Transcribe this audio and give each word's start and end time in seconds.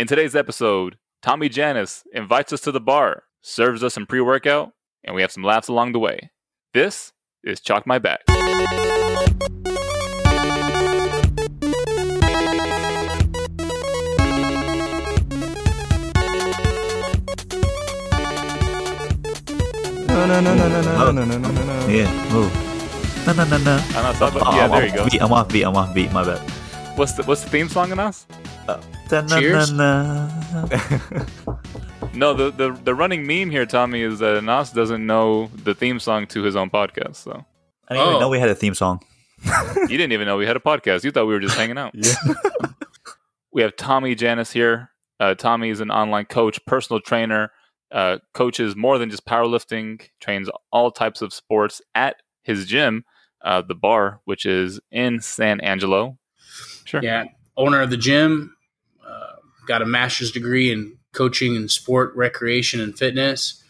In 0.00 0.06
today's 0.06 0.36
episode, 0.36 0.96
Tommy 1.22 1.48
Janusz 1.48 2.04
invites 2.12 2.52
us 2.52 2.60
to 2.60 2.70
the 2.70 2.78
bar, 2.78 3.24
serves 3.42 3.82
us 3.82 3.94
some 3.94 4.06
pre 4.06 4.20
workout, 4.20 4.70
and 5.02 5.16
we 5.16 5.22
have 5.22 5.32
some 5.32 5.42
laughs 5.42 5.66
along 5.66 5.90
the 5.90 5.98
way. 5.98 6.30
This 6.72 7.12
is 7.42 7.58
Chalk 7.58 7.84
My 7.84 7.98
Back. 7.98 8.20
No, 8.28 8.36
no, 20.28 20.40
no, 20.40 20.54
no, 20.54 20.68
no, 20.68 20.80
no, 20.80 21.10
no, 21.10 21.24
no, 21.24 21.38
no, 21.38 21.50
no. 21.50 21.88
Yeah, 21.88 22.32
move. 22.32 22.54
No, 23.26 23.32
no, 23.32 23.44
no, 23.46 23.58
no. 23.64 23.80
Oh, 23.90 24.52
yeah, 24.54 24.68
there 24.68 24.86
you 24.86 24.94
go. 24.94 25.08
I'm 25.20 25.32
off 25.32 25.48
beat. 25.48 25.64
I'm 25.64 25.74
off 25.74 25.92
beat. 25.92 26.12
My 26.12 26.22
bad. 26.22 26.57
What's 26.98 27.12
the 27.12 27.22
what's 27.22 27.44
the 27.44 27.48
theme 27.50 27.68
song, 27.68 27.92
Anas? 27.92 28.26
Cheers. 29.28 29.70
Da-na-na-na. 29.70 31.26
No, 32.14 32.34
the, 32.34 32.50
the 32.50 32.72
the 32.82 32.94
running 32.96 33.24
meme 33.28 33.50
here, 33.50 33.64
Tommy, 33.64 34.00
is 34.02 34.18
that 34.18 34.38
Anas 34.38 34.72
doesn't 34.72 35.06
know 35.06 35.48
the 35.62 35.74
theme 35.74 36.00
song 36.00 36.26
to 36.28 36.42
his 36.42 36.56
own 36.56 36.68
podcast. 36.70 37.14
So 37.16 37.44
I 37.88 37.94
didn't 37.94 38.06
even 38.08 38.16
Oh. 38.16 38.20
know 38.20 38.28
we 38.28 38.40
had 38.40 38.48
a 38.48 38.54
theme 38.56 38.74
song. 38.74 39.00
you 39.44 39.86
didn't 39.96 40.10
even 40.10 40.26
know 40.26 40.36
we 40.36 40.46
had 40.46 40.56
a 40.56 40.60
podcast. 40.60 41.04
You 41.04 41.12
thought 41.12 41.26
we 41.26 41.34
were 41.34 41.38
just 41.40 41.56
hanging 41.56 41.78
out. 41.78 41.92
Yeah. 41.94 42.14
we 43.52 43.62
have 43.62 43.76
Tommy 43.76 44.16
Janusz 44.16 44.50
here. 44.50 44.90
Uh, 45.20 45.34
Tommy 45.36 45.70
is 45.70 45.78
an 45.80 45.92
online 45.92 46.24
coach, 46.24 46.58
personal 46.66 47.00
trainer, 47.00 47.52
uh, 47.92 48.18
coaches 48.34 48.74
more 48.74 48.98
than 48.98 49.08
just 49.10 49.24
powerlifting, 49.24 50.00
trains 50.20 50.50
all 50.72 50.90
types 50.90 51.22
of 51.22 51.32
sports 51.32 51.80
at 51.94 52.16
his 52.42 52.66
gym, 52.66 53.04
uh, 53.44 53.62
the 53.62 53.74
bar, 53.76 54.20
which 54.24 54.44
is 54.44 54.80
in 54.90 55.20
San 55.20 55.60
Angelo. 55.60 56.18
Sure. 56.88 57.02
Yeah, 57.02 57.24
owner 57.54 57.82
of 57.82 57.90
the 57.90 57.98
gym. 57.98 58.56
Uh, 59.06 59.32
got 59.66 59.82
a 59.82 59.84
master's 59.86 60.32
degree 60.32 60.72
in 60.72 60.96
coaching 61.12 61.54
and 61.54 61.70
sport, 61.70 62.16
recreation, 62.16 62.80
and 62.80 62.98
fitness. 62.98 63.62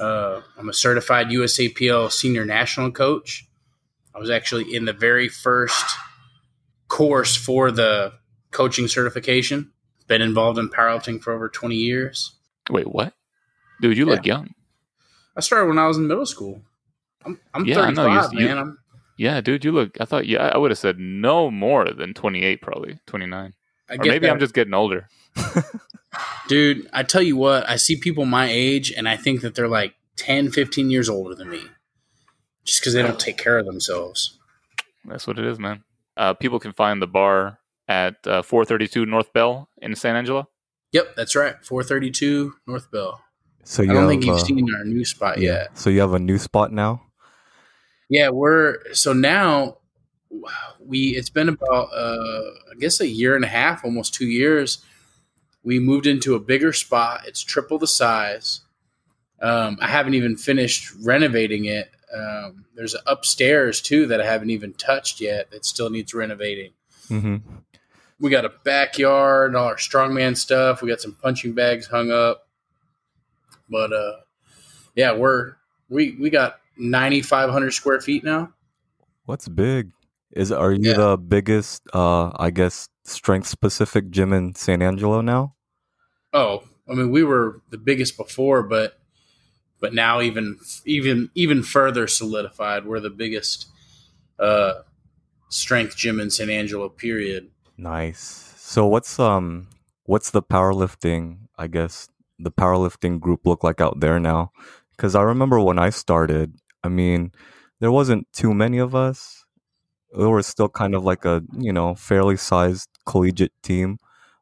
Uh, 0.00 0.40
I'm 0.58 0.70
a 0.70 0.72
certified 0.72 1.26
USAPL 1.26 2.10
senior 2.10 2.46
national 2.46 2.92
coach. 2.92 3.46
I 4.14 4.18
was 4.18 4.30
actually 4.30 4.74
in 4.74 4.86
the 4.86 4.94
very 4.94 5.28
first 5.28 5.84
course 6.88 7.36
for 7.36 7.70
the 7.70 8.14
coaching 8.52 8.88
certification. 8.88 9.70
Been 10.06 10.22
involved 10.22 10.58
in 10.58 10.70
powerlifting 10.70 11.20
for 11.20 11.34
over 11.34 11.50
20 11.50 11.74
years. 11.74 12.32
Wait, 12.70 12.86
what? 12.86 13.12
Dude, 13.82 13.98
you 13.98 14.06
look 14.06 14.24
young. 14.24 14.54
I 15.36 15.40
started 15.40 15.66
when 15.66 15.78
I 15.78 15.86
was 15.86 15.98
in 15.98 16.06
middle 16.06 16.24
school. 16.24 16.62
I'm, 17.26 17.38
I'm 17.52 17.66
Yeah, 17.66 17.80
I 17.80 17.90
know, 17.90 18.06
you- 18.06 18.20
35, 18.20 18.32
you- 18.40 18.46
man. 18.46 18.58
I'm, 18.58 18.78
Yeah, 19.16 19.40
dude, 19.40 19.64
you 19.64 19.72
look. 19.72 20.00
I 20.00 20.04
thought, 20.04 20.26
yeah, 20.26 20.50
I 20.52 20.58
would 20.58 20.70
have 20.70 20.78
said 20.78 20.98
no 20.98 21.50
more 21.50 21.84
than 21.90 22.14
28, 22.14 22.60
probably 22.60 22.98
29. 23.06 23.54
Or 23.90 23.96
maybe 23.98 24.26
that. 24.26 24.32
I'm 24.32 24.40
just 24.40 24.54
getting 24.54 24.74
older. 24.74 25.08
Dude, 26.48 26.88
I 26.92 27.02
tell 27.02 27.22
you 27.22 27.36
what, 27.36 27.68
I 27.68 27.76
see 27.76 27.96
people 27.96 28.24
my 28.24 28.48
age 28.50 28.92
and 28.92 29.08
I 29.08 29.16
think 29.16 29.40
that 29.42 29.54
they're 29.54 29.68
like 29.68 29.94
10, 30.16 30.50
15 30.50 30.90
years 30.90 31.08
older 31.08 31.34
than 31.34 31.50
me 31.50 31.62
just 32.64 32.80
because 32.80 32.94
they 32.94 33.02
don't 33.02 33.18
take 33.18 33.36
care 33.36 33.58
of 33.58 33.66
themselves. 33.66 34.38
That's 35.04 35.26
what 35.26 35.38
it 35.38 35.44
is, 35.44 35.58
man. 35.58 35.84
Uh, 36.16 36.34
people 36.34 36.60
can 36.60 36.72
find 36.72 37.02
the 37.02 37.06
bar 37.06 37.58
at 37.88 38.26
uh, 38.26 38.42
432 38.42 39.06
North 39.06 39.32
Bell 39.32 39.68
in 39.82 39.94
San 39.94 40.16
Angelo. 40.16 40.48
Yep, 40.92 41.16
that's 41.16 41.34
right. 41.34 41.56
432 41.64 42.54
North 42.66 42.90
Bell. 42.90 43.20
So 43.64 43.82
you 43.82 43.90
I 43.90 43.94
don't 43.94 44.02
have, 44.02 44.10
think 44.10 44.24
you've 44.24 44.36
uh, 44.36 44.44
seen 44.44 44.74
our 44.74 44.84
new 44.84 45.04
spot 45.04 45.38
yet. 45.38 45.76
So 45.76 45.90
you 45.90 46.00
have 46.00 46.14
a 46.14 46.18
new 46.18 46.38
spot 46.38 46.72
now. 46.72 47.02
Yeah, 48.08 48.30
we're 48.30 48.92
so 48.92 49.12
now 49.12 49.78
we 50.80 51.10
it's 51.16 51.30
been 51.30 51.48
about 51.48 51.88
uh 51.92 52.42
I 52.72 52.74
guess 52.78 53.00
a 53.00 53.08
year 53.08 53.36
and 53.36 53.44
a 53.44 53.48
half, 53.48 53.84
almost 53.84 54.14
2 54.14 54.26
years. 54.26 54.84
We 55.62 55.78
moved 55.78 56.06
into 56.06 56.34
a 56.34 56.40
bigger 56.40 56.72
spot. 56.72 57.22
It's 57.26 57.42
triple 57.42 57.78
the 57.78 57.86
size. 57.86 58.60
Um, 59.40 59.78
I 59.80 59.88
haven't 59.88 60.14
even 60.14 60.36
finished 60.36 60.92
renovating 61.02 61.64
it. 61.64 61.90
Um, 62.14 62.66
there's 62.74 62.94
an 62.94 63.00
upstairs 63.06 63.80
too 63.80 64.06
that 64.06 64.20
I 64.20 64.26
haven't 64.26 64.50
even 64.50 64.74
touched 64.74 65.20
yet 65.20 65.50
that 65.50 65.64
still 65.64 65.90
needs 65.90 66.14
renovating. 66.14 66.72
Mm-hmm. 67.08 67.36
we 68.20 68.30
got 68.30 68.44
a 68.46 68.52
backyard, 68.64 69.54
all 69.54 69.66
our 69.66 69.76
strongman 69.76 70.36
stuff. 70.36 70.80
We 70.80 70.88
got 70.88 71.00
some 71.00 71.16
punching 71.20 71.52
bags 71.54 71.86
hung 71.86 72.10
up. 72.10 72.46
But 73.68 73.92
uh 73.92 74.16
yeah, 74.94 75.12
we're 75.12 75.54
we 75.88 76.16
we 76.20 76.30
got 76.30 76.60
9500 76.76 77.70
square 77.72 78.00
feet 78.00 78.24
now. 78.24 78.52
What's 79.24 79.48
big? 79.48 79.92
Is 80.32 80.50
are 80.52 80.72
you 80.72 80.90
Yeah. 80.90 80.94
the 80.96 81.16
biggest? 81.18 81.82
Uh, 81.94 82.30
I 82.36 82.50
guess 82.50 82.88
strength 83.04 83.46
specific 83.46 84.10
gym 84.10 84.32
in 84.32 84.54
San 84.54 84.82
Angelo 84.82 85.20
now. 85.20 85.54
Oh, 86.32 86.64
I 86.88 86.94
mean 86.94 87.10
we 87.10 87.22
were 87.22 87.60
the 87.70 87.78
biggest 87.78 88.16
before, 88.16 88.62
but 88.62 88.98
but 89.80 89.94
now 89.94 90.20
even 90.20 90.58
even 90.84 91.30
even 91.34 91.62
further 91.62 92.06
solidified. 92.06 92.84
We're 92.84 93.00
the 93.00 93.10
biggest 93.10 93.68
uh 94.38 94.82
strength 95.48 95.96
gym 95.96 96.18
in 96.18 96.30
San 96.30 96.50
Angelo 96.50 96.88
period. 96.88 97.50
Nice. 97.76 98.52
So 98.56 98.86
what's 98.86 99.18
um 99.20 99.68
what's 100.04 100.30
the 100.30 100.42
powerlifting? 100.42 101.38
I 101.56 101.68
guess 101.68 102.08
the 102.38 102.50
powerlifting 102.50 103.20
group 103.20 103.46
look 103.46 103.62
like 103.62 103.80
out 103.80 104.00
there 104.00 104.18
now? 104.18 104.50
Because 104.96 105.14
I 105.14 105.22
remember 105.22 105.60
when 105.60 105.78
I 105.78 105.90
started. 105.90 106.54
I 106.84 106.88
mean, 106.88 107.32
there 107.80 107.92
wasn't 107.92 108.28
too 108.32 108.54
many 108.54 108.78
of 108.78 108.94
us. 108.94 109.44
It 110.12 110.26
was 110.26 110.46
still 110.46 110.68
kind 110.68 110.94
of 110.94 111.04
like 111.04 111.24
a 111.24 111.42
you 111.58 111.72
know 111.72 111.94
fairly 111.96 112.36
sized 112.36 112.88
collegiate 113.06 113.52
team. 113.62 113.98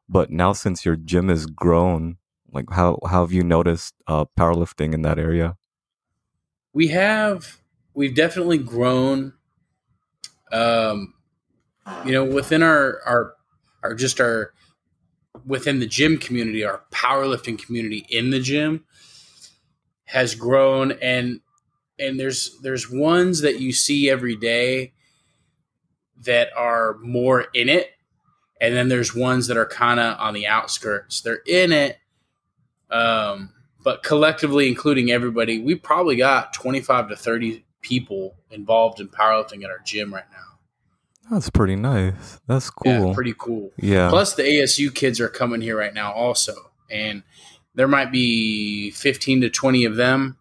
But 0.09 0.29
now 0.29 0.53
since 0.53 0.85
your 0.85 0.95
gym 0.97 1.29
has 1.29 1.47
grown, 1.47 2.17
like 2.51 2.65
how 2.71 2.99
how 3.07 3.21
have 3.21 3.31
you 3.33 3.43
noticed 3.43 3.95
uh, 4.07 4.25
powerlifting 4.37 4.93
in 4.93 5.01
that 5.03 5.17
area? 5.17 5.57
we 6.73 6.87
have 6.87 7.59
we've 7.93 8.15
definitely 8.15 8.57
grown 8.57 9.33
um 10.51 11.13
you 12.05 12.11
know 12.11 12.25
within 12.25 12.63
our 12.63 12.99
our 13.05 13.33
our 13.83 13.93
just 13.93 14.19
our 14.19 14.53
within 15.45 15.79
the 15.79 15.85
gym 15.85 16.17
community 16.17 16.63
our 16.63 16.83
powerlifting 16.91 17.63
community 17.63 18.05
in 18.09 18.31
the 18.31 18.39
gym 18.39 18.83
has 20.05 20.35
grown 20.35 20.91
and 20.93 21.39
and 22.03 22.19
there's 22.19 22.57
there's 22.61 22.89
ones 22.91 23.41
that 23.41 23.59
you 23.59 23.71
see 23.73 24.09
every 24.09 24.35
day 24.35 24.93
that 26.25 26.49
are 26.55 26.97
more 27.01 27.45
in 27.53 27.69
it 27.69 27.91
and 28.61 28.73
then 28.75 28.87
there's 28.87 29.13
ones 29.15 29.47
that 29.47 29.57
are 29.57 29.65
kind 29.65 29.99
of 29.99 30.17
on 30.19 30.33
the 30.33 30.45
outskirts 30.47 31.21
they're 31.21 31.41
in 31.47 31.71
it 31.71 31.97
um 32.91 33.49
but 33.83 34.03
collectively 34.03 34.67
including 34.67 35.11
everybody 35.11 35.59
we 35.59 35.75
probably 35.75 36.15
got 36.15 36.53
25 36.53 37.09
to 37.09 37.15
30 37.15 37.65
people 37.81 38.35
involved 38.51 38.99
in 38.99 39.07
powerlifting 39.09 39.63
at 39.63 39.69
our 39.69 39.79
gym 39.83 40.13
right 40.13 40.23
now 40.31 40.37
That's 41.31 41.49
pretty 41.49 41.75
nice. 41.75 42.39
That's 42.47 42.71
yeah 42.85 42.99
cool. 42.99 43.13
pretty 43.13 43.33
cool 43.37 43.71
Yeah. 43.77 44.09
plus 44.09 44.35
the 44.35 44.43
asu 44.43 44.93
kids 44.93 45.19
are 45.19 45.29
coming 45.29 45.59
here 45.61 45.77
right 45.77 45.93
now 45.93 46.13
also 46.13 46.53
and 46.89 47.23
there 47.75 47.87
might 47.87 48.11
be 48.11 48.91
15 48.91 49.41
to 49.41 49.49
20 49.49 49.85
of 49.85 49.95
them 49.95 50.37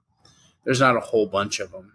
there's 0.64 0.80
not 0.80 0.96
a 0.96 1.00
whole 1.00 1.26
bunch 1.26 1.60
of 1.60 1.72
them 1.72 1.92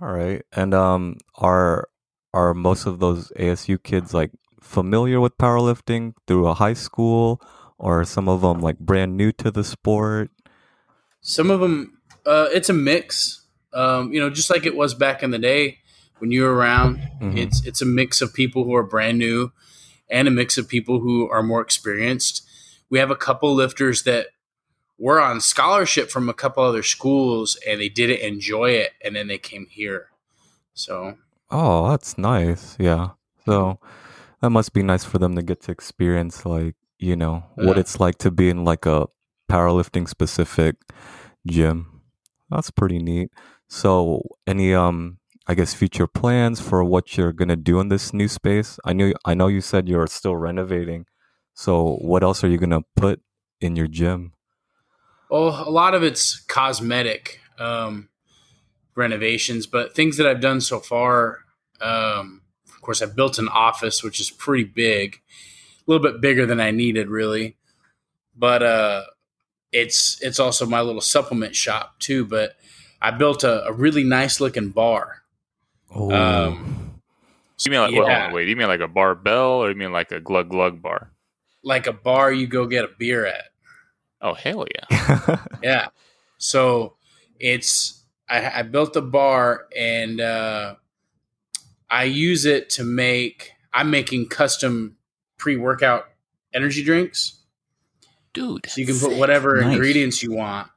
All 0.00 0.12
right. 0.12 0.42
And 0.52 0.72
um 0.74 1.16
are 1.36 1.88
are 2.32 2.54
most 2.54 2.86
of 2.86 3.00
those 3.00 3.30
ASU 3.38 3.82
kids 3.82 4.14
like 4.14 4.30
familiar 4.62 5.20
with 5.20 5.36
powerlifting 5.38 6.14
through 6.26 6.46
a 6.46 6.54
high 6.54 6.74
school 6.74 7.40
or 7.78 8.00
are 8.00 8.04
some 8.04 8.28
of 8.28 8.40
them 8.42 8.60
like 8.60 8.78
brand 8.78 9.16
new 9.16 9.32
to 9.32 9.50
the 9.50 9.64
sport? 9.64 10.30
some 11.20 11.50
of 11.50 11.60
them 11.60 11.98
uh, 12.26 12.48
it's 12.52 12.68
a 12.68 12.72
mix 12.72 13.44
um, 13.72 14.12
you 14.12 14.20
know 14.20 14.30
just 14.30 14.50
like 14.50 14.64
it 14.66 14.74
was 14.76 14.94
back 14.94 15.22
in 15.22 15.30
the 15.30 15.38
day 15.38 15.78
when 16.18 16.30
you 16.30 16.42
were 16.42 16.54
around 16.54 16.96
Mhm. 17.20 17.36
it's 17.36 17.64
it's 17.66 17.82
a 17.82 17.86
mix 17.86 18.22
of 18.22 18.32
people 18.32 18.64
who 18.64 18.74
are 18.74 18.82
brand 18.82 19.18
new 19.18 19.52
and 20.08 20.26
a 20.28 20.30
mix 20.30 20.56
of 20.58 20.68
people 20.68 21.00
who 21.00 21.28
are 21.30 21.42
more 21.42 21.60
experienced 21.60 22.42
we 22.90 22.98
have 22.98 23.10
a 23.10 23.16
couple 23.16 23.54
lifters 23.54 24.02
that 24.04 24.28
were 25.00 25.20
on 25.20 25.40
scholarship 25.40 26.10
from 26.10 26.28
a 26.28 26.34
couple 26.34 26.62
other 26.62 26.82
schools 26.84 27.58
and 27.66 27.80
they 27.80 27.88
didn't 27.88 28.20
enjoy 28.20 28.70
it 28.70 28.90
and 29.04 29.16
then 29.16 29.26
they 29.26 29.38
came 29.38 29.66
here 29.70 30.08
so 30.74 31.16
Oh, 31.50 31.90
that's 31.90 32.16
nice. 32.16 32.76
Yeah. 32.78 33.10
So 33.44 33.80
that 34.40 34.50
must 34.50 34.72
be 34.72 34.82
nice 34.82 35.04
for 35.04 35.18
them 35.18 35.34
to 35.34 35.42
get 35.42 35.60
to 35.62 35.72
experience 35.72 36.46
like, 36.46 36.76
you 36.98 37.16
know, 37.16 37.44
what 37.56 37.78
it's 37.78 37.98
like 37.98 38.18
to 38.18 38.30
be 38.30 38.48
in 38.50 38.64
like 38.64 38.86
a 38.86 39.08
powerlifting 39.50 40.08
specific 40.08 40.76
gym. 41.46 42.02
That's 42.50 42.70
pretty 42.70 42.98
neat. 42.98 43.30
So 43.68 44.22
any 44.46 44.74
um 44.74 45.18
I 45.46 45.54
guess 45.54 45.74
future 45.74 46.06
plans 46.06 46.60
for 46.60 46.84
what 46.84 47.16
you're 47.16 47.32
gonna 47.32 47.56
do 47.56 47.80
in 47.80 47.88
this 47.88 48.12
new 48.12 48.28
space? 48.28 48.78
I 48.84 48.92
knew 48.92 49.14
I 49.24 49.34
know 49.34 49.48
you 49.48 49.60
said 49.60 49.88
you're 49.88 50.06
still 50.06 50.36
renovating. 50.36 51.06
So 51.54 51.96
what 51.96 52.22
else 52.22 52.44
are 52.44 52.48
you 52.48 52.58
gonna 52.58 52.82
put 52.94 53.20
in 53.60 53.74
your 53.74 53.88
gym? 53.88 54.34
Well, 55.30 55.64
a 55.66 55.70
lot 55.70 55.94
of 55.94 56.02
it's 56.02 56.40
cosmetic 56.40 57.40
um, 57.58 58.08
renovations, 58.96 59.66
but 59.66 59.94
things 59.94 60.16
that 60.18 60.26
I've 60.26 60.40
done 60.40 60.60
so 60.60 60.80
far. 60.80 61.38
Um, 61.80 62.42
of 62.68 62.80
course, 62.82 63.02
I've 63.02 63.16
built 63.16 63.38
an 63.38 63.48
office, 63.48 64.02
which 64.02 64.20
is 64.20 64.30
pretty 64.30 64.64
big, 64.64 65.20
a 65.86 65.90
little 65.90 66.02
bit 66.02 66.20
bigger 66.20 66.46
than 66.46 66.60
I 66.60 66.70
needed, 66.72 67.08
really. 67.08 67.56
but 68.36 68.62
uh, 68.62 69.04
it's 69.72 70.20
it's 70.22 70.40
also 70.40 70.66
my 70.66 70.80
little 70.80 71.00
supplement 71.02 71.54
shop 71.56 71.98
too. 72.00 72.24
But 72.24 72.56
I 73.02 73.10
built 73.12 73.44
a, 73.44 73.66
a 73.66 73.72
really 73.72 74.04
nice 74.04 74.40
looking 74.40 74.70
bar. 74.70 75.22
Oh, 75.94 76.10
Um, 76.10 77.00
You 77.64 77.70
mean 77.70 77.80
like 77.80 77.92
well, 77.92 78.04
hold 78.06 78.08
Yeah. 78.08 78.26
on, 78.26 78.32
wait? 78.32 78.48
You 78.48 78.56
mean 78.56 78.68
like 78.68 78.80
a 78.80 78.88
barbell, 78.88 79.62
or 79.64 79.70
you 79.70 79.76
mean 79.76 79.92
like 79.92 80.12
a 80.12 80.20
glug 80.20 80.48
glug 80.50 80.82
bar? 80.82 81.10
like 81.62 81.86
a 81.86 81.92
bar 81.92 82.32
you 82.32 82.46
go 82.46 82.66
get 82.66 82.84
a 82.84 82.88
beer 82.98 83.26
at. 83.26 83.49
Oh 84.20 84.34
hell 84.34 84.66
yeah! 84.90 85.36
Yeah. 85.62 85.88
So 86.38 86.94
it's 87.38 88.02
I, 88.28 88.60
I 88.60 88.62
built 88.62 88.92
the 88.92 89.02
bar 89.02 89.66
and 89.76 90.20
uh, 90.20 90.74
I 91.90 92.04
use 92.04 92.44
it 92.44 92.70
to 92.70 92.84
make. 92.84 93.52
I'm 93.72 93.90
making 93.90 94.28
custom 94.28 94.96
pre-workout 95.38 96.06
energy 96.52 96.82
drinks. 96.82 97.38
Dude, 98.32 98.66
So 98.68 98.80
you 98.80 98.86
can 98.86 98.98
put 98.98 99.16
whatever 99.16 99.60
Nice. 99.60 99.72
ingredients 99.74 100.22
you 100.22 100.32
want, 100.32 100.68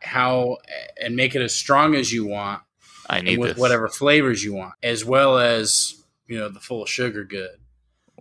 how 0.00 0.58
and 1.02 1.14
make 1.16 1.34
it 1.34 1.42
as 1.42 1.54
strong 1.54 1.94
as 1.94 2.12
you 2.12 2.24
want, 2.26 2.62
I 3.08 3.18
and 3.18 3.26
need 3.26 3.38
with 3.38 3.50
this. 3.50 3.58
whatever 3.58 3.88
flavors 3.88 4.42
you 4.44 4.54
want, 4.54 4.74
as 4.82 5.04
well 5.04 5.38
as 5.38 6.02
you 6.26 6.38
know 6.38 6.48
the 6.48 6.60
full 6.60 6.84
sugar 6.86 7.24
good. 7.24 7.56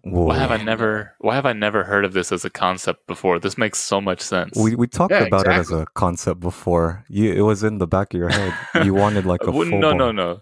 Whoa. 0.06 0.26
Why 0.26 0.38
have 0.38 0.52
I 0.52 0.58
never? 0.64 1.14
Why 1.20 1.36
have 1.36 1.46
I 1.46 1.54
never 1.54 1.84
heard 1.84 2.06
of 2.06 2.14
this 2.14 2.32
as 2.32 2.46
a 2.46 2.50
concept 2.50 3.08
before? 3.08 3.40
This 3.40 3.58
makes 3.58 3.80
so 3.80 4.00
much 4.00 4.22
sense. 4.22 4.56
We 4.58 4.76
we 4.76 4.88
talked 4.88 5.12
Yeah, 5.12 5.24
about 5.24 5.48
it 5.48 5.58
as 5.58 5.72
a 5.72 5.86
concept 5.96 6.40
before. 6.42 7.04
You, 7.10 7.34
it 7.34 7.42
was 7.42 7.64
in 7.64 7.80
the 7.80 7.88
back 7.88 8.14
of 8.14 8.20
your 8.20 8.30
head. 8.30 8.52
You 8.84 8.94
wanted 8.94 9.26
like 9.26 9.42
a 9.42 9.52
Well, 9.52 9.66
full 9.66 9.82
no, 9.82 9.94
no, 9.94 10.12
no, 10.12 10.42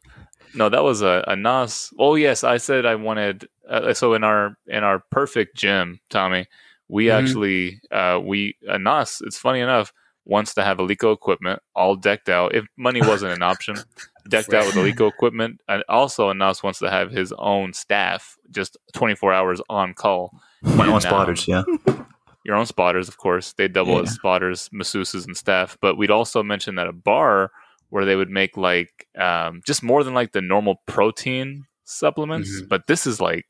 no. 0.54 0.70
That 0.70 0.84
was 0.84 1.02
a, 1.02 1.24
a 1.28 1.36
Nas. 1.36 1.92
Oh 1.98 2.16
yes, 2.16 2.44
I 2.44 2.58
said 2.58 2.86
I 2.86 2.96
wanted. 2.96 3.48
Uh, 3.70 3.94
so 3.94 4.14
in 4.14 4.24
our 4.26 4.58
in 4.68 4.84
our 4.84 5.00
perfect 5.12 5.56
gym, 5.56 6.00
Tommy, 6.10 6.48
we 6.90 7.08
Mhm. 7.08 7.18
actually 7.18 7.80
uh, 7.92 8.20
we 8.22 8.58
a 8.68 8.78
Nas. 8.78 9.22
It's 9.26 9.38
funny 9.38 9.62
enough 9.62 9.94
wants 10.26 10.54
to 10.56 10.64
have 10.64 10.78
Eleiko 10.78 11.14
equipment 11.14 11.62
all 11.76 11.96
decked 11.96 12.30
out. 12.30 12.56
If 12.56 12.66
money 12.78 13.02
wasn't 13.02 13.34
an 13.34 13.42
option, 13.44 13.76
decked 14.30 14.54
out 14.54 14.66
with 14.66 14.76
Eleiko 14.76 15.10
equipment, 15.10 15.60
and 15.68 15.84
also 15.90 16.32
Nas 16.34 16.64
wants 16.64 16.80
to 16.80 16.90
have 16.90 17.12
his 17.12 17.34
own 17.38 17.74
staff, 17.74 18.38
just 18.52 18.78
twenty 18.94 19.16
four 19.16 19.34
hours 19.34 19.62
on 19.70 19.94
call. 19.94 20.32
My 20.64 20.88
own 20.88 21.02
spotters, 21.02 21.48
yeah. 21.48 21.64
your 22.46 22.56
own 22.56 22.66
spotters, 22.66 23.08
of 23.10 23.18
course. 23.18 23.54
They 23.54 23.68
double 23.68 23.96
Yeah. 23.96 24.02
as 24.04 24.12
spotters, 24.12 24.70
masseuses, 24.70 25.26
and 25.26 25.36
staff. 25.36 25.78
But 25.82 25.98
we'd 25.98 26.12
also 26.12 26.42
mention 26.44 26.76
that 26.76 26.88
a 26.88 26.94
bar 26.94 27.52
where 27.90 28.06
they 28.06 28.16
would 28.16 28.30
make 28.30 28.56
like 28.58 29.08
um, 29.18 29.62
just 29.66 29.84
more 29.84 30.04
than 30.04 30.14
like 30.14 30.32
the 30.32 30.42
normal 30.42 30.82
protein 30.88 31.66
supplements. 31.84 32.62
Mhm. 32.62 32.70
But 32.70 32.88
this 32.88 33.06
is 33.06 33.20
like 33.22 33.46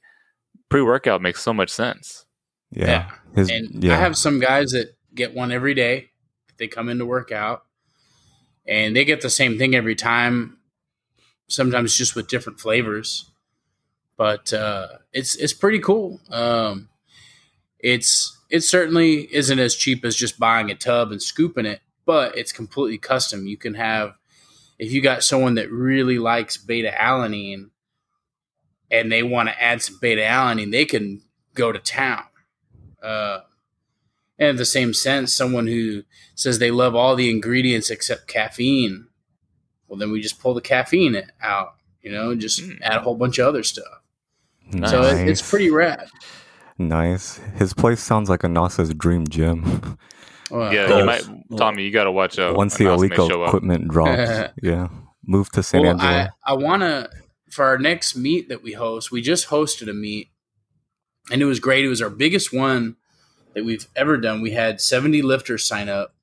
pre 0.69 0.81
workout 0.81 1.21
makes 1.21 1.41
so 1.43 1.53
much 1.53 1.69
sense. 1.69 2.25
Yeah. 2.71 2.85
Yeah. 2.87 3.11
His, 3.35 3.49
And 3.51 3.83
yeah. 3.83 3.93
I 3.93 3.97
have 3.97 4.17
some 4.17 4.39
guys 4.39 4.71
that 4.71 4.95
get 5.13 5.33
one 5.35 5.51
every 5.51 5.75
day. 5.75 6.09
They 6.63 6.67
come 6.69 6.87
in 6.87 6.99
to 6.99 7.05
work 7.05 7.29
out 7.29 7.65
and 8.65 8.95
they 8.95 9.03
get 9.03 9.19
the 9.19 9.29
same 9.29 9.57
thing 9.57 9.75
every 9.75 9.95
time, 9.95 10.59
sometimes 11.49 11.93
just 11.93 12.15
with 12.15 12.29
different 12.29 12.61
flavors. 12.61 13.29
But 14.15 14.53
uh, 14.53 14.87
it's 15.11 15.35
it's 15.35 15.51
pretty 15.51 15.79
cool. 15.79 16.21
Um, 16.31 16.87
it's 17.79 18.39
it 18.49 18.61
certainly 18.61 19.27
isn't 19.35 19.59
as 19.59 19.75
cheap 19.75 20.05
as 20.05 20.15
just 20.15 20.39
buying 20.39 20.71
a 20.71 20.75
tub 20.75 21.11
and 21.11 21.21
scooping 21.21 21.65
it, 21.65 21.81
but 22.05 22.37
it's 22.37 22.53
completely 22.53 22.97
custom. 22.97 23.45
You 23.45 23.57
can 23.57 23.73
have 23.73 24.13
if 24.79 24.93
you 24.93 25.01
got 25.01 25.21
someone 25.21 25.55
that 25.55 25.69
really 25.69 26.17
likes 26.17 26.55
beta 26.55 26.93
alanine 26.97 27.71
and 28.89 29.11
they 29.11 29.21
want 29.21 29.49
to 29.49 29.61
add 29.61 29.81
some 29.81 29.97
beta 29.99 30.21
alanine, 30.21 30.71
they 30.71 30.85
can 30.85 31.23
go 31.55 31.73
to 31.73 31.79
town. 31.79 32.23
Uh, 33.01 33.39
and 34.39 34.49
in 34.49 34.55
the 34.55 34.65
same 34.65 34.93
sense, 34.93 35.33
someone 35.33 35.67
who 35.67 36.03
says 36.35 36.59
they 36.59 36.71
love 36.71 36.95
all 36.95 37.15
the 37.15 37.29
ingredients 37.29 37.89
except 37.89 38.27
caffeine, 38.27 39.07
well, 39.87 39.97
then 39.99 40.11
we 40.11 40.21
just 40.21 40.39
pull 40.39 40.53
the 40.53 40.61
caffeine 40.61 41.21
out, 41.41 41.75
you 42.01 42.11
know, 42.11 42.31
and 42.31 42.41
just 42.41 42.59
Mm. 42.61 42.79
add 42.81 42.97
a 42.97 43.01
whole 43.01 43.15
bunch 43.15 43.37
of 43.39 43.47
other 43.47 43.63
stuff. 43.63 44.01
nice. 44.71 44.89
So 44.91 45.03
it, 45.03 45.27
it's 45.27 45.47
pretty 45.47 45.69
rad. 45.69 46.07
nice. 46.77 47.37
His 47.57 47.73
place 47.73 48.01
sounds 48.01 48.29
like 48.29 48.43
a 48.43 48.47
NASA's 48.47 48.93
dream 48.93 49.27
gym. 49.27 49.97
Well, 50.49 50.73
yeah, 50.73 50.87
Oh. 50.89 50.99
you 50.99 51.05
might, 51.05 51.23
Tommy. 51.57 51.83
You 51.83 51.91
got 51.91 52.03
to 52.05 52.11
watch 52.11 52.37
out. 52.39 52.55
Once 52.55 52.77
the 52.77 52.85
Nas 52.85 53.01
may 53.01 53.15
show 53.15 53.27
Eleiko 53.27 53.47
equipment 53.47 53.87
drops, 53.91 54.51
yeah, 54.61 54.87
move 55.25 55.49
to 55.51 55.63
San 55.63 55.81
well, 55.81 55.91
Angelo. 55.91 56.09
I, 56.11 56.29
I 56.45 56.53
want 56.53 56.81
to, 56.81 57.09
for 57.49 57.65
our 57.65 57.77
next 57.77 58.15
meet 58.15 58.49
that 58.49 58.61
we 58.63 58.73
host, 58.73 59.11
we 59.11 59.21
just 59.21 59.47
hosted 59.49 59.89
a 59.89 59.93
meet 59.93 60.29
and 61.31 61.41
it 61.41 61.45
was 61.45 61.59
great. 61.59 61.85
It 61.85 61.89
was 61.89 62.01
our 62.01 62.09
biggest 62.09 62.51
one 62.53 62.95
that 63.53 63.65
we've 63.65 63.87
ever 63.95 64.17
done. 64.17 64.41
We 64.41 64.51
had 64.51 64.81
70 64.81 65.21
lifters 65.21 65.63
sign 65.63 65.89
up 65.89 66.13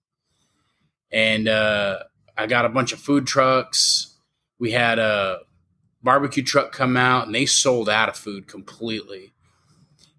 and 1.13 1.49
uh, 1.49 2.01
I 2.37 2.47
got 2.47 2.65
a 2.65 2.71
bunch 2.71 2.93
of 2.93 3.01
food 3.01 3.27
trucks. 3.27 4.17
We 4.59 4.73
had 4.73 4.99
a 4.99 5.41
barbecue 6.03 6.43
truck 6.43 6.73
come 6.73 6.97
out 6.97 7.27
and 7.27 7.35
they 7.35 7.47
sold 7.47 7.89
out 7.89 8.09
of 8.09 8.17
food 8.17 8.47
completely. 8.47 9.33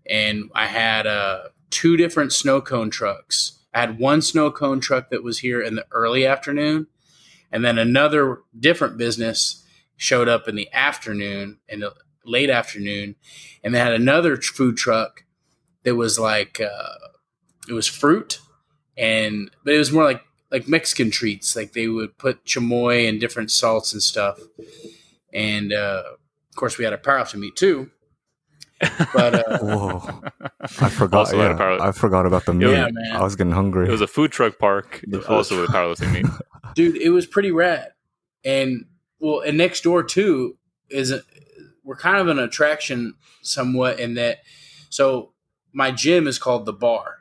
And 0.10 0.50
I 0.54 0.68
had 0.68 1.08
uh, 1.08 1.50
two 1.69 1.98
different 1.98 2.34
snow 2.34 2.62
cone 2.62 2.90
trucks. 2.90 3.60
I 3.74 3.80
had 3.80 4.00
one 4.00 4.22
snow 4.22 4.52
cone 4.52 4.81
truck 4.81 5.10
that 5.10 5.24
was 5.24 5.40
here 5.40 5.62
in 5.62 5.75
the 5.75 5.86
early 5.92 6.25
afternoon, 6.25 6.88
and 7.52 7.63
then 7.63 7.78
another 7.78 8.40
different 8.60 8.98
business 8.98 9.66
showed 9.96 10.28
up 10.28 10.48
in 10.50 10.56
the 10.56 10.69
afternoon, 10.74 11.60
in 11.69 11.80
the 11.80 11.94
late 12.25 12.50
afternoon, 12.50 13.16
and 13.63 13.74
they 13.74 13.80
had 13.80 13.94
another 13.94 14.36
food 14.36 14.75
truck 14.75 15.24
that 15.83 15.95
was 15.95 16.19
like 16.19 16.60
uh, 16.62 16.95
it 17.68 17.74
was 17.74 17.88
fruit, 17.88 18.39
and 18.98 19.50
but 19.63 19.74
it 19.74 19.78
was 19.78 19.92
more 19.92 20.04
like 20.04 20.22
like 20.51 20.68
Mexican 20.68 21.12
treats. 21.12 21.56
Like 21.56 21.74
they 21.74 21.88
would 21.88 22.18
put 22.18 22.45
chamoy 22.45 23.07
and 23.07 23.19
different 23.19 23.51
salts 23.51 23.94
and 23.94 24.01
stuff, 24.01 24.39
and 25.33 25.74
uh, 25.74 26.04
of 26.50 26.56
course 26.56 26.78
we 26.78 26.83
had 26.83 26.94
a 26.94 26.98
powerlifting 26.98 27.39
meat 27.39 27.56
too. 27.56 27.89
But 29.13 29.48
uh, 29.48 29.60
Whoa, 29.62 30.22
I 30.62 30.89
forgot. 30.89 31.19
Also 31.19 31.38
yeah, 31.38 31.56
power- 31.56 31.81
I 31.81 31.92
forgot 31.92 32.25
about 32.25 32.45
the 32.45 32.54
meat. 32.54 32.69
Yeah, 32.69 32.88
man. 32.92 33.16
I 33.16 33.22
was 33.24 33.36
getting 33.36 33.54
hungry. 33.54 33.88
It 33.88 33.92
was 33.92 34.01
a 34.01 34.07
food 34.07 34.31
truck 34.31 34.57
park, 34.57 35.01
The 35.07 35.25
also 35.27 35.56
food 35.56 35.62
with 35.62 35.69
powerlifting 35.69 36.13
meet. 36.13 36.25
dude 36.75 36.95
it 36.95 37.10
was 37.10 37.25
pretty 37.25 37.51
rad 37.51 37.89
and 38.45 38.86
well 39.19 39.42
and 39.42 39.57
next 39.57 39.81
door 39.84 40.04
too 40.04 40.57
is 40.89 41.12
a, 41.12 41.22
we're 41.84 41.98
kind 41.98 42.18
of 42.18 42.27
an 42.30 42.39
attraction 42.39 43.13
somewhat 43.42 44.00
in 44.00 44.13
that 44.13 44.38
so 44.89 45.34
my 45.73 45.91
gym 45.91 46.27
is 46.27 46.38
called 46.39 46.65
the 46.65 46.73
bar 46.73 47.19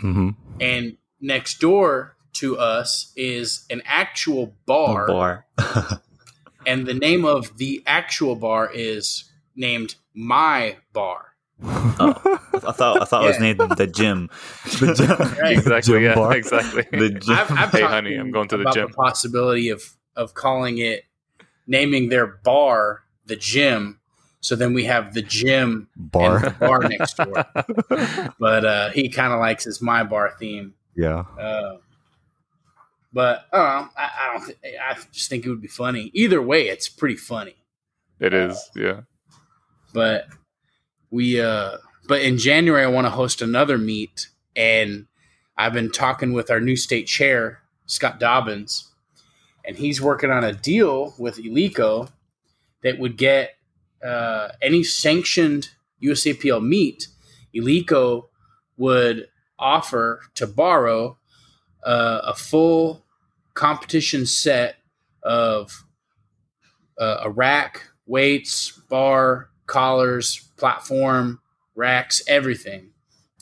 hmm 0.00 0.30
and 0.60 0.96
next 1.20 1.58
door 1.60 2.16
to 2.32 2.58
us 2.58 3.12
is 3.16 3.64
an 3.70 3.82
actual 3.86 4.54
bar, 4.66 5.06
bar. 5.06 5.46
and 6.66 6.86
the 6.86 6.94
name 6.94 7.24
of 7.24 7.56
the 7.56 7.82
actual 7.86 8.36
bar 8.36 8.70
is 8.72 9.30
named 9.54 9.94
my 10.14 10.76
bar 10.92 11.36
oh, 11.62 12.38
I 12.66 12.72
thought 12.72 13.00
I 13.00 13.04
thought 13.06 13.24
it 13.24 13.28
was 13.28 13.40
named 13.40 13.60
the 13.76 13.86
gym. 13.86 14.28
The 14.78 14.94
gym. 14.94 15.38
Right. 15.40 15.56
exactly. 15.56 15.94
Gym 15.94 16.02
Yeah. 16.02 16.14
bar. 16.14 16.36
Exactly. 16.36 16.84
The 16.90 17.10
gym. 17.10 17.34
I've, 17.34 17.50
I've 17.50 17.70
Hey, 17.72 17.80
honey, 17.82 18.14
I'm 18.16 18.30
going 18.30 18.48
to 18.48 18.58
the 18.58 18.70
gym. 18.72 18.88
The 18.88 18.94
possibility 18.94 19.70
of 19.70 19.82
of 20.14 20.34
calling 20.34 20.76
it, 20.78 21.04
naming 21.66 22.10
their 22.10 22.26
bar 22.26 23.04
the 23.24 23.36
gym. 23.36 24.00
So 24.46 24.54
then 24.54 24.74
we 24.74 24.84
have 24.84 25.12
the 25.12 25.22
gym 25.22 25.88
and 25.96 26.12
Bar. 26.12 26.38
the 26.38 26.50
bar 26.50 26.78
next 26.88 27.16
door. 27.16 27.44
But 28.38 28.64
uh, 28.64 28.90
he 28.90 29.08
kind 29.08 29.32
of 29.32 29.40
likes 29.40 29.64
his 29.64 29.82
my 29.82 30.04
bar 30.04 30.34
theme. 30.38 30.74
yeah. 30.94 31.24
Uh, 31.36 31.78
but 33.12 33.46
I 33.52 33.56
don't 33.56 33.66
know. 33.66 33.88
I, 33.96 34.10
I 34.20 34.32
don't. 34.38 34.46
Th- 34.46 34.74
I 34.80 34.94
just 35.10 35.28
think 35.30 35.44
it 35.46 35.50
would 35.50 35.60
be 35.60 35.66
funny. 35.66 36.12
Either 36.14 36.40
way, 36.40 36.68
it's 36.68 36.88
pretty 36.88 37.16
funny. 37.16 37.56
It 38.20 38.32
is. 38.34 38.70
Yeah. 38.76 39.00
But 39.92 40.28
we. 41.10 41.40
uh 41.40 41.78
But 42.06 42.22
in 42.22 42.38
January, 42.38 42.84
I 42.84 42.88
want 42.88 43.06
to 43.06 43.10
host 43.10 43.42
another 43.42 43.78
meet, 43.78 44.28
and 44.54 45.06
I've 45.58 45.72
been 45.72 45.90
talking 45.90 46.34
with 46.34 46.52
our 46.52 46.60
new 46.60 46.76
state 46.76 47.08
chair, 47.08 47.62
Scott 47.86 48.20
Dobbins, 48.20 48.92
and 49.64 49.76
he's 49.76 50.00
working 50.00 50.30
on 50.30 50.44
a 50.44 50.52
deal 50.52 51.14
with 51.18 51.38
Eleiko 51.38 52.10
that 52.84 53.00
would 53.00 53.16
get 53.16 53.56
uh, 54.04 54.48
any 54.62 54.82
sanctioned 54.82 55.70
USAPL 56.02 56.62
meet. 56.62 57.08
Eleiko 57.54 58.28
would 58.76 59.28
offer 59.58 60.20
to 60.34 60.46
borrow 60.46 61.18
uh, 61.84 62.20
a 62.24 62.34
full 62.34 63.04
competition 63.54 64.26
set 64.26 64.76
of 65.22 65.84
uh, 66.98 67.18
a 67.22 67.30
rack, 67.30 67.82
weights, 68.06 68.70
bar, 68.88 69.48
collars, 69.66 70.48
platform, 70.56 71.40
racks, 71.74 72.22
everything. 72.26 72.90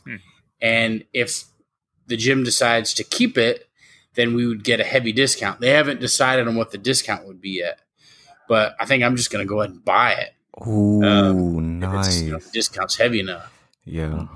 Hmm. 0.05 0.17
And 0.61 1.05
if 1.13 1.45
the 2.07 2.17
gym 2.17 2.45
decides 2.45 2.95
to 2.95 3.05
keep 3.05 3.37
it, 3.37 3.69
then 4.15 4.35
we 4.35 4.47
would 4.47 4.63
get 4.63 4.81
a 4.81 4.85
heavy 4.85 5.13
discount. 5.13 5.61
They 5.61 5.71
haven't 5.71 6.01
decided 6.01 6.47
on 6.47 6.55
what 6.55 6.71
the 6.71 6.79
discount 6.79 7.27
would 7.27 7.41
be 7.41 7.59
yet, 7.59 7.81
but 8.49 8.77
I 8.79 8.87
think 8.87 9.03
I'm 9.03 9.17
just 9.17 9.31
going 9.31 9.45
to 9.45 9.49
go 9.49 9.61
ahead 9.61 9.71
and 9.73 9.85
buy 9.85 10.13
it 10.13 10.31
Ooh, 10.67 11.03
Um, 11.03 11.79
nice. 11.81 12.23
you 12.23 12.33
know, 12.33 12.39
discount's 12.53 12.97
heavy 12.97 13.21
enough. 13.21 13.53
yeah. 13.85 14.27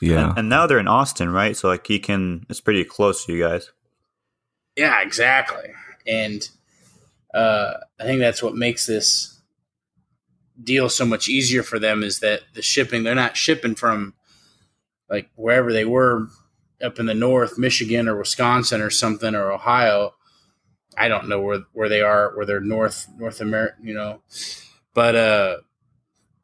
Yeah. 0.00 0.30
And, 0.30 0.38
and 0.40 0.48
now 0.48 0.66
they're 0.66 0.80
in 0.80 0.88
Austin, 0.88 1.30
right? 1.30 1.56
So 1.56 1.68
like 1.68 1.86
he 1.86 1.98
can. 1.98 2.44
It's 2.50 2.60
pretty 2.60 2.84
close 2.84 3.24
to 3.24 3.32
you 3.32 3.42
guys. 3.42 3.70
Yeah, 4.76 5.00
exactly. 5.02 5.70
And 6.06 6.46
uh, 7.32 7.74
I 8.00 8.02
think 8.04 8.20
that's 8.20 8.42
what 8.42 8.56
makes 8.56 8.86
this 8.86 9.40
deal 10.62 10.88
so 10.88 11.06
much 11.06 11.28
easier 11.28 11.62
for 11.62 11.78
them 11.78 12.02
is 12.02 12.18
that 12.20 12.40
the 12.54 12.60
shipping, 12.62 13.04
they're 13.04 13.14
not 13.14 13.36
shipping 13.36 13.76
from 13.76 14.14
like 15.08 15.30
wherever 15.36 15.72
they 15.72 15.84
were 15.84 16.26
up 16.82 16.98
in 16.98 17.06
the 17.06 17.14
north, 17.14 17.56
Michigan 17.56 18.08
or 18.08 18.16
Wisconsin 18.18 18.80
or 18.80 18.90
something 18.90 19.34
or 19.34 19.52
Ohio. 19.52 20.14
I 20.98 21.08
don't 21.08 21.28
know 21.28 21.40
where, 21.40 21.60
where 21.72 21.88
they 21.88 22.02
are, 22.02 22.36
where 22.36 22.44
they're 22.46 22.60
North, 22.60 23.06
North 23.16 23.40
America, 23.40 23.76
you 23.82 23.94
know, 23.94 24.20
but, 24.94 25.14
uh, 25.14 25.56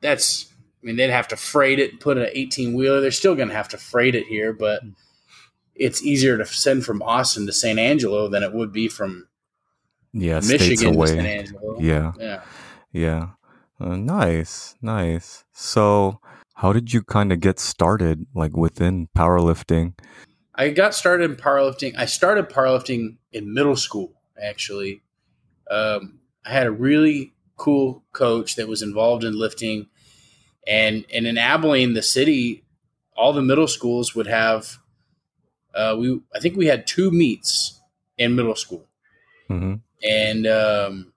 that's, 0.00 0.52
I 0.82 0.86
mean, 0.86 0.96
they'd 0.96 1.10
have 1.10 1.28
to 1.28 1.36
freight 1.36 1.78
it, 1.78 1.92
and 1.92 2.00
put 2.00 2.18
an 2.18 2.28
18 2.32 2.74
wheeler. 2.74 3.00
They're 3.00 3.10
still 3.10 3.34
going 3.34 3.48
to 3.48 3.54
have 3.54 3.68
to 3.68 3.78
freight 3.78 4.14
it 4.14 4.26
here, 4.26 4.52
but 4.52 4.82
it's 5.74 6.02
easier 6.02 6.36
to 6.38 6.44
send 6.44 6.84
from 6.84 7.02
Austin 7.02 7.46
to 7.46 7.52
San 7.52 7.78
Angelo 7.78 8.28
than 8.28 8.42
it 8.42 8.52
would 8.52 8.72
be 8.72 8.88
from 8.88 9.28
yeah. 10.12 10.40
Michigan 10.40 10.94
to 10.98 11.06
San 11.06 11.18
away. 11.18 11.38
Angelo. 11.38 11.80
Yeah. 11.80 12.12
Yeah. 12.18 12.42
Yeah. 12.92 13.26
Uh, 13.80 13.96
nice. 13.96 14.74
Nice. 14.82 15.44
So, 15.52 16.20
how 16.54 16.72
did 16.72 16.92
you 16.92 17.02
kind 17.02 17.32
of 17.32 17.40
get 17.40 17.58
started, 17.58 18.26
like 18.34 18.56
within 18.56 19.08
powerlifting? 19.16 19.94
I 20.54 20.68
got 20.70 20.94
started 20.94 21.30
in 21.30 21.36
powerlifting. 21.36 21.94
I 21.96 22.04
started 22.04 22.50
powerlifting 22.50 23.16
in 23.32 23.54
middle 23.54 23.76
school, 23.76 24.12
actually. 24.40 25.02
Um, 25.70 26.20
I 26.44 26.50
had 26.50 26.66
a 26.66 26.70
really 26.70 27.32
cool 27.60 28.02
coach 28.12 28.56
that 28.56 28.68
was 28.68 28.80
involved 28.80 29.22
in 29.22 29.38
lifting. 29.38 29.86
And, 30.66 31.04
and 31.12 31.26
in 31.26 31.36
Abilene, 31.36 31.92
the 31.92 32.02
city, 32.02 32.64
all 33.16 33.32
the 33.34 33.42
middle 33.42 33.68
schools 33.68 34.14
would 34.14 34.26
have, 34.26 34.78
uh, 35.74 35.94
we 35.98 36.20
I 36.34 36.40
think 36.40 36.56
we 36.56 36.66
had 36.66 36.86
two 36.86 37.10
meets 37.10 37.80
in 38.16 38.34
middle 38.34 38.56
school. 38.56 38.86
hmm 39.48 39.74
and 40.02 40.46
um, 40.46 41.12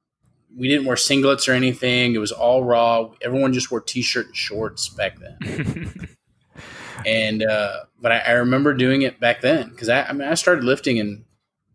we 0.58 0.68
didn't 0.68 0.86
wear 0.86 0.98
singlets 0.98 1.48
or 1.48 1.54
anything. 1.54 2.16
It 2.16 2.18
was 2.18 2.34
all 2.34 2.66
raw. 2.66 3.10
Everyone 3.22 3.54
just 3.54 3.72
wore 3.72 3.80
t-shirt 3.80 4.26
and 4.26 4.36
shorts 4.36 4.90
back 4.90 5.18
then. 5.20 6.10
and 7.06 7.44
uh, 7.44 7.86
but 8.02 8.12
I, 8.12 8.18
I 8.20 8.32
remember 8.32 8.74
doing 8.74 9.04
it 9.04 9.22
back 9.22 9.40
then 9.42 9.70
because 9.70 9.88
I, 9.90 10.04
I 10.04 10.12
mean 10.14 10.28
I 10.28 10.34
started 10.34 10.64
lifting 10.66 10.98
in 10.98 11.26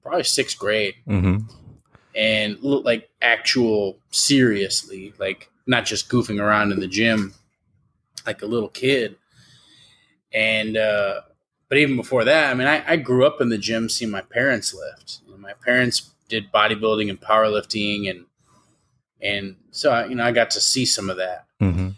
probably 0.03 0.25
sixth 0.25 0.59
grade 0.59 0.95
hmm 1.07 1.39
and 2.19 2.59
look 2.61 2.85
like 2.85 3.09
actual 3.23 3.97
seriously, 4.11 5.15
like 5.21 5.51
not 5.67 5.87
just 5.87 6.11
goofing 6.11 6.43
around 6.43 6.73
in 6.73 6.81
the 6.81 6.89
gym 6.89 7.33
like 8.27 8.43
a 8.43 8.47
little 8.47 8.69
kid. 8.69 9.17
And 10.33 10.77
uh, 10.77 11.21
but 11.69 11.79
even 11.79 11.95
before 11.97 12.25
that, 12.25 12.51
I 12.51 12.55
mean, 12.55 12.67
I, 12.67 12.83
I 12.87 12.97
grew 12.97 13.25
up 13.25 13.41
in 13.41 13.51
the 13.51 13.57
gym 13.57 13.89
seeing 13.89 14.11
my 14.11 14.21
parents 14.21 14.75
lift. 14.75 15.21
You 15.27 15.33
know, 15.33 15.39
my 15.39 15.53
parents 15.65 16.11
did 16.29 16.51
bodybuilding 16.53 17.09
and 17.09 17.21
powerlifting, 17.21 18.11
and 18.11 18.27
and 19.23 19.57
so 19.71 19.93
I, 19.93 20.07
you 20.07 20.17
know 20.17 20.25
I 20.25 20.33
got 20.33 20.51
to 20.51 20.61
see 20.61 20.85
some 20.85 21.09
of 21.09 21.19
that. 21.19 21.47
hmm 21.61 21.91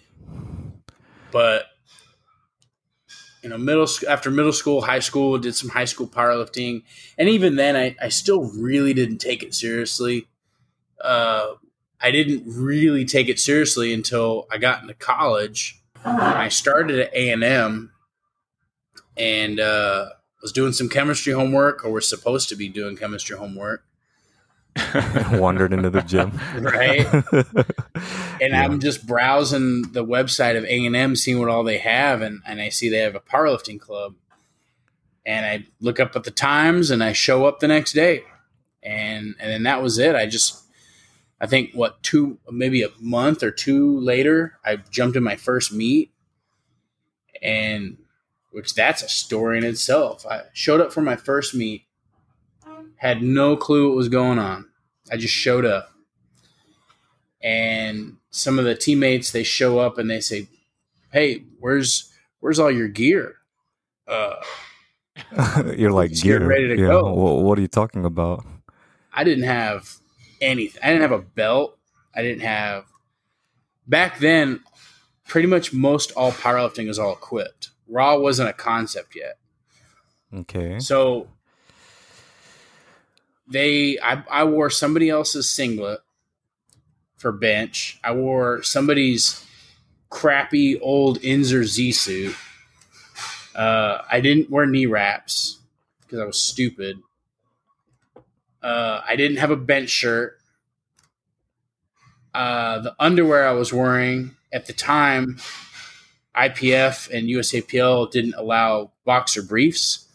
But 1.31 1.65
you 3.43 3.49
know, 3.49 3.59
middle 3.59 3.87
after 4.09 4.31
middle 4.31 4.53
school, 4.53 4.83
high 4.83 4.99
school, 4.99 5.39
did 5.39 5.55
some 5.55 5.71
high 5.71 5.85
school 5.85 6.07
powerlifting, 6.07 6.83
and 7.17 7.29
even 7.29 7.57
then, 7.57 7.77
I, 7.77 7.97
I 8.01 8.09
still 8.09 8.43
really 8.43 8.93
didn't 8.95 9.19
take 9.19 9.43
it 9.43 9.55
seriously. 9.55 10.29
Uh, 11.01 11.55
I 12.01 12.11
didn't 12.11 12.45
really 12.47 13.05
take 13.05 13.29
it 13.29 13.39
seriously 13.39 13.93
until 13.93 14.47
I 14.51 14.59
got 14.59 14.83
into 14.83 14.95
college. 14.95 15.81
I 16.05 16.49
started 16.49 16.99
at 16.99 17.15
A 17.15 17.31
and 17.31 17.45
M, 17.45 17.93
and 19.17 19.61
uh, 19.61 20.11
was 20.43 20.53
doing 20.53 20.73
some 20.73 20.89
chemistry 20.89 21.33
homework, 21.33 21.85
or 21.85 21.91
was 21.91 22.09
supposed 22.09 22.49
to 22.51 22.57
be 22.57 22.69
doing 22.69 22.97
chemistry 22.97 23.37
homework, 23.37 23.85
Wandered 25.33 25.73
into 25.73 25.91
the 25.91 26.03
gym. 26.03 26.39
right? 26.61 27.07
and 28.41 28.53
Yeah. 28.53 28.63
I'm 28.65 28.81
just 28.81 29.07
browsing 29.07 29.93
the 29.93 30.05
website 30.05 30.57
of 30.57 30.65
A 30.65 30.87
and 30.87 30.97
M, 30.97 31.17
seeing 31.17 31.39
what 31.39 31.49
all 31.49 31.65
they 31.65 31.79
have, 31.79 32.23
and, 32.23 32.41
and 32.47 32.61
I 32.61 32.69
see 32.69 32.89
they 32.89 32.99
have 32.99 33.15
a 33.15 33.21
powerlifting 33.21 33.81
club, 33.81 34.15
and 35.27 35.45
I 35.45 35.67
look 35.81 36.01
up 36.01 36.15
at 36.17 36.25
the 36.25 36.31
times, 36.31 36.91
and 36.91 37.03
I 37.03 37.13
show 37.13 37.47
up 37.47 37.61
the 37.61 37.69
next 37.69 37.93
day, 37.93 38.23
and 38.83 39.35
and 39.39 39.51
then 39.51 39.63
that 39.65 39.83
was 39.83 39.99
it. 39.99 40.15
I 40.15 40.27
just, 40.27 40.63
I 41.41 41.47
think 41.47 41.73
what 41.75 42.03
two 42.03 42.39
maybe 42.51 42.83
a 42.83 42.91
month 43.01 43.43
or 43.43 43.51
two 43.51 43.99
later, 44.01 44.59
I 44.65 44.77
jumped 44.77 45.17
in 45.17 45.23
my 45.23 45.37
first 45.37 45.73
meet, 45.73 46.13
and 47.43 47.99
which 48.53 48.75
that's 48.75 49.03
a 49.03 49.09
story 49.09 49.59
in 49.59 49.65
itself. 49.65 50.25
I 50.27 50.43
showed 50.53 50.81
up 50.81 50.93
for 50.93 51.03
my 51.03 51.17
first 51.17 51.55
meet, 51.55 51.85
had 53.01 53.23
no 53.23 53.57
clue 53.57 53.89
what 53.89 53.97
was 53.97 54.11
going 54.11 54.39
on. 54.39 54.69
I 55.11 55.17
just 55.17 55.33
showed 55.33 55.65
up 55.65 55.91
and 57.43 58.17
some 58.31 58.59
of 58.59 58.67
the 58.67 58.75
teammates 58.75 59.33
they 59.33 59.43
show 59.43 59.79
up 59.79 59.97
and 59.99 60.11
they 60.11 60.21
say, 60.21 60.49
"Hey, 61.13 61.45
where's 61.59 62.13
where's 62.41 62.59
all 62.59 62.71
your 62.71 62.89
gear?" 62.89 63.37
Uh, 64.07 64.37
You're 65.77 65.93
like 65.93 66.13
gear. 66.13 66.47
ready 66.47 66.69
to 66.69 66.77
yeah. 66.77 66.89
go. 66.89 67.15
Wha- 67.15 67.41
what 67.41 67.59
are 67.59 67.63
you 67.63 67.69
talking 67.69 68.05
about? 68.05 68.45
I 69.15 69.25
didn't 69.25 69.45
have 69.45 69.97
anything. 70.41 70.81
I 70.85 70.89
didn't 70.89 71.03
have 71.03 71.19
a 71.19 71.23
belt. 71.23 71.79
I 72.15 72.23
didn't 72.23 72.43
have 72.43 72.85
back 73.87 74.19
then. 74.19 74.61
Pretty 75.27 75.47
much 75.47 75.73
most 75.73 76.11
all 76.13 76.33
powerlifting 76.33 76.89
is 76.89 76.99
all 76.99 77.13
equipped. 77.13 77.71
Raw 77.89 78.19
wasn't 78.19 78.49
a 78.49 78.53
concept 78.53 79.15
yet. 79.15 79.39
Okay. 80.35 80.81
So 80.81 81.29
they, 83.51 83.99
I, 84.01 84.23
I 84.31 84.45
wore 84.45 84.71
somebody 84.71 85.11
else's 85.11 85.51
singlet 85.51 86.01
for 87.17 87.33
bench. 87.33 87.99
I 88.03 88.13
wore 88.13 88.63
somebody's 88.63 89.45
crappy 90.09 90.79
old 90.81 91.21
Inzer 91.21 91.65
Z 91.65 91.93
suit. 91.93 92.35
Uh, 93.55 93.99
I 94.11 94.21
didn't 94.21 94.51
wear 94.51 94.67
knee 94.67 94.87
wraps 94.87 95.59
because 96.01 96.21
I 96.21 96.25
was 96.25 96.41
stupid. 96.41 96.99
Uh, 98.63 99.01
I 99.07 99.17
didn't 99.17 99.39
have 99.39 99.51
a 99.51 99.57
bench 99.57 99.91
shirt. 99.91 100.39
Uh, 102.33 102.79
the 102.81 102.95
underwear 102.99 103.47
I 103.47 103.53
was 103.53 103.73
wearing 103.73 104.37
at 104.53 104.67
the 104.67 104.73
time, 104.73 105.39
IPF 106.37 107.11
and 107.11 107.29
USAPL 107.29 108.11
didn't 108.11 108.35
allow 108.35 108.93
boxer 109.05 109.43
briefs, 109.43 110.07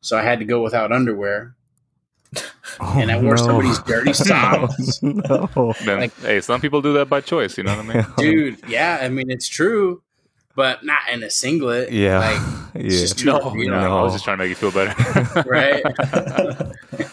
so 0.00 0.18
I 0.18 0.22
had 0.22 0.40
to 0.40 0.44
go 0.44 0.62
without 0.62 0.92
underwear. 0.92 1.54
And 2.80 3.10
I 3.10 3.20
wore 3.20 3.36
somebody's 3.36 3.78
dirty 3.80 4.12
socks. 4.14 5.02
no. 5.02 5.74
Then, 5.84 6.00
Like- 6.00 6.18
hey, 6.20 6.40
some 6.40 6.60
people 6.60 6.80
do 6.82 6.92
that 6.94 7.08
by 7.08 7.20
choice. 7.20 7.56
You 7.58 7.64
know 7.64 7.76
what 7.76 7.86
I 7.86 7.94
mean? 7.94 8.06
Dude, 8.18 8.68
yeah, 8.68 8.98
I 9.02 9.08
mean 9.08 9.30
it's 9.30 9.48
true, 9.48 10.02
but 10.56 10.84
not 10.84 11.00
in 11.12 11.22
a 11.22 11.30
singlet. 11.30 11.92
Yeah. 11.92 12.18
like 12.18 12.74
yeah. 12.84 12.88
just 12.90 13.18
too- 13.18 13.26
No, 13.26 13.54
you 13.54 13.70
no, 13.70 13.98
I 13.98 14.02
was 14.02 14.12
just 14.12 14.24
trying 14.24 14.38
to 14.38 14.44
make 14.44 14.48
you 14.50 14.54
feel 14.54 14.70
better. 14.72 14.94
right. 15.48 15.82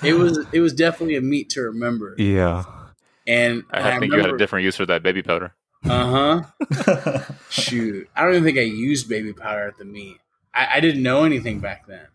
it 0.03 0.13
was 0.13 0.45
it 0.53 0.59
was 0.61 0.73
definitely 0.73 1.15
a 1.15 1.21
meet 1.21 1.49
to 1.51 1.61
remember, 1.61 2.15
yeah. 2.17 2.63
and 3.27 3.63
I, 3.71 3.91
I, 3.95 3.99
think 3.99 4.13
you 4.13 4.19
had 4.19 4.29
a 4.29 4.37
different 4.37 4.63
use 4.65 4.75
for 4.75 4.85
that 4.85 5.03
baby 5.03 5.21
powder. 5.21 5.53
Uh 5.85 6.43
huh. 6.75 7.21
Shoot, 7.49 8.09
I 8.15 8.23
don't 8.23 8.31
even 8.31 8.43
think 8.43 8.57
I 8.57 8.61
used 8.61 9.07
baby 9.09 9.33
powder 9.33 9.67
at 9.67 9.77
the 9.77 9.85
meet. 9.85 10.17
I, 10.53 10.75
I 10.75 10.79
didn't 10.79 11.03
know 11.03 11.23
anything 11.23 11.59
back 11.59 11.87
then, 11.87 12.07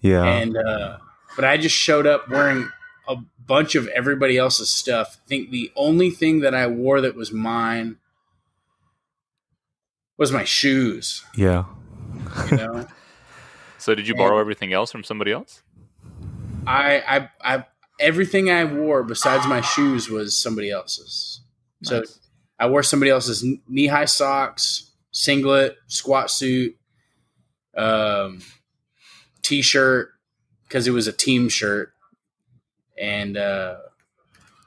Yeah. 0.00 0.24
and 0.24 0.56
uh, 0.56 0.98
but 1.36 1.44
I 1.44 1.56
just 1.56 1.74
showed 1.74 2.06
up 2.06 2.28
wearing 2.28 2.70
a 3.08 3.16
bunch 3.46 3.74
of 3.74 3.88
everybody 3.88 4.38
else's 4.38 4.70
stuff. 4.70 5.18
I 5.24 5.28
think 5.28 5.50
the 5.50 5.72
only 5.76 6.10
thing 6.10 6.40
that 6.40 6.54
I 6.54 6.66
wore 6.66 7.00
that 7.00 7.14
was 7.14 7.32
mine 7.32 7.96
was 10.16 10.30
my 10.32 10.44
shoes. 10.44 11.24
yeah. 11.36 11.64
You 12.50 12.56
know, 12.56 12.86
So 13.82 13.96
did 13.96 14.06
you 14.06 14.14
borrow 14.14 14.38
everything 14.38 14.72
else 14.72 14.92
from 14.92 15.02
somebody 15.02 15.32
else? 15.32 15.60
I, 16.68 17.00
I, 17.00 17.30
I, 17.56 17.66
everything 17.98 18.48
I 18.48 18.62
wore 18.62 19.02
besides 19.02 19.44
my 19.48 19.60
shoes 19.60 20.08
was 20.08 20.36
somebody 20.36 20.70
else's. 20.70 21.40
So 21.82 22.04
I 22.60 22.68
wore 22.68 22.84
somebody 22.84 23.10
else's 23.10 23.44
knee 23.66 23.88
high 23.88 24.04
socks, 24.04 24.92
singlet, 25.10 25.78
squat 25.88 26.30
suit, 26.30 26.76
um, 27.76 28.40
t 29.42 29.62
shirt 29.62 30.11
because 30.72 30.86
it 30.88 30.92
was 30.92 31.06
a 31.06 31.12
team 31.12 31.50
shirt, 31.50 31.92
and 32.98 33.36
uh, 33.36 33.76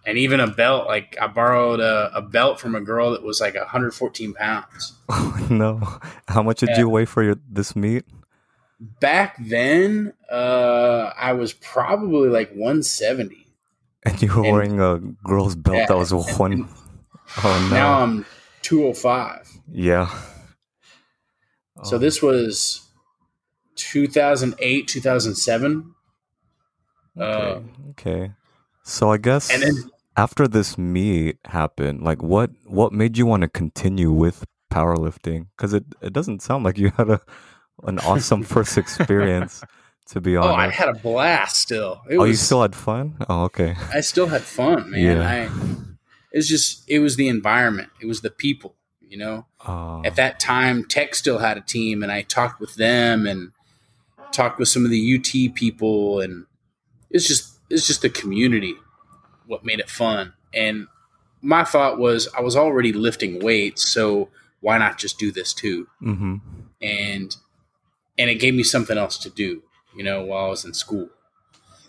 and 0.05 0.19
even 0.19 0.39
a 0.39 0.45
belt. 0.47 0.85
Like 0.85 1.17
I 1.19 1.25
borrowed 1.25 1.79
a, 1.79 2.11
a 2.15 2.21
belt 2.21 2.59
from 2.59 2.75
a 2.75 2.81
girl 2.81 3.11
that 3.11 3.23
was 3.23 3.41
like 3.41 3.55
114 3.55 4.33
pounds. 4.35 4.93
no. 5.49 5.81
How 6.27 6.43
much 6.43 6.59
did 6.59 6.69
Yeah. 6.69 6.79
you 6.79 6.89
weigh 6.89 7.05
for 7.05 7.23
your, 7.23 7.37
this 7.49 7.75
meet? 7.75 8.05
Back 8.99 9.37
then, 9.39 10.13
uh, 10.31 11.11
I 11.17 11.33
was 11.33 11.53
probably 11.53 12.29
like 12.29 12.51
170. 12.51 13.47
And 14.05 14.21
you 14.21 14.27
were 14.29 14.43
And- 14.43 14.51
wearing 14.53 14.79
a 14.79 14.99
girl's 15.27 15.55
belt 15.55 15.77
Yeah, 15.77 15.85
that 15.87 15.97
was 15.97 16.13
one. 16.37 16.51
and 16.51 16.65
oh 17.43 17.67
no. 17.71 17.75
Now 17.75 18.01
I'm 18.01 18.25
205. 18.61 19.49
yeah. 19.71 20.07
So 21.83 21.95
Oh, 21.95 21.99
this 21.99 22.21
was 22.21 22.87
2008, 23.75 24.87
2007. 24.87 25.94
Okay. 27.17 27.51
Uh, 27.51 27.89
okay. 27.91 28.31
So 28.83 29.11
I 29.11 29.17
guess 29.17 29.51
and 29.51 29.63
then 29.63 29.89
after 30.17 30.47
this 30.47 30.77
meet 30.77 31.37
happened, 31.45 32.01
like 32.01 32.21
what 32.21 32.51
what 32.65 32.93
made 32.93 33.17
you 33.17 33.25
want 33.25 33.41
to 33.41 33.49
continue 33.49 34.11
with 34.11 34.45
powerlifting? 34.71 35.47
Because 35.55 35.73
it, 35.73 35.85
it 36.01 36.13
doesn't 36.13 36.41
sound 36.41 36.63
like 36.63 36.77
you 36.77 36.91
had 36.97 37.09
a 37.09 37.21
an 37.83 37.99
awesome 37.99 38.43
first 38.55 38.77
experience. 38.77 39.63
To 40.09 40.21
be 40.21 40.37
honest, 40.37 40.51
oh, 40.51 40.55
I 40.55 40.69
had 40.69 40.89
a 40.89 40.93
blast. 40.93 41.57
Still, 41.57 41.99
it 42.07 42.17
oh, 42.17 42.25
you 42.25 42.35
still 42.35 42.61
had 42.61 42.75
fun? 42.75 43.17
Oh, 43.27 43.45
okay. 43.45 43.75
I 43.91 44.01
still 44.01 44.27
had 44.27 44.43
fun, 44.43 44.91
man. 44.91 45.01
Yeah. 45.01 45.27
I 45.27 45.49
it's 46.35 46.47
just 46.47 46.83
it 46.87 46.99
was 46.99 47.15
the 47.15 47.27
environment, 47.29 47.89
it 48.01 48.05
was 48.05 48.21
the 48.21 48.29
people, 48.29 48.75
you 48.99 49.17
know. 49.17 49.47
Uh, 49.65 50.01
At 50.01 50.15
that 50.17 50.39
time, 50.39 50.83
Tech 50.85 51.15
still 51.15 51.39
had 51.39 51.57
a 51.57 51.61
team, 51.61 52.03
and 52.03 52.11
I 52.11 52.21
talked 52.21 52.59
with 52.59 52.75
them 52.75 53.25
and 53.25 53.51
talked 54.31 54.59
with 54.59 54.67
some 54.67 54.83
of 54.83 54.91
the 54.91 55.15
UT 55.15 55.55
people, 55.55 56.19
and 56.19 56.45
it's 57.09 57.27
just 57.27 57.59
it's 57.69 57.87
just 57.87 58.01
the 58.01 58.09
community 58.09 58.75
what 59.47 59.63
made 59.63 59.79
it 59.79 59.89
fun. 59.89 60.33
And 60.53 60.87
my 61.41 61.63
thought 61.63 61.97
was 61.99 62.27
I 62.37 62.41
was 62.41 62.55
already 62.55 62.93
lifting 62.93 63.43
weights, 63.43 63.87
so 63.87 64.29
why 64.61 64.77
not 64.77 64.97
just 64.97 65.19
do 65.19 65.31
this 65.31 65.53
too? 65.53 65.87
hmm 65.99 66.37
And 66.81 67.35
and 68.17 68.29
it 68.29 68.35
gave 68.35 68.53
me 68.53 68.63
something 68.63 68.97
else 68.97 69.17
to 69.19 69.29
do, 69.29 69.63
you 69.95 70.03
know, 70.03 70.23
while 70.23 70.45
I 70.45 70.49
was 70.49 70.65
in 70.65 70.73
school. 70.73 71.09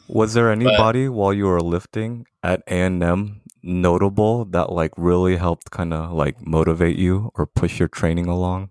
Was 0.09 0.35
there 0.35 0.51
anybody 0.51 1.09
while 1.09 1.33
you 1.33 1.47
were 1.47 1.61
lifting 1.61 2.27
at 2.43 2.63
A 2.69 2.75
and 2.75 3.03
M 3.03 3.41
notable 3.63 4.45
that 4.47 4.71
like 4.71 4.93
really 4.97 5.37
helped 5.37 5.71
kind 5.71 5.93
of 5.93 6.13
like 6.13 6.47
motivate 6.47 6.97
you 6.97 7.33
or 7.35 7.47
push 7.47 7.79
your 7.79 7.89
training 7.89 8.27
along? 8.27 8.71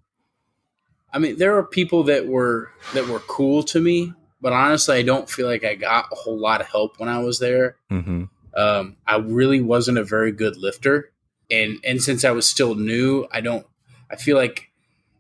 I 1.12 1.20
mean, 1.20 1.38
there 1.38 1.58
are 1.58 1.64
people 1.64 2.04
that 2.04 2.28
were 2.28 2.72
that 2.94 3.08
were 3.08 3.20
cool 3.20 3.64
to 3.64 3.82
me, 3.82 4.14
but 4.46 4.54
honestly, 4.54 4.96
I 4.98 5.02
don't 5.02 5.28
feel 5.28 5.48
like 5.48 5.64
I 5.64 5.74
got 5.74 6.06
a 6.12 6.16
whole 6.16 6.38
lot 6.38 6.62
of 6.62 6.68
help 6.68 7.00
when 7.00 7.10
I 7.10 7.18
was 7.18 7.40
there. 7.40 7.78
hmm 7.90 8.26
Um, 8.56 8.96
I 9.08 9.18
really 9.18 9.60
wasn't 9.60 9.98
a 9.98 10.04
very 10.04 10.32
good 10.32 10.56
lifter, 10.56 11.12
and 11.50 11.80
and 11.84 12.00
since 12.00 12.24
I 12.24 12.30
was 12.30 12.48
still 12.48 12.76
new, 12.76 13.26
I 13.32 13.42
don't. 13.42 13.66
I 14.12 14.18
feel 14.18 14.38
like 14.38 14.70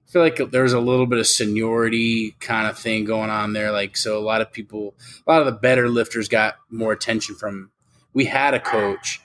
I 0.07 0.11
feel 0.11 0.21
like 0.21 0.51
there's 0.51 0.73
a 0.73 0.79
little 0.79 1.07
bit 1.07 1.17
of 1.17 1.25
seniority 1.25 2.35
kind 2.39 2.67
of 2.67 2.77
thing 2.77 3.03
going 3.03 3.31
on 3.31 3.53
there. 3.53 3.71
Like, 3.71 3.97
so 3.97 4.15
a 4.19 4.21
lot 4.21 4.41
of 4.41 4.51
people, 4.51 4.93
a 5.25 5.31
lot 5.31 5.39
of 5.39 5.47
the 5.47 5.59
better 5.59 5.89
lifters 5.89 6.27
got 6.27 6.57
more 6.69 6.91
attention 6.91 7.33
from. 7.33 7.71
We 8.13 8.25
had 8.25 8.53
a 8.53 8.59
coach, 8.59 9.21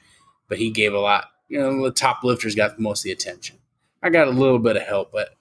but 0.49 0.57
he 0.57 0.71
gave 0.71 0.95
a 0.95 0.99
lot. 0.99 1.27
You 1.51 1.59
know, 1.61 1.85
the 1.85 1.91
top 1.91 2.25
lifters 2.25 2.55
got 2.55 2.81
most 2.81 3.01
of 3.01 3.05
the 3.05 3.13
attention. 3.13 3.59
I 4.03 4.09
got 4.09 4.29
a 4.29 4.31
little 4.31 4.61
bit 4.61 4.77
of 4.77 4.83
help, 4.83 5.13
but 5.13 5.35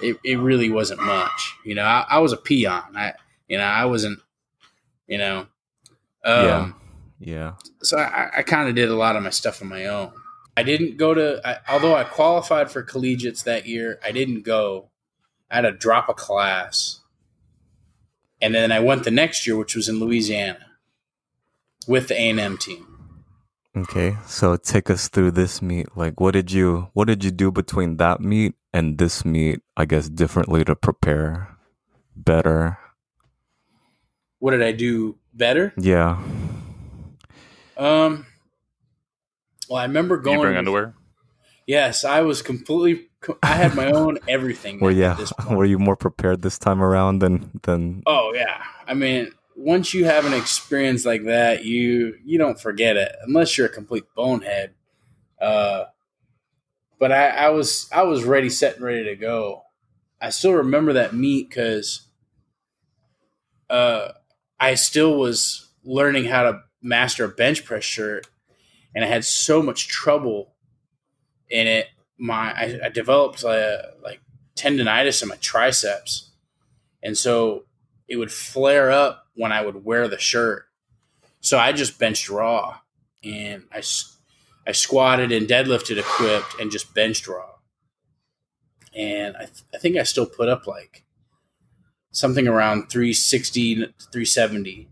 it, 0.00 0.16
it 0.24 0.40
really 0.40 0.70
wasn't 0.70 1.02
much. 1.02 1.54
You 1.64 1.76
know, 1.76 1.84
I, 1.84 2.04
I 2.10 2.18
was 2.18 2.32
a 2.32 2.36
peon. 2.36 2.96
I 2.96 3.12
you 3.52 3.58
know 3.58 3.64
I 3.64 3.84
wasn't. 3.84 4.18
You 5.06 5.18
know. 5.18 5.46
Um, 6.24 6.44
Yeah. 6.46 6.72
Yeah. 7.24 7.52
so 7.82 7.98
I, 7.98 8.30
I 8.38 8.42
kind 8.42 8.68
of 8.68 8.74
did 8.74 8.88
a 8.88 8.96
lot 8.96 9.14
of 9.14 9.22
my 9.22 9.30
stuff 9.30 9.60
on 9.62 9.68
my 9.68 9.86
own. 9.86 10.12
I 10.56 10.62
didn't 10.62 10.96
go 10.96 11.14
to, 11.14 11.40
I, 11.46 11.58
although 11.72 11.94
I 11.94 12.02
qualified 12.02 12.70
for 12.70 12.82
collegiates 12.82 13.44
that 13.44 13.66
year, 13.66 14.00
I 14.04 14.10
didn't 14.10 14.42
go. 14.42 14.90
I 15.50 15.56
had 15.56 15.60
to 15.62 15.72
drop 15.72 16.08
a 16.08 16.14
class. 16.14 17.00
And 18.40 18.54
then 18.54 18.72
I 18.72 18.80
went 18.80 19.04
the 19.04 19.12
next 19.12 19.46
year, 19.46 19.56
which 19.56 19.76
was 19.76 19.88
in 19.88 20.00
Louisiana 20.00 20.66
with 21.86 22.08
the 22.08 22.14
A&M 22.14 22.58
team. 22.58 22.86
Okay, 23.76 24.16
so 24.26 24.56
take 24.56 24.90
us 24.90 25.08
through 25.08 25.30
this 25.30 25.62
meet. 25.62 25.96
Like, 25.96 26.20
what 26.20 26.32
did 26.32 26.50
you 26.50 26.88
what 26.92 27.06
did 27.06 27.22
you 27.24 27.30
do 27.30 27.52
between 27.52 27.98
that 27.98 28.20
meet 28.20 28.54
and 28.72 28.98
this 28.98 29.24
meet? 29.24 29.60
I 29.76 29.84
guess 29.84 30.08
differently 30.08 30.64
to 30.64 30.74
prepare 30.74 31.56
better. 32.16 32.78
What 34.42 34.50
did 34.50 34.62
I 34.62 34.72
do 34.72 35.18
better? 35.32 35.72
Yeah. 35.76 36.20
Um, 37.76 38.26
well, 39.70 39.78
I 39.78 39.84
remember 39.84 40.16
going. 40.16 40.40
you 40.40 40.42
bring 40.42 40.56
underwear? 40.56 40.94
Yes, 41.64 42.04
I 42.04 42.22
was 42.22 42.42
completely, 42.42 43.06
I 43.40 43.54
had 43.54 43.76
my 43.76 43.92
own 43.92 44.18
everything. 44.28 44.80
Well, 44.80 44.90
yeah. 44.90 45.16
Were 45.48 45.64
you 45.72 45.78
more 45.78 45.94
prepared 45.94 46.42
this 46.42 46.58
time 46.58 46.82
around 46.82 47.20
than 47.20 47.60
than? 47.62 48.02
Oh 48.04 48.32
yeah. 48.34 48.64
I 48.88 48.94
mean, 48.94 49.30
once 49.54 49.94
you 49.94 50.06
have 50.06 50.26
an 50.26 50.34
experience 50.34 51.06
like 51.06 51.24
that, 51.26 51.64
you 51.64 52.18
you 52.24 52.36
don't 52.36 52.60
forget 52.60 52.96
it 52.96 53.14
unless 53.24 53.56
you're 53.56 53.68
a 53.68 53.72
complete 53.72 54.06
bonehead. 54.16 54.74
Uh, 55.40 55.84
but 56.98 57.12
I, 57.12 57.28
I 57.28 57.48
was 57.50 57.88
I 57.92 58.02
was 58.02 58.24
ready, 58.24 58.48
set, 58.48 58.74
and 58.74 58.84
ready 58.84 59.04
to 59.04 59.14
go. 59.14 59.62
I 60.20 60.30
still 60.30 60.54
remember 60.54 60.94
that 60.94 61.14
meet 61.14 61.48
because 61.48 62.08
uh, 63.70 64.08
I 64.62 64.76
still 64.76 65.18
was 65.18 65.70
learning 65.82 66.26
how 66.26 66.44
to 66.44 66.60
master 66.80 67.24
a 67.24 67.28
bench 67.28 67.64
press 67.64 67.82
shirt, 67.82 68.28
and 68.94 69.04
I 69.04 69.08
had 69.08 69.24
so 69.24 69.60
much 69.60 69.88
trouble 69.88 70.54
in 71.50 71.66
it. 71.66 71.88
My 72.16 72.52
I, 72.52 72.80
I 72.84 72.88
developed 72.88 73.42
uh, 73.42 73.78
like 74.04 74.20
tendonitis 74.54 75.20
in 75.20 75.28
my 75.28 75.34
triceps, 75.36 76.30
and 77.02 77.18
so 77.18 77.64
it 78.06 78.14
would 78.18 78.30
flare 78.30 78.92
up 78.92 79.26
when 79.34 79.50
I 79.50 79.62
would 79.62 79.84
wear 79.84 80.06
the 80.06 80.18
shirt. 80.20 80.66
So 81.40 81.58
I 81.58 81.72
just 81.72 81.98
benched 81.98 82.30
raw, 82.30 82.78
and 83.24 83.64
I 83.72 83.82
I 84.64 84.70
squatted 84.70 85.32
and 85.32 85.48
deadlifted 85.48 85.98
equipped, 85.98 86.60
and 86.60 86.70
just 86.70 86.94
benched 86.94 87.26
raw. 87.26 87.50
And 88.94 89.36
I, 89.36 89.46
th- 89.46 89.64
I 89.74 89.78
think 89.78 89.96
I 89.96 90.04
still 90.04 90.26
put 90.26 90.48
up 90.48 90.68
like 90.68 91.04
something 92.12 92.46
around 92.46 92.88
360, 92.88 93.74
370. 93.74 94.88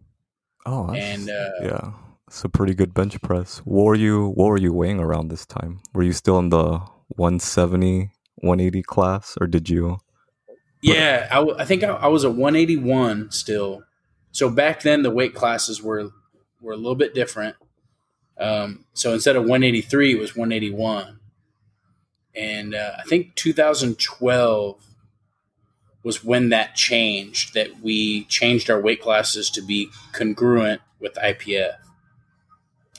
Oh, 0.66 0.90
And, 0.92 1.30
uh, 1.30 1.48
yeah, 1.62 1.92
it's 2.26 2.44
a 2.44 2.48
pretty 2.48 2.74
good 2.74 2.92
bench 2.92 3.20
press. 3.22 3.59
What 3.59 3.85
were 3.85 3.94
you 3.94 4.28
What 4.30 4.46
were 4.46 4.59
you 4.59 4.72
weighing 4.72 5.00
around 5.00 5.28
this 5.28 5.46
time? 5.46 5.80
Were 5.94 6.02
you 6.02 6.12
still 6.12 6.38
in 6.38 6.50
the 6.50 6.80
170, 7.09 8.11
180 8.37 8.83
class, 8.83 9.37
or 9.40 9.46
did 9.46 9.68
you? 9.70 9.98
Yeah, 10.83 11.28
I, 11.30 11.35
w- 11.37 11.56
I 11.59 11.64
think 11.64 11.83
I, 11.83 11.88
I 11.88 12.06
was 12.06 12.24
a 12.24 12.30
181 12.30 13.30
still. 13.33 13.83
So 14.33 14.48
back 14.48 14.83
then 14.83 15.02
the 15.02 15.11
weight 15.11 15.35
classes 15.35 15.83
were 15.83 16.11
were 16.61 16.72
a 16.72 16.76
little 16.76 16.94
bit 16.94 17.14
different. 17.14 17.56
Um, 18.38 18.87
so 18.94 19.12
instead 19.12 19.37
of 19.37 19.42
183, 19.42 20.12
it 20.12 20.18
was 20.18 20.37
181. 20.37 21.18
And 22.35 22.74
uh, 22.74 22.92
I 22.98 23.02
think 23.02 23.35
2012 23.35 24.83
was 26.02 26.24
when 26.24 26.48
that 26.50 26.74
changed. 26.74 27.54
That 27.54 27.80
we 27.82 28.24
changed 28.24 28.70
our 28.70 28.80
weight 28.80 29.00
classes 29.02 29.50
to 29.50 29.62
be 29.62 29.88
congruent 30.12 30.80
with 31.00 31.14
IPF. 31.14 31.74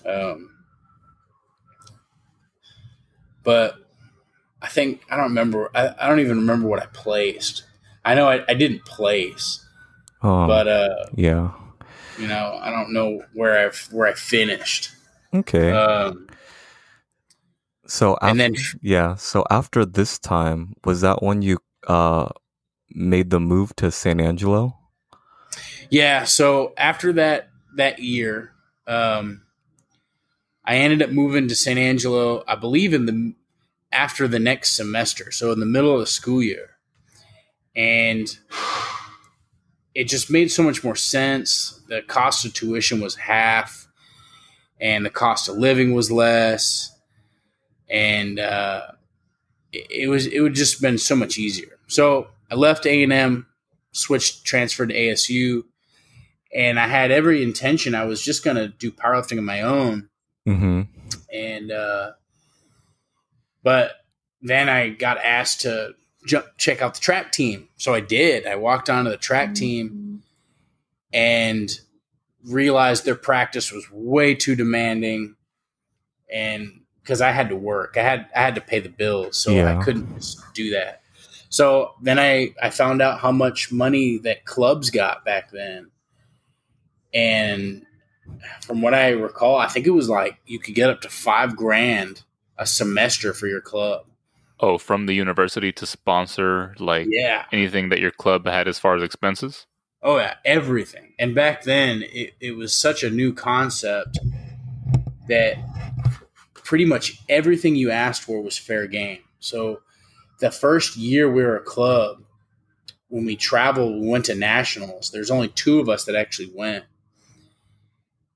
Um, 0.05 0.49
but 3.43 3.75
I 4.61 4.67
think 4.67 5.01
I 5.09 5.15
don't 5.15 5.25
remember. 5.25 5.69
I, 5.73 5.93
I 5.99 6.07
don't 6.07 6.19
even 6.19 6.37
remember 6.37 6.67
what 6.67 6.81
I 6.81 6.85
placed. 6.87 7.63
I 8.05 8.15
know 8.15 8.27
I, 8.27 8.43
I 8.47 8.53
didn't 8.53 8.85
place, 8.85 9.63
Um, 10.21 10.47
but 10.47 10.67
uh, 10.67 11.05
yeah. 11.15 11.51
you 12.17 12.27
know, 12.27 12.59
I 12.61 12.71
don't 12.71 12.93
know 12.93 13.23
where 13.33 13.67
I 13.67 13.71
where 13.91 14.07
I 14.07 14.13
finished. 14.13 14.89
Okay. 15.33 15.71
Um, 15.71 16.27
so 17.85 18.13
after, 18.21 18.27
and 18.27 18.39
then 18.39 18.55
yeah. 18.81 19.15
So 19.15 19.45
after 19.49 19.85
this 19.85 20.19
time, 20.19 20.73
was 20.83 21.01
that 21.01 21.21
when 21.21 21.41
you 21.41 21.57
uh 21.87 22.29
made 22.93 23.29
the 23.29 23.39
move 23.39 23.75
to 23.77 23.91
San 23.91 24.19
Angelo? 24.19 24.77
yeah, 25.91 26.23
so 26.23 26.73
after 26.77 27.13
that 27.13 27.49
that 27.75 27.99
year, 27.99 28.53
um, 28.87 29.43
I 30.65 30.77
ended 30.77 31.01
up 31.01 31.11
moving 31.11 31.49
to 31.49 31.55
San 31.55 31.77
Angelo. 31.77 32.43
I 32.47 32.55
believe 32.55 32.93
in 32.93 33.05
the 33.05 33.35
after 33.91 34.27
the 34.27 34.39
next 34.39 34.75
semester, 34.75 35.31
so 35.31 35.51
in 35.51 35.59
the 35.59 35.65
middle 35.65 35.93
of 35.93 35.99
the 35.99 36.07
school 36.07 36.41
year, 36.41 36.77
and 37.75 38.37
it 39.93 40.05
just 40.05 40.31
made 40.31 40.49
so 40.49 40.63
much 40.63 40.81
more 40.81 40.95
sense. 40.95 41.81
The 41.87 42.01
cost 42.01 42.45
of 42.45 42.53
tuition 42.53 43.01
was 43.01 43.15
half, 43.15 43.89
and 44.79 45.05
the 45.05 45.09
cost 45.09 45.49
of 45.49 45.57
living 45.57 45.93
was 45.93 46.09
less, 46.09 46.97
and 47.89 48.39
uh, 48.39 48.83
it, 49.73 49.87
it 49.89 50.07
was 50.07 50.25
it 50.25 50.39
would 50.39 50.55
just 50.55 50.81
been 50.81 50.97
so 50.97 51.17
much 51.17 51.37
easier. 51.37 51.77
So 51.87 52.29
I 52.51 52.55
left 52.55 52.85
A 52.85 53.01
and 53.03 53.13
M, 53.13 53.47
switched, 53.93 54.45
transferred 54.45 54.89
to 54.89 54.95
ASU, 54.95 55.63
and 56.53 56.77
I 56.79 56.87
had 56.87 57.09
every 57.11 57.41
intention. 57.41 57.95
I 57.95 58.03
was 58.03 58.21
just 58.21 58.43
going 58.43 58.57
to 58.57 58.67
do 58.67 58.91
powerlifting 58.91 59.37
on 59.37 59.45
my 59.45 59.61
own, 59.61 60.09
Mm-hmm. 60.47 60.81
and 61.33 61.71
uh, 61.71 62.11
but 63.63 63.91
then 64.41 64.69
I 64.69 64.89
got 64.89 65.17
asked 65.19 65.61
to 65.61 65.93
jump, 66.25 66.45
check 66.57 66.81
out 66.81 66.95
the 66.95 66.99
track 66.99 67.31
team, 67.31 67.69
so 67.77 67.93
I 67.93 67.99
did. 67.99 68.45
I 68.47 68.55
walked 68.55 68.89
onto 68.89 69.11
the 69.11 69.17
track 69.17 69.53
team 69.53 70.23
and 71.13 71.79
realized 72.45 73.05
their 73.05 73.15
practice 73.15 73.71
was 73.71 73.85
way 73.91 74.33
too 74.35 74.55
demanding, 74.55 75.35
and 76.33 76.81
because 77.03 77.21
I 77.21 77.31
had 77.31 77.49
to 77.49 77.55
work, 77.55 77.95
I 77.97 78.01
had 78.03 78.27
I 78.35 78.41
had 78.41 78.55
to 78.55 78.61
pay 78.61 78.79
the 78.79 78.89
bills, 78.89 79.37
so 79.37 79.51
Yeah. 79.51 79.77
I 79.79 79.83
couldn't 79.83 80.15
just 80.15 80.41
do 80.53 80.71
that. 80.71 81.00
So 81.51 81.93
then 82.01 82.17
I 82.17 82.55
I 82.61 82.69
found 82.71 83.01
out 83.01 83.19
how 83.19 83.31
much 83.31 83.71
money 83.71 84.17
that 84.19 84.45
clubs 84.45 84.89
got 84.89 85.23
back 85.25 85.51
then, 85.51 85.91
and 87.13 87.85
from 88.61 88.81
what 88.81 88.93
I 88.93 89.09
recall, 89.09 89.57
I 89.57 89.67
think 89.67 89.85
it 89.85 89.91
was 89.91 90.09
like 90.09 90.37
you 90.45 90.59
could 90.59 90.75
get 90.75 90.89
up 90.89 91.01
to 91.01 91.09
five 91.09 91.55
grand 91.55 92.23
a 92.57 92.65
semester 92.65 93.33
for 93.33 93.47
your 93.47 93.61
club. 93.61 94.05
Oh, 94.61 94.77
from 94.77 95.07
the 95.07 95.13
university 95.13 95.71
to 95.73 95.85
sponsor 95.85 96.73
like 96.79 97.07
Yeah. 97.09 97.45
anything 97.51 97.89
that 97.89 97.99
your 97.99 98.11
club 98.11 98.45
had 98.45 98.67
as 98.67 98.79
far 98.79 98.95
as 98.95 99.03
expenses. 99.03 99.65
Oh 100.03 100.17
yeah, 100.17 100.35
everything. 100.45 101.13
And 101.19 101.35
back 101.35 101.63
then, 101.63 102.03
it, 102.13 102.33
it 102.39 102.51
was 102.55 102.73
such 102.73 103.03
a 103.03 103.09
new 103.09 103.33
concept 103.33 104.19
that 105.27 105.55
pretty 106.53 106.85
much 106.85 107.19
everything 107.27 107.75
you 107.75 107.91
asked 107.91 108.21
for 108.23 108.41
was 108.41 108.57
fair 108.57 108.87
game. 108.87 109.19
So 109.39 109.81
the 110.41 110.51
first 110.51 110.97
year 110.97 111.31
we 111.31 111.43
were 111.43 111.55
a 111.55 111.61
club, 111.63 112.23
when 113.07 113.25
we 113.25 113.35
traveled, 113.35 114.01
we 114.01 114.07
went 114.09 114.25
to 114.25 114.35
nationals. 114.35 115.11
There's 115.11 115.31
only 115.31 115.47
two 115.49 115.79
of 115.79 115.87
us 115.89 116.03
that 116.05 116.15
actually 116.15 116.51
went. 116.53 116.85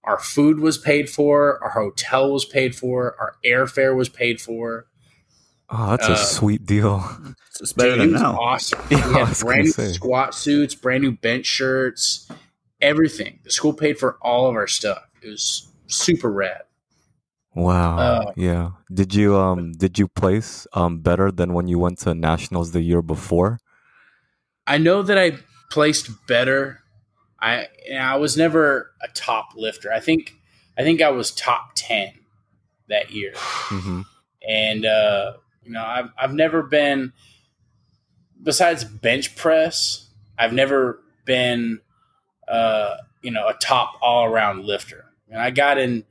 Our 0.04 0.20
food 0.20 0.60
was 0.60 0.78
paid 0.78 1.10
for, 1.10 1.62
our 1.64 1.72
hotel 1.72 2.32
was 2.32 2.46
paid 2.46 2.76
for, 2.76 3.16
our 3.20 3.36
airfare 3.44 3.96
was 3.96 4.08
paid 4.08 4.40
for. 4.40 4.86
Oh, 5.70 5.90
that's 5.92 6.08
Uh, 6.08 6.14
a 6.14 6.18
sweet 6.18 6.66
deal. 6.66 7.04
It's, 7.50 7.60
it's 7.62 7.74
better 7.74 7.92
Dude, 7.96 8.00
than 8.02 8.10
it 8.10 8.14
was 8.14 8.22
now. 8.22 8.38
awesome. 8.40 8.80
Yeah, 8.92 9.08
we 9.08 9.14
had 9.16 9.40
brand 9.40 9.64
new 9.66 9.72
say. 9.72 9.94
squat 9.94 10.36
suits, 10.36 10.76
brand 10.76 11.04
new 11.04 11.14
bench 11.14 11.48
shirts, 11.48 12.30
everything. 12.82 13.40
The 13.44 13.50
school 13.52 13.74
paid 13.74 13.98
for 13.98 14.18
all 14.22 14.48
of 14.48 14.56
our 14.56 14.68
stuff. 14.68 15.02
It 15.24 15.30
was 15.30 15.70
super 15.88 16.32
rad. 16.32 16.62
Wow. 17.56 17.98
Uh, 17.98 18.34
yeah. 18.36 18.72
Did 18.94 19.16
you 19.16 19.38
um 19.38 19.72
did 19.72 19.98
you 19.98 20.08
place 20.08 20.68
um 20.74 21.00
better 21.00 21.32
than 21.32 21.54
when 21.54 21.68
you 21.68 21.80
went 21.80 22.00
to 22.00 22.14
nationals 22.14 22.72
the 22.72 22.82
year 22.82 23.02
before? 23.02 23.60
I 24.68 24.78
know 24.78 25.02
that 25.02 25.18
I 25.18 25.38
placed 25.72 26.10
better. 26.28 26.82
I 27.40 27.68
I 27.98 28.18
was 28.18 28.36
never 28.36 28.92
a 29.02 29.08
top 29.10 29.50
lifter. 29.56 29.92
I 29.92 30.00
think 30.02 30.36
I 30.78 30.84
think 30.84 31.02
I 31.02 31.10
was 31.12 31.32
top 31.32 31.72
ten 31.76 32.14
that 32.90 33.12
year. 33.12 33.34
hmm 33.36 34.02
and 34.48 34.86
uh, 34.86 35.34
you 35.64 35.72
know 35.72 35.84
I've 35.84 36.10
I've 36.18 36.34
never 36.34 36.62
been 36.62 37.14
besides 38.44 38.84
bench 38.84 39.36
press. 39.36 40.08
I've 40.38 40.54
never 40.54 41.00
been 41.26 41.80
uh, 42.48 42.98
you 43.22 43.32
know 43.32 43.48
a 43.48 43.54
top 43.54 43.94
all 44.02 44.26
around 44.26 44.66
lifter. 44.66 45.06
And 45.30 45.42
I 45.42 45.52
got 45.52 45.78
in. 45.78 46.04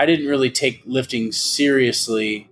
I 0.00 0.06
didn't 0.06 0.28
really 0.28 0.50
take 0.50 0.82
lifting 0.86 1.30
seriously. 1.30 2.48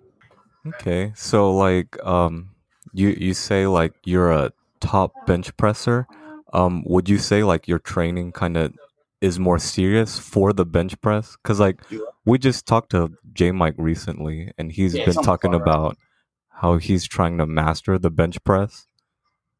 Okay. 0.66 1.12
So 1.16 1.56
like 1.56 1.96
um 2.04 2.50
you 2.92 3.08
you 3.18 3.32
say 3.32 3.66
like 3.66 3.94
you're 4.04 4.30
a 4.30 4.52
top 4.80 5.14
bench 5.26 5.56
presser. 5.56 6.06
Um 6.52 6.84
would 6.86 7.08
you 7.08 7.16
say 7.16 7.42
like 7.44 7.66
your 7.66 7.78
training 7.78 8.32
kind 8.32 8.58
of 8.58 8.74
is 9.22 9.38
more 9.38 9.58
serious 9.58 10.18
for 10.18 10.52
the 10.52 10.66
bench 10.66 11.00
press 11.00 11.36
cuz 11.42 11.58
like 11.58 11.80
we 12.26 12.36
just 12.38 12.66
talked 12.66 12.90
to 12.90 13.16
J 13.32 13.50
Mike 13.52 13.76
recently 13.78 14.52
and 14.58 14.70
he's 14.70 14.94
Yeah, 14.98 15.06
been 15.06 15.14
talking 15.14 15.54
about 15.54 15.96
how 16.60 16.76
he's 16.76 17.06
trying 17.08 17.38
to 17.38 17.46
master 17.46 17.98
the 17.98 18.10
bench 18.10 18.44
press. 18.44 18.86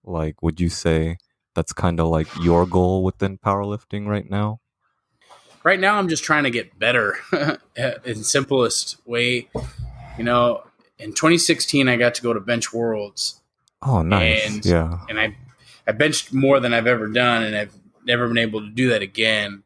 Like 0.05 0.43
would 0.43 0.61
you 0.61 0.69
say 0.69 1.17
that's 1.55 1.73
kind 1.73 2.01
of 2.01 2.09
like 2.09 2.29
your 2.45 2.67
goal 2.67 3.03
within 3.03 3.39
powerlifting 3.39 4.07
right 4.07 4.29
now? 4.29 4.61
Right 5.65 5.79
now, 5.81 5.99
I'm 5.99 6.09
just 6.09 6.25
trying 6.25 6.45
to 6.45 6.51
get 6.51 6.79
better 6.79 7.19
in 8.05 8.23
simplest 8.25 8.97
way. 9.07 9.49
You 10.17 10.25
know, 10.25 10.63
in 10.99 11.11
2016, 11.11 11.89
I 11.89 11.97
got 11.97 12.15
to 12.17 12.23
go 12.23 12.33
to 12.33 12.41
Bench 12.41 12.73
Worlds, 12.73 13.41
Oh, 13.83 14.03
nice. 14.03 14.47
And- 14.47 14.65
yeah. 14.65 14.99
and 15.09 15.21
I 15.21 15.37
I 15.87 15.93
benched 15.93 16.33
more 16.35 16.61
than 16.61 16.75
I've 16.75 16.87
ever 16.87 17.07
done, 17.07 17.45
and 17.45 17.57
I've 17.57 17.73
never 18.05 18.29
been 18.29 18.39
able 18.39 18.61
to 18.61 18.69
do 18.69 18.91
that 18.91 19.01
again. 19.03 19.63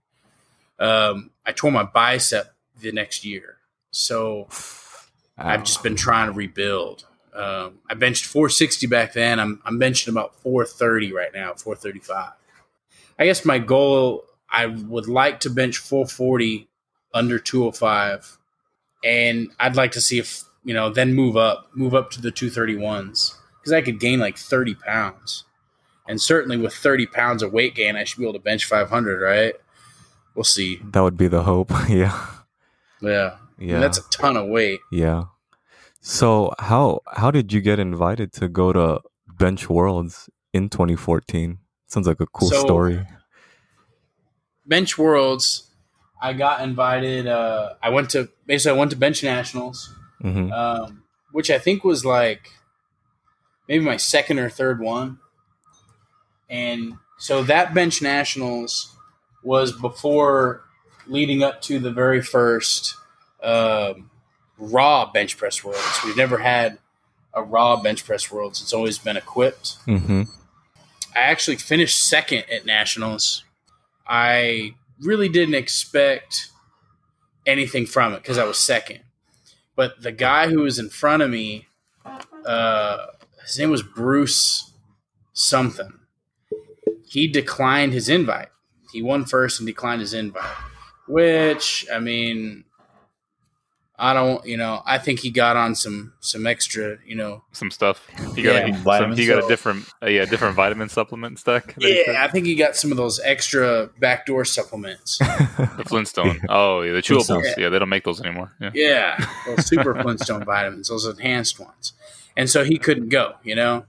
Um, 0.78 1.30
I 1.44 1.52
tore 1.52 1.72
my 1.72 1.82
bicep 1.84 2.54
the 2.80 2.92
next 2.92 3.24
year, 3.24 3.56
so 3.90 4.48
I've 5.38 5.64
just 5.64 5.82
been 5.82 5.96
trying 5.96 6.26
to 6.28 6.32
rebuild. 6.32 7.06
Um, 7.34 7.78
I 7.90 7.94
benched 7.94 8.26
460 8.26 8.86
back 8.86 9.14
then. 9.14 9.40
I'm 9.40 9.60
I'm 9.64 9.80
benching 9.80 10.08
about 10.08 10.36
430 10.36 11.12
right 11.12 11.32
now, 11.32 11.54
435. 11.54 12.32
I 13.18 13.24
guess 13.24 13.44
my 13.44 13.58
goal 13.58 14.24
I 14.52 14.66
would 14.66 15.08
like 15.08 15.40
to 15.40 15.50
bench 15.50 15.78
440 15.78 16.68
under 17.14 17.38
205, 17.38 18.38
and 19.04 19.48
I'd 19.58 19.76
like 19.76 19.92
to 19.92 20.00
see 20.00 20.18
if 20.18 20.42
you 20.64 20.74
know 20.74 20.90
then 20.90 21.14
move 21.14 21.36
up, 21.36 21.68
move 21.74 21.94
up 21.94 22.10
to 22.12 22.20
the 22.20 22.30
231s 22.30 23.34
because 23.60 23.72
I 23.72 23.80
could 23.80 23.98
gain 24.00 24.18
like 24.20 24.36
30 24.36 24.74
pounds, 24.74 25.44
and 26.06 26.20
certainly 26.20 26.56
with 26.56 26.74
30 26.74 27.06
pounds 27.06 27.42
of 27.42 27.52
weight 27.52 27.74
gain, 27.74 27.96
I 27.96 28.04
should 28.04 28.18
be 28.18 28.24
able 28.24 28.34
to 28.34 28.38
bench 28.38 28.64
500. 28.66 29.20
Right? 29.20 29.54
We'll 30.34 30.44
see. 30.44 30.80
That 30.92 31.00
would 31.02 31.16
be 31.16 31.28
the 31.28 31.42
hope. 31.42 31.70
yeah. 31.88 32.26
Yeah, 33.00 33.36
Yeah. 33.58 33.80
that's 33.80 33.98
a 33.98 34.08
ton 34.10 34.36
of 34.36 34.48
weight. 34.48 34.80
Yeah. 34.90 35.24
So 36.00 36.52
how 36.58 37.00
how 37.12 37.30
did 37.30 37.52
you 37.52 37.60
get 37.60 37.78
invited 37.78 38.32
to 38.34 38.48
go 38.48 38.72
to 38.72 39.00
Bench 39.38 39.68
Worlds 39.70 40.28
in 40.52 40.68
2014? 40.68 41.58
Sounds 41.86 42.06
like 42.06 42.20
a 42.20 42.26
cool 42.26 42.48
So- 42.50 42.60
story. 42.60 43.06
Bench 44.66 44.96
worlds 44.96 45.68
i 46.20 46.32
got 46.32 46.60
invited 46.60 47.26
uh 47.26 47.74
i 47.82 47.88
went 47.88 48.10
to 48.10 48.28
basically 48.46 48.76
i 48.76 48.78
went 48.78 48.90
to 48.90 48.96
bench 48.96 49.22
nationals 49.22 49.94
hmm 50.20 50.52
um 50.52 51.02
which 51.32 51.50
i 51.50 51.58
think 51.58 51.82
was 51.84 52.04
like 52.04 52.50
maybe 53.68 53.84
my 53.84 53.96
second 53.96 54.38
or 54.38 54.50
third 54.50 54.80
one. 54.80 55.18
And 56.50 56.98
so 57.18 57.42
that 57.44 57.72
bench 57.72 58.02
nationals 58.02 58.94
was 59.42 59.72
before 59.72 60.62
leading 61.06 61.42
up 61.42 61.62
to 61.62 61.78
the 61.78 61.90
very 61.90 62.20
first 62.20 62.94
um, 63.42 64.10
raw 64.58 65.10
bench 65.10 65.38
press 65.38 65.64
worlds. 65.64 66.00
We've 66.04 66.16
never 66.16 66.38
had 66.38 66.78
a 67.32 67.42
raw 67.42 67.80
bench 67.80 68.04
press 68.04 68.30
worlds. 68.30 68.60
It's 68.60 68.74
always 68.74 68.98
been 68.98 69.16
equipped. 69.16 69.76
Hmm 69.86 70.24
I 71.14 71.20
actually 71.20 71.56
finished 71.56 72.08
second 72.08 72.44
at 72.50 72.64
nationals. 72.64 73.44
I 74.06 74.74
really 75.00 75.28
didn't 75.28 75.54
expect 75.54 76.50
anything 77.46 77.86
from 77.86 78.14
it 78.14 78.22
because 78.22 78.38
I 78.38 78.44
was 78.44 78.58
second. 78.58 79.00
But 79.76 80.02
the 80.02 80.12
guy 80.12 80.48
who 80.48 80.60
was 80.60 80.78
in 80.78 80.90
front 80.90 81.22
of 81.22 81.30
me, 81.30 81.66
uh, 82.46 83.06
his 83.42 83.58
name 83.58 83.70
was 83.70 83.82
Bruce 83.82 84.72
something. 85.32 85.92
He 87.08 87.28
declined 87.28 87.92
his 87.92 88.08
invite. 88.08 88.48
He 88.92 89.02
won 89.02 89.24
first 89.24 89.60
and 89.60 89.66
declined 89.66 90.00
his 90.00 90.14
invite. 90.14 90.42
Which 91.08 91.86
I 91.92 91.98
mean, 91.98 92.64
I 93.98 94.14
don't, 94.14 94.44
you 94.46 94.56
know, 94.56 94.82
I 94.86 94.98
think 94.98 95.20
he 95.20 95.30
got 95.30 95.56
on 95.56 95.74
some 95.74 96.14
some 96.20 96.46
extra, 96.46 96.96
you 97.06 97.14
know, 97.14 97.44
Some 97.52 97.70
stuff. 97.70 98.04
He 98.34 98.42
got, 98.42 98.66
Yeah. 98.66 98.76
a, 98.80 98.98
some, 98.98 99.12
he 99.16 99.26
got 99.26 99.44
a 99.44 99.46
different, 99.46 99.84
uh, 100.02 100.06
yeah, 100.06 100.24
different 100.24 100.56
vitamin 100.56 100.88
supplement 100.88 101.38
stack. 101.38 101.74
that 101.74 101.82
he 101.84 101.98
took. 102.04 102.06
yeah, 102.14 102.24
I 102.24 102.28
think 102.28 102.46
he 102.46 102.54
got 102.54 102.74
some 102.74 102.90
of 102.90 102.96
those 102.96 103.20
extra 103.20 103.90
backdoor 104.00 104.44
supplements. 104.44 105.18
The 105.76 105.84
Flintstone. 105.86 106.40
Oh, 106.48 106.80
yeah, 106.82 106.92
the 106.92 107.02
chewables. 107.02 107.44
Yeah. 107.44 107.54
Yeah, 107.58 107.68
they 107.68 107.78
don't 107.78 107.88
make 107.88 108.04
those 108.04 108.20
anymore. 108.20 108.52
Yeah. 108.60 108.70
Yeah, 108.74 109.26
those 109.46 109.66
super 109.66 109.94
Flintstone 110.02 110.44
vitamins, 110.44 110.88
those 110.88 111.06
enhanced 111.06 111.60
ones. 111.60 111.92
And 112.36 112.48
so 112.50 112.64
he 112.64 112.78
couldn't 112.78 113.10
go, 113.10 113.34
you 113.44 113.54
know. 113.54 113.84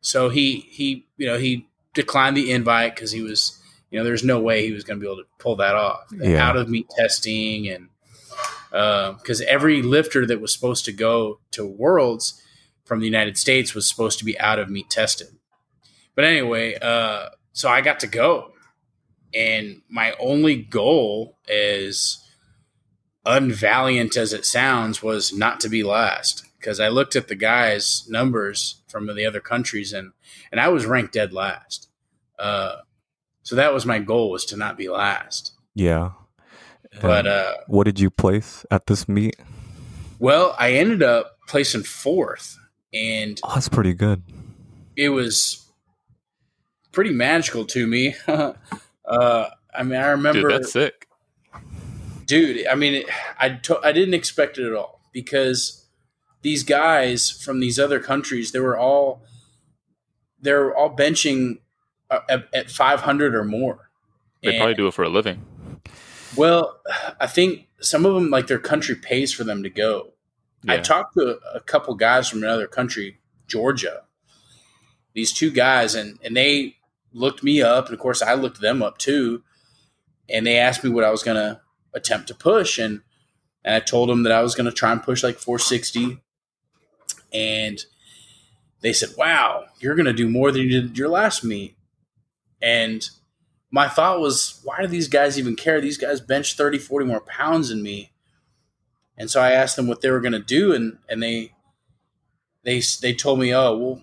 So 0.00 0.28
he 0.28 0.60
he 0.70 1.04
you 1.16 1.26
know 1.26 1.36
he 1.36 1.66
declined 1.94 2.36
the 2.36 2.52
invite 2.52 2.94
because 2.94 3.10
he 3.10 3.20
was 3.22 3.60
you 3.90 3.98
know 3.98 4.04
there's 4.04 4.22
no 4.22 4.38
way 4.40 4.64
he 4.64 4.72
was 4.72 4.84
going 4.84 4.98
to 4.98 5.04
be 5.04 5.06
able 5.10 5.22
to 5.22 5.28
pull 5.38 5.56
that 5.56 5.74
off. 5.74 6.04
Yeah. 6.12 6.48
Out 6.48 6.56
of 6.56 6.68
meet 6.68 6.88
testing 6.96 7.68
and 7.68 7.88
because 8.70 9.40
every 9.42 9.82
lifter 9.82 10.26
that 10.26 10.40
was 10.40 10.52
supposed 10.52 10.84
to 10.84 10.92
go 10.92 11.40
to 11.52 11.64
Worlds 11.64 12.42
from 12.84 13.00
the 13.00 13.06
United 13.06 13.36
States 13.36 13.74
was 13.74 13.88
supposed 13.88 14.18
to 14.18 14.24
be 14.24 14.38
out 14.40 14.58
of 14.58 14.70
meet 14.70 14.90
tested. 14.90 15.28
But 16.14 16.24
anyway, 16.24 16.76
uh, 16.80 17.28
so 17.52 17.68
I 17.68 17.80
got 17.80 18.00
to 18.00 18.06
go, 18.06 18.52
and 19.34 19.82
my 19.88 20.14
only 20.18 20.56
goal 20.56 21.38
is 21.46 22.24
unvaliant 23.24 24.16
as 24.16 24.32
it 24.32 24.44
sounds, 24.44 25.02
was 25.02 25.32
not 25.32 25.60
to 25.60 25.68
be 25.68 25.82
last. 25.82 26.44
Because 26.58 26.80
I 26.80 26.88
looked 26.88 27.14
at 27.14 27.28
the 27.28 27.36
guys' 27.36 28.06
numbers 28.08 28.82
from 28.88 29.06
the 29.06 29.24
other 29.24 29.40
countries, 29.40 29.92
and 29.92 30.12
and 30.50 30.60
I 30.60 30.68
was 30.68 30.86
ranked 30.86 31.12
dead 31.12 31.32
last. 31.32 31.88
Uh, 32.36 32.78
so 33.42 33.54
that 33.54 33.72
was 33.72 33.86
my 33.86 33.98
goal 34.00 34.30
was 34.30 34.44
to 34.46 34.56
not 34.56 34.76
be 34.76 34.88
last. 34.88 35.52
yeah. 35.74 36.10
But 37.00 37.26
uh, 37.26 37.54
what 37.66 37.84
did 37.84 38.00
you 38.00 38.10
place 38.10 38.64
at 38.70 38.86
this 38.86 39.08
meet? 39.08 39.36
well, 40.18 40.54
I 40.58 40.72
ended 40.72 41.02
up 41.02 41.38
placing 41.46 41.84
fourth, 41.84 42.58
and 42.92 43.40
Oh, 43.44 43.54
that's 43.54 43.68
pretty 43.68 43.94
good. 43.94 44.22
it 44.96 45.10
was 45.10 45.64
pretty 46.92 47.12
magical 47.12 47.64
to 47.66 47.86
me. 47.86 48.16
uh, 48.26 48.52
I 49.74 49.82
mean, 49.84 50.00
I 50.00 50.08
remember. 50.08 50.48
Dude, 50.48 50.50
that's 50.52 50.72
sick. 50.72 51.06
dude 52.26 52.66
i 52.66 52.74
mean 52.74 52.94
it, 52.94 53.06
I, 53.38 53.48
to, 53.50 53.78
I 53.82 53.92
didn't 53.92 54.12
expect 54.14 54.58
it 54.58 54.66
at 54.66 54.74
all 54.74 55.00
because 55.12 55.86
these 56.42 56.62
guys 56.62 57.30
from 57.30 57.60
these 57.60 57.78
other 57.78 58.00
countries 58.00 58.52
they 58.52 58.60
were 58.60 58.76
all 58.78 59.22
they're 60.40 60.74
all 60.76 60.94
benching 60.94 61.58
uh, 62.10 62.20
at, 62.28 62.48
at 62.54 62.70
500 62.70 63.34
or 63.34 63.44
more. 63.44 63.90
They 64.42 64.50
And- 64.50 64.58
probably 64.58 64.74
do 64.74 64.86
it 64.86 64.94
for 64.94 65.02
a 65.04 65.08
living. 65.08 65.44
Well, 66.36 66.80
I 67.20 67.26
think 67.26 67.68
some 67.80 68.06
of 68.06 68.14
them 68.14 68.30
like 68.30 68.46
their 68.46 68.58
country 68.58 68.94
pays 68.94 69.32
for 69.32 69.44
them 69.44 69.62
to 69.62 69.70
go. 69.70 70.12
I 70.66 70.78
talked 70.78 71.14
to 71.14 71.38
a 71.54 71.60
couple 71.60 71.94
guys 71.94 72.28
from 72.28 72.42
another 72.42 72.66
country, 72.66 73.18
Georgia. 73.46 74.02
These 75.14 75.32
two 75.32 75.50
guys, 75.50 75.94
and 75.94 76.18
and 76.22 76.36
they 76.36 76.76
looked 77.12 77.42
me 77.42 77.62
up, 77.62 77.86
and 77.86 77.94
of 77.94 78.00
course 78.00 78.22
I 78.22 78.34
looked 78.34 78.60
them 78.60 78.82
up 78.82 78.98
too. 78.98 79.42
And 80.28 80.46
they 80.46 80.58
asked 80.58 80.84
me 80.84 80.90
what 80.90 81.04
I 81.04 81.10
was 81.10 81.22
going 81.22 81.36
to 81.36 81.60
attempt 81.94 82.28
to 82.28 82.34
push, 82.34 82.78
and 82.78 83.02
and 83.64 83.74
I 83.74 83.80
told 83.80 84.08
them 84.08 84.24
that 84.24 84.32
I 84.32 84.42
was 84.42 84.54
going 84.54 84.66
to 84.66 84.72
try 84.72 84.92
and 84.92 85.02
push 85.02 85.22
like 85.22 85.38
460. 85.38 86.20
And 87.32 87.84
they 88.80 88.92
said, 88.92 89.10
"Wow, 89.16 89.66
you're 89.80 89.94
going 89.94 90.06
to 90.06 90.12
do 90.12 90.28
more 90.28 90.50
than 90.50 90.62
you 90.62 90.68
did 90.68 90.98
your 90.98 91.08
last 91.08 91.44
meet." 91.44 91.76
And 92.60 93.08
my 93.70 93.88
thought 93.88 94.20
was, 94.20 94.60
why 94.64 94.80
do 94.80 94.86
these 94.86 95.08
guys 95.08 95.38
even 95.38 95.54
care? 95.56 95.80
These 95.80 95.98
guys 95.98 96.20
bench 96.20 96.56
30, 96.56 96.78
40 96.78 97.06
more 97.06 97.20
pounds 97.20 97.68
than 97.68 97.82
me. 97.82 98.12
And 99.16 99.30
so 99.30 99.40
I 99.40 99.50
asked 99.50 99.76
them 99.76 99.86
what 99.88 100.00
they 100.00 100.10
were 100.10 100.20
going 100.20 100.32
to 100.32 100.38
do, 100.38 100.72
and 100.72 100.98
and 101.08 101.22
they 101.22 101.52
they 102.62 102.80
they 103.02 103.12
told 103.12 103.40
me, 103.40 103.52
oh 103.52 103.76
well, 103.76 104.02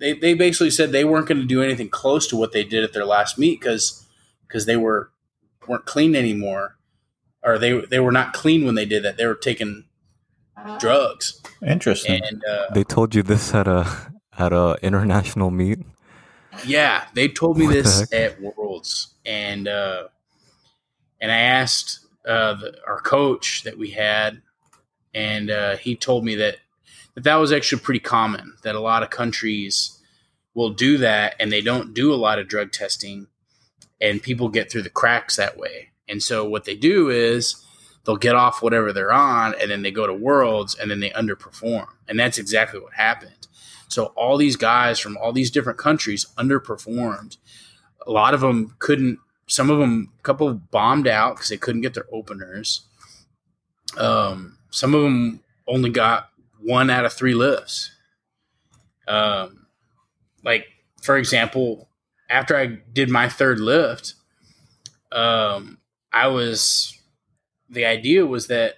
they 0.00 0.14
they 0.14 0.34
basically 0.34 0.70
said 0.70 0.90
they 0.90 1.04
weren't 1.04 1.28
going 1.28 1.40
to 1.40 1.46
do 1.46 1.62
anything 1.62 1.88
close 1.88 2.26
to 2.26 2.36
what 2.36 2.52
they 2.52 2.64
did 2.64 2.82
at 2.82 2.92
their 2.92 3.04
last 3.04 3.38
meet 3.38 3.60
because 3.60 4.04
because 4.46 4.66
they 4.66 4.76
were 4.76 5.10
weren't 5.68 5.86
clean 5.86 6.16
anymore, 6.16 6.76
or 7.44 7.56
they 7.56 7.80
they 7.86 8.00
were 8.00 8.10
not 8.10 8.32
clean 8.32 8.64
when 8.64 8.74
they 8.74 8.84
did 8.84 9.04
that. 9.04 9.16
They 9.16 9.26
were 9.26 9.36
taking 9.36 9.84
drugs, 10.80 11.40
Interesting. 11.64 12.20
and 12.24 12.42
uh, 12.44 12.66
They 12.74 12.82
told 12.84 13.14
you 13.14 13.22
this 13.22 13.54
at 13.54 13.68
a 13.68 13.86
at 14.36 14.52
a 14.52 14.76
international 14.82 15.52
meet. 15.52 15.78
Yeah, 16.66 17.06
they 17.14 17.28
told 17.28 17.58
me 17.58 17.66
What 17.66 17.74
this 17.74 18.12
at 18.12 18.40
Worlds, 18.40 19.14
and 19.24 19.66
uh, 19.66 20.08
and 21.20 21.32
I 21.32 21.38
asked 21.38 22.00
uh, 22.26 22.54
the, 22.54 22.76
our 22.86 23.00
coach 23.00 23.62
that 23.64 23.78
we 23.78 23.90
had, 23.90 24.42
and 25.14 25.50
uh, 25.50 25.76
he 25.76 25.96
told 25.96 26.24
me 26.24 26.34
that, 26.36 26.58
that 27.14 27.24
that 27.24 27.36
was 27.36 27.52
actually 27.52 27.80
pretty 27.80 28.00
common. 28.00 28.54
That 28.62 28.74
a 28.74 28.80
lot 28.80 29.02
of 29.02 29.10
countries 29.10 29.98
will 30.54 30.70
do 30.70 30.98
that, 30.98 31.34
and 31.40 31.50
they 31.50 31.62
don't 31.62 31.94
do 31.94 32.12
a 32.12 32.16
lot 32.16 32.38
of 32.38 32.48
drug 32.48 32.72
testing, 32.72 33.28
and 34.00 34.22
people 34.22 34.48
get 34.48 34.70
through 34.70 34.82
the 34.82 34.90
cracks 34.90 35.36
that 35.36 35.56
way. 35.56 35.88
And 36.08 36.22
so 36.22 36.44
what 36.44 36.64
they 36.64 36.76
do 36.76 37.08
is 37.08 37.64
they'll 38.04 38.16
get 38.16 38.34
off 38.34 38.62
whatever 38.62 38.92
they're 38.92 39.12
on, 39.12 39.54
and 39.60 39.70
then 39.70 39.82
they 39.82 39.90
go 39.90 40.06
to 40.06 40.12
Worlds, 40.12 40.74
and 40.74 40.90
then 40.90 41.00
they 41.00 41.10
underperform, 41.10 41.86
and 42.06 42.18
that's 42.18 42.38
exactly 42.38 42.78
what 42.78 42.92
happened. 42.94 43.41
So 43.92 44.06
all 44.16 44.36
these 44.36 44.56
guys 44.56 44.98
from 44.98 45.16
all 45.18 45.32
these 45.32 45.50
different 45.50 45.78
countries 45.78 46.26
underperformed. 46.38 47.36
A 48.06 48.10
lot 48.10 48.34
of 48.34 48.40
them 48.40 48.74
couldn't. 48.78 49.18
Some 49.46 49.70
of 49.70 49.78
them, 49.78 50.12
a 50.18 50.22
couple 50.22 50.52
bombed 50.54 51.06
out 51.06 51.36
because 51.36 51.50
they 51.50 51.56
couldn't 51.58 51.82
get 51.82 51.94
their 51.94 52.06
openers. 52.10 52.86
Um, 53.98 54.58
some 54.70 54.94
of 54.94 55.02
them 55.02 55.42
only 55.66 55.90
got 55.90 56.30
one 56.60 56.88
out 56.88 57.04
of 57.04 57.12
three 57.12 57.34
lifts. 57.34 57.90
Um, 59.06 59.66
like 60.42 60.66
for 61.02 61.18
example, 61.18 61.88
after 62.30 62.56
I 62.56 62.66
did 62.66 63.10
my 63.10 63.28
third 63.28 63.60
lift, 63.60 64.14
um, 65.10 65.78
I 66.12 66.28
was 66.28 66.98
the 67.68 67.84
idea 67.84 68.24
was 68.24 68.46
that 68.46 68.76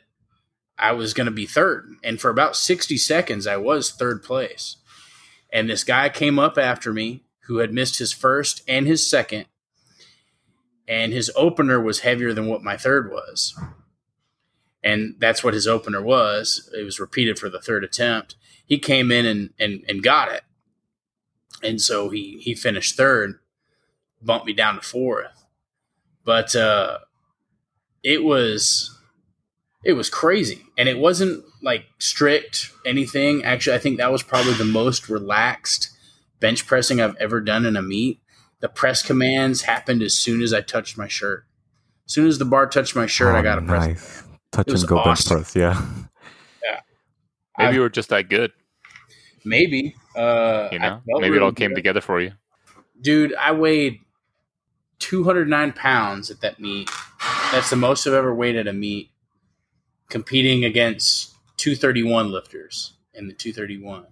I 0.76 0.92
was 0.92 1.14
going 1.14 1.26
to 1.26 1.30
be 1.30 1.46
third, 1.46 1.88
and 2.02 2.20
for 2.20 2.30
about 2.30 2.56
sixty 2.56 2.96
seconds, 2.96 3.46
I 3.46 3.58
was 3.58 3.92
third 3.92 4.24
place. 4.24 4.76
And 5.54 5.70
this 5.70 5.84
guy 5.84 6.08
came 6.08 6.38
up 6.38 6.58
after 6.58 6.92
me 6.92 7.22
who 7.46 7.58
had 7.58 7.72
missed 7.72 7.98
his 7.98 8.12
first 8.12 8.62
and 8.66 8.88
his 8.88 9.08
second. 9.08 9.46
And 10.88 11.12
his 11.12 11.30
opener 11.36 11.80
was 11.80 12.00
heavier 12.00 12.34
than 12.34 12.46
what 12.46 12.64
my 12.64 12.76
third 12.76 13.10
was. 13.10 13.58
And 14.82 15.14
that's 15.18 15.44
what 15.44 15.54
his 15.54 15.68
opener 15.68 16.02
was. 16.02 16.68
It 16.76 16.82
was 16.82 16.98
repeated 16.98 17.38
for 17.38 17.48
the 17.48 17.60
third 17.60 17.84
attempt. 17.84 18.34
He 18.66 18.78
came 18.78 19.12
in 19.12 19.24
and, 19.24 19.50
and, 19.58 19.84
and 19.88 20.02
got 20.02 20.32
it. 20.32 20.42
And 21.62 21.80
so 21.80 22.10
he, 22.10 22.38
he 22.40 22.54
finished 22.54 22.96
third, 22.96 23.38
bumped 24.20 24.46
me 24.46 24.52
down 24.52 24.74
to 24.74 24.82
fourth. 24.82 25.46
But 26.24 26.56
uh, 26.56 26.98
it 28.02 28.24
was 28.24 28.90
it 29.84 29.92
was 29.92 30.08
crazy 30.08 30.62
and 30.78 30.88
it 30.88 30.98
wasn't 30.98 31.44
like 31.64 31.86
strict 31.98 32.70
anything 32.86 33.42
actually 33.44 33.74
i 33.74 33.78
think 33.78 33.96
that 33.98 34.12
was 34.12 34.22
probably 34.22 34.52
the 34.54 34.64
most 34.64 35.08
relaxed 35.08 35.90
bench 36.40 36.66
pressing 36.66 37.00
i've 37.00 37.16
ever 37.16 37.40
done 37.40 37.64
in 37.66 37.76
a 37.76 37.82
meet 37.82 38.20
the 38.60 38.68
press 38.68 39.02
commands 39.02 39.62
happened 39.62 40.02
as 40.02 40.14
soon 40.14 40.42
as 40.42 40.52
i 40.52 40.60
touched 40.60 40.96
my 40.98 41.08
shirt 41.08 41.44
as 42.06 42.12
soon 42.12 42.26
as 42.26 42.38
the 42.38 42.44
bar 42.44 42.66
touched 42.68 42.94
my 42.94 43.06
shirt 43.06 43.34
i 43.34 43.38
Oh, 43.40 43.42
got 43.42 43.58
a 43.58 43.62
press 43.62 43.86
nice. 43.86 44.22
Touch 44.52 44.68
It 44.68 44.74
and 44.78 44.86
go 44.88 45.02
bench 45.02 45.26
press. 45.26 45.56
Yeah. 45.56 45.84
Yeah. 46.62 46.80
Maybe 47.58 47.68
I- 47.68 47.72
you 47.72 47.80
were 47.80 47.88
just 47.90 48.10
that 48.10 48.28
good. 48.28 48.52
maybe 49.44 49.94
uh 50.14 50.68
You 50.70 50.78
know, 50.78 51.00
felt 51.08 51.22
maybe 51.22 51.36
it 51.36 51.42
all 51.42 51.50
came 51.52 51.70
good. 51.70 51.76
together 51.76 52.00
for 52.00 52.20
you. 52.20 52.32
dude 53.00 53.34
i 53.34 53.50
weighed 53.52 53.98
209 55.00 55.72
pounds 55.72 56.30
at 56.30 56.40
that 56.40 56.60
meet 56.60 56.88
that's 57.52 57.70
the 57.70 57.76
most 57.76 58.06
i've 58.06 58.12
ever 58.14 58.34
weighed 58.34 58.56
at 58.56 58.66
a 58.68 58.72
meet 58.72 59.10
competing 60.08 60.64
against 60.64 61.33
231 61.64 62.30
lifters 62.30 62.92
in 63.14 63.26
the 63.26 63.32
231 63.32 64.04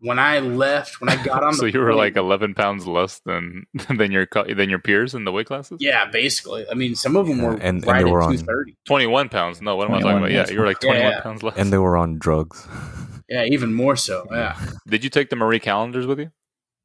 when 0.00 0.18
i 0.18 0.38
left 0.40 1.00
when 1.00 1.08
i 1.08 1.16
got 1.24 1.42
on 1.42 1.54
So 1.54 1.62
the 1.64 1.72
you 1.72 1.78
were 1.78 1.86
plane- 1.92 1.98
like 1.98 2.16
11 2.16 2.54
pounds 2.54 2.86
less 2.86 3.20
than 3.20 3.64
than 3.96 4.12
your 4.12 4.26
than 4.54 4.68
your 4.68 4.78
peers 4.80 5.14
in 5.14 5.24
the 5.24 5.32
weight 5.32 5.46
classes. 5.46 5.78
yeah 5.80 6.04
basically 6.10 6.66
i 6.70 6.74
mean 6.74 6.94
some 6.94 7.16
of 7.16 7.26
them 7.26 7.38
Yeah, 7.38 7.44
were 7.46 7.52
and- 7.54 7.62
and 7.62 7.86
right 7.86 8.02
they 8.02 8.08
at 8.08 8.12
were 8.12 8.20
on- 8.22 8.32
230 8.36 8.76
21 8.84 9.28
pounds. 9.30 9.62
No, 9.62 9.76
what 9.76 9.88
am 9.88 9.94
I 9.94 10.00
talking 10.00 10.18
about? 10.18 10.30
Yeah, 10.32 10.50
you 10.50 10.58
were 10.60 10.66
like 10.66 10.80
21 10.80 11.10
yeah. 11.10 11.20
pounds 11.20 11.42
less. 11.42 11.56
And 11.56 11.72
they 11.72 11.78
were 11.78 11.96
on 11.96 12.18
drugs. 12.18 12.66
yeah 13.28 13.44
even 13.44 13.72
more 13.72 13.96
so 13.96 14.26
yeah 14.30 14.58
Did 14.86 15.04
you 15.04 15.10
take 15.10 15.30
the 15.30 15.36
Marie 15.36 15.60
Callender's 15.60 16.06
with 16.06 16.18
you? 16.18 16.30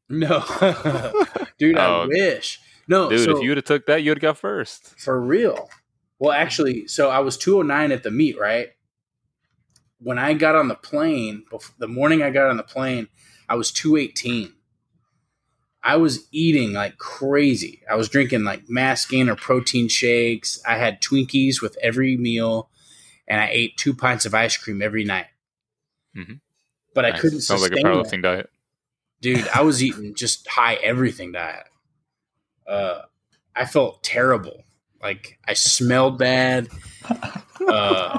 no 0.09 0.45
dude 1.57 1.77
i 1.77 1.85
Oh. 1.87 2.07
wish 2.07 2.59
no 2.87 3.09
Dude, 3.09 3.19
so 3.25 3.35
if 3.37 3.43
you 3.43 3.49
would 3.49 3.57
have 3.57 3.65
took 3.65 3.85
that, 3.87 4.01
you 4.03 4.11
would 4.11 4.17
have 4.19 4.21
got 4.35 4.37
first. 4.37 4.97
For 4.97 5.19
real. 5.19 5.69
Well, 6.19 6.31
actually, 6.31 6.87
so 6.87 7.09
I 7.09 7.19
was 7.19 7.35
209 7.37 7.91
at 7.91 8.01
the 8.03 8.11
meet, 8.11 8.39
right? 8.39 8.69
When 9.99 10.19
I 10.19 10.33
got 10.33 10.55
on 10.55 10.67
the 10.67 10.75
plane, 10.75 11.43
the 11.79 11.87
morning 11.87 12.21
I 12.21 12.29
got 12.29 12.49
on 12.49 12.57
the 12.57 12.63
plane, 12.63 13.07
I 13.49 13.55
was 13.55 13.71
218. 13.71 14.53
I 15.83 15.95
was 15.95 16.27
eating 16.31 16.73
like 16.73 16.97
crazy. 16.97 17.81
I 17.89 17.95
was 17.95 18.09
drinking 18.09 18.43
like 18.43 18.69
mass 18.69 19.05
gainer 19.05 19.35
protein 19.35 19.87
shakes. 19.87 20.59
I 20.67 20.77
had 20.77 21.01
Twinkies 21.01 21.61
with 21.61 21.77
every 21.81 22.17
meal, 22.17 22.69
and 23.27 23.39
I 23.39 23.47
ate 23.51 23.77
two 23.77 23.93
pints 23.95 24.25
of 24.25 24.33
ice 24.33 24.57
cream 24.57 24.81
every 24.81 25.05
night. 25.05 25.27
Mhm. 26.15 26.41
But 26.93 27.05
I 27.05 27.11
couldn't 27.17 27.41
Sounds 27.41 27.61
like 27.61 27.71
a 27.71 27.75
sustain 27.75 28.21
that 28.21 28.21
diet. 28.21 28.49
dude 29.21 29.47
i 29.49 29.61
was 29.61 29.83
eating 29.83 30.13
just 30.13 30.47
high 30.47 30.75
everything 30.75 31.31
diet 31.31 31.65
uh 32.67 33.01
i 33.55 33.65
felt 33.65 34.03
terrible 34.03 34.63
like 35.01 35.37
i 35.47 35.53
smelled 35.53 36.17
bad 36.17 36.67
uh 37.67 38.17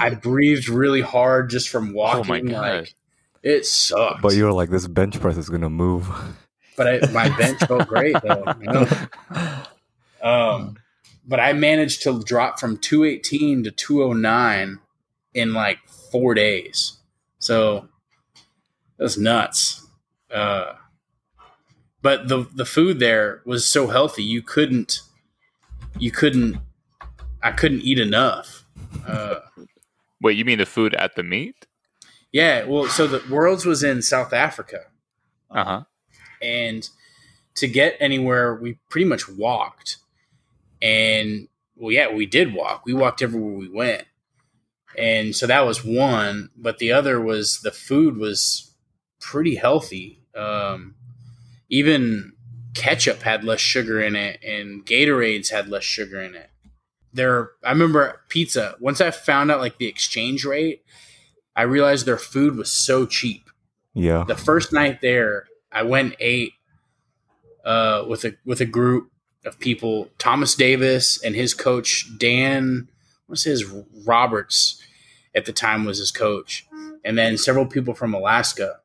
i 0.00 0.16
breathed 0.22 0.68
really 0.68 1.00
hard 1.00 1.50
just 1.50 1.68
from 1.68 1.92
walking 1.92 2.30
Oh 2.30 2.60
my 2.60 2.68
God. 2.68 2.74
like 2.80 2.94
it 3.42 3.66
sucked 3.66 4.22
But 4.22 4.34
you 4.34 4.44
were 4.44 4.52
like, 4.52 4.70
this 4.70 4.86
bench 4.86 5.18
press 5.20 5.36
is 5.36 5.48
gonna 5.50 5.68
move. 5.70 6.08
but 6.76 6.86
I, 6.86 7.12
my 7.12 7.28
bench 7.36 7.58
felt 7.60 7.88
great 7.88 8.16
though 8.22 8.44
you 8.60 8.66
know? 8.72 8.86
um 10.22 10.76
but 11.26 11.40
i 11.40 11.52
managed 11.52 12.02
to 12.04 12.22
drop 12.22 12.58
from 12.60 12.76
218 12.78 13.64
to 13.64 13.70
209 13.72 14.78
in 15.34 15.52
like 15.52 15.78
four 15.88 16.34
days 16.34 16.98
so 17.38 17.88
that's 18.98 19.18
nuts 19.18 19.86
uh 20.30 20.74
but 22.00 22.28
the 22.28 22.46
the 22.54 22.64
food 22.64 22.98
there 23.00 23.42
was 23.44 23.66
so 23.66 23.88
healthy 23.88 24.22
you 24.22 24.42
couldn't 24.42 25.00
you 26.02 26.10
couldn't 26.10 26.58
i 27.42 27.52
couldn't 27.52 27.82
eat 27.82 27.98
enough. 27.98 28.64
Uh 29.06 29.36
Wait, 30.20 30.36
you 30.36 30.44
mean 30.44 30.58
the 30.58 30.66
food 30.66 30.94
at 30.94 31.14
the 31.14 31.22
meet? 31.22 31.66
yeah 32.32 32.64
well 32.64 32.86
so 32.88 33.06
the 33.06 33.22
worlds 33.32 33.64
was 33.64 33.82
in 33.84 34.02
south 34.02 34.32
africa. 34.32 34.80
Uh 35.50 35.64
huh. 35.64 35.82
and 36.40 36.88
to 37.54 37.68
get 37.68 37.96
anywhere 38.00 38.54
we 38.54 38.78
pretty 38.88 39.04
much 39.06 39.28
walked. 39.28 39.98
And 40.80 41.48
well 41.76 41.92
yeah 41.92 42.12
we 42.12 42.26
did 42.26 42.52
walk. 42.54 42.84
We 42.84 42.94
walked 42.94 43.22
everywhere 43.22 43.54
we 43.58 43.68
went. 43.68 44.04
And 44.98 45.36
so 45.36 45.46
that 45.46 45.64
was 45.66 45.84
one 45.84 46.50
but 46.56 46.78
the 46.78 46.90
other 46.92 47.20
was 47.20 47.60
the 47.60 47.70
food 47.70 48.16
was 48.16 48.74
pretty 49.20 49.54
healthy. 49.54 50.20
Um, 50.34 50.94
even 51.68 52.31
ketchup 52.74 53.22
had 53.22 53.44
less 53.44 53.60
sugar 53.60 54.00
in 54.00 54.16
it 54.16 54.42
and 54.42 54.84
gatorades 54.86 55.50
had 55.50 55.68
less 55.68 55.84
sugar 55.84 56.20
in 56.22 56.34
it 56.34 56.50
there 57.12 57.50
i 57.64 57.70
remember 57.70 58.20
pizza 58.28 58.74
once 58.80 59.00
i 59.00 59.10
found 59.10 59.50
out 59.50 59.60
like 59.60 59.76
the 59.78 59.86
exchange 59.86 60.44
rate 60.44 60.82
i 61.54 61.62
realized 61.62 62.06
their 62.06 62.16
food 62.18 62.56
was 62.56 62.70
so 62.70 63.04
cheap 63.04 63.50
Yeah. 63.94 64.24
the 64.26 64.36
first 64.36 64.72
night 64.72 65.00
there, 65.02 65.44
I 65.70 65.82
went 65.82 66.06
and 66.12 66.16
ate 66.20 66.52
uh, 67.64 68.04
with 68.08 68.24
a 68.24 68.34
with 68.44 68.60
a 68.60 68.66
group 68.66 69.10
of 69.44 69.58
people. 69.58 70.08
Thomas 70.18 70.54
Davis 70.54 71.22
and 71.22 71.34
his 71.34 71.54
coach 71.54 72.06
Dan, 72.18 72.88
what's 73.26 73.44
his 73.44 73.64
Roberts 74.06 74.80
at 75.34 75.44
the 75.46 75.52
time 75.52 75.84
was 75.84 75.98
his 75.98 76.10
coach, 76.10 76.66
and 77.04 77.16
then 77.18 77.36
several 77.38 77.66
people 77.66 77.94
from 77.94 78.12
Alaska. 78.14 78.80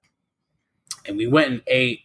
And 1.06 1.17
we 1.17 1.28
went 1.28 1.52
and 1.52 1.62
ate, 1.67 2.02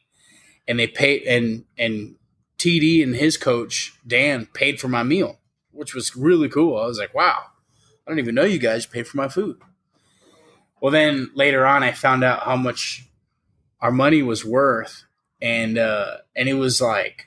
and 0.66 0.79
they 0.79 0.87
paid 0.87 1.22
and 1.22 1.64
and 1.77 2.16
TD 2.59 3.03
and 3.03 3.16
his 3.16 3.37
coach 3.37 3.94
Dan 4.07 4.46
paid 4.46 4.81
for 4.81 4.88
my 4.88 5.03
meal, 5.03 5.38
which 5.72 5.94
was 5.94 6.16
really 6.16 6.48
cool. 6.48 6.79
I 6.79 6.87
was 6.87 6.98
like, 6.98 7.14
wow, 7.14 7.46
I 8.07 8.11
don't 8.11 8.18
even 8.18 8.35
know 8.35 8.44
you 8.44 8.59
guys 8.59 8.87
paid 8.87 9.07
for 9.07 9.16
my 9.16 9.29
food. 9.29 9.61
Well, 10.81 10.92
then 10.92 11.31
later 11.35 11.64
on, 11.64 11.83
I 11.83 11.92
found 11.92 12.25
out 12.25 12.40
how 12.40 12.57
much 12.57 13.07
our 13.81 13.92
money 13.92 14.22
was 14.22 14.44
worth, 14.44 15.05
and 15.40 15.79
uh, 15.79 16.18
and 16.35 16.48
it 16.48 16.55
was 16.55 16.81
like 16.81 17.27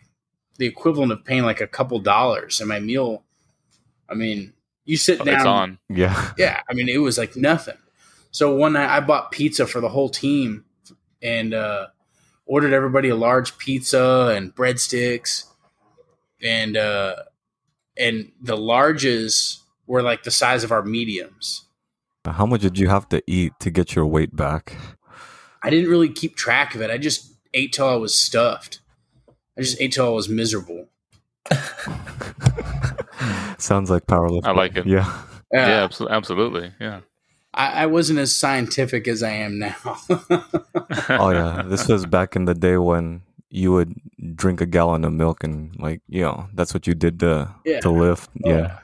the 0.58 0.66
equivalent 0.66 1.12
of 1.12 1.24
paying 1.24 1.44
like 1.44 1.62
a 1.62 1.68
couple 1.68 2.00
dollars. 2.00 2.60
And 2.60 2.70
my 2.70 2.80
meal, 2.80 3.24
I 4.10 4.14
mean, 4.14 4.54
you 4.86 4.98
sit 4.98 5.24
down, 5.24 5.36
It's 5.36 5.46
on. 5.46 5.80
Yeah. 5.90 6.32
yeah, 6.38 6.62
I 6.70 6.74
mean, 6.74 6.90
it 6.90 6.98
was 6.98 7.18
like 7.18 7.36
nothing. 7.36 7.78
So 8.32 8.54
one 8.56 8.74
night, 8.74 8.90
I 8.94 9.00
bought 9.00 9.32
pizza 9.32 9.66
for 9.66 9.80
the 9.80 9.90
whole 9.90 10.10
team, 10.10 10.66
and 11.22 11.54
uh, 11.54 11.88
ordered 12.46 12.74
everybody 12.74 13.10
a 13.10 13.16
large 13.16 13.58
pizza 13.58 14.34
and 14.36 14.54
breadsticks, 14.56 15.46
and 16.42 16.78
uh, 16.78 17.16
and 17.98 18.32
the 18.42 18.58
larges 18.58 19.60
were 19.88 20.02
like 20.02 20.24
the 20.24 20.32
size 20.32 20.64
of 20.64 20.72
our 20.72 20.84
mediums. 20.84 21.66
How 22.26 22.46
much 22.46 22.62
did 22.62 22.80
you 22.80 22.88
have 22.88 23.08
to 23.10 23.22
eat 23.28 23.54
to 23.60 23.70
get 23.70 23.96
your 23.96 24.06
weight 24.06 24.36
back? 24.36 24.76
I 25.62 25.70
didn't 25.70 25.90
really 25.90 26.10
keep 26.10 26.36
track 26.36 26.76
of 26.76 26.82
it. 26.82 26.90
I 26.90 26.98
just 26.98 27.34
ate 27.54 27.74
till 27.74 27.88
I 27.88 27.96
was 27.96 28.18
stuffed. 28.18 28.80
I 29.58 29.62
just 29.62 29.80
ate 29.80 29.94
till 29.94 30.08
I 30.08 30.10
was 30.10 30.28
miserable. 30.28 30.88
Sounds 33.58 33.90
like 33.90 34.06
powerlifting. 34.06 34.46
I 34.46 34.52
like 34.52 34.76
it. 34.76 34.86
Yeah. 34.86 35.08
Uh, 35.54 35.58
yeah, 35.58 35.88
absolutely. 36.10 36.74
Yeah. 36.80 37.02
I, 37.56 37.84
I 37.84 37.86
wasn't 37.86 38.20
as 38.20 38.36
scientific 38.36 39.08
as 39.08 39.24
I 39.24 39.32
am 39.32 39.60
now. 39.60 39.76
Oh 41.10 41.30
yeah. 41.32 41.64
This 41.66 41.88
was 41.88 42.06
back 42.06 42.36
in 42.36 42.46
the 42.46 42.54
day 42.54 42.78
when 42.78 43.22
you 43.50 43.72
would 43.72 43.94
drink 44.36 44.60
a 44.62 44.66
gallon 44.66 45.06
of 45.06 45.14
milk 45.14 45.44
and 45.44 45.76
like, 45.80 46.02
you 46.08 46.22
know, 46.22 46.48
that's 46.54 46.74
what 46.74 46.86
you 46.88 46.94
did 46.94 47.20
to 47.22 47.54
Yeah. 47.66 47.80
to 47.82 47.90
lift. 47.90 48.30
Yeah. 48.44 48.80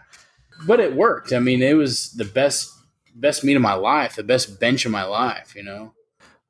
but 0.65 0.79
it 0.79 0.95
worked. 0.95 1.33
I 1.33 1.39
mean, 1.39 1.61
it 1.61 1.75
was 1.75 2.11
the 2.13 2.25
best 2.25 2.71
best 3.15 3.43
meet 3.43 3.55
of 3.55 3.61
my 3.61 3.73
life, 3.73 4.15
the 4.15 4.23
best 4.23 4.59
bench 4.59 4.85
of 4.85 4.91
my 4.91 5.03
life. 5.03 5.53
You 5.55 5.63
know. 5.63 5.93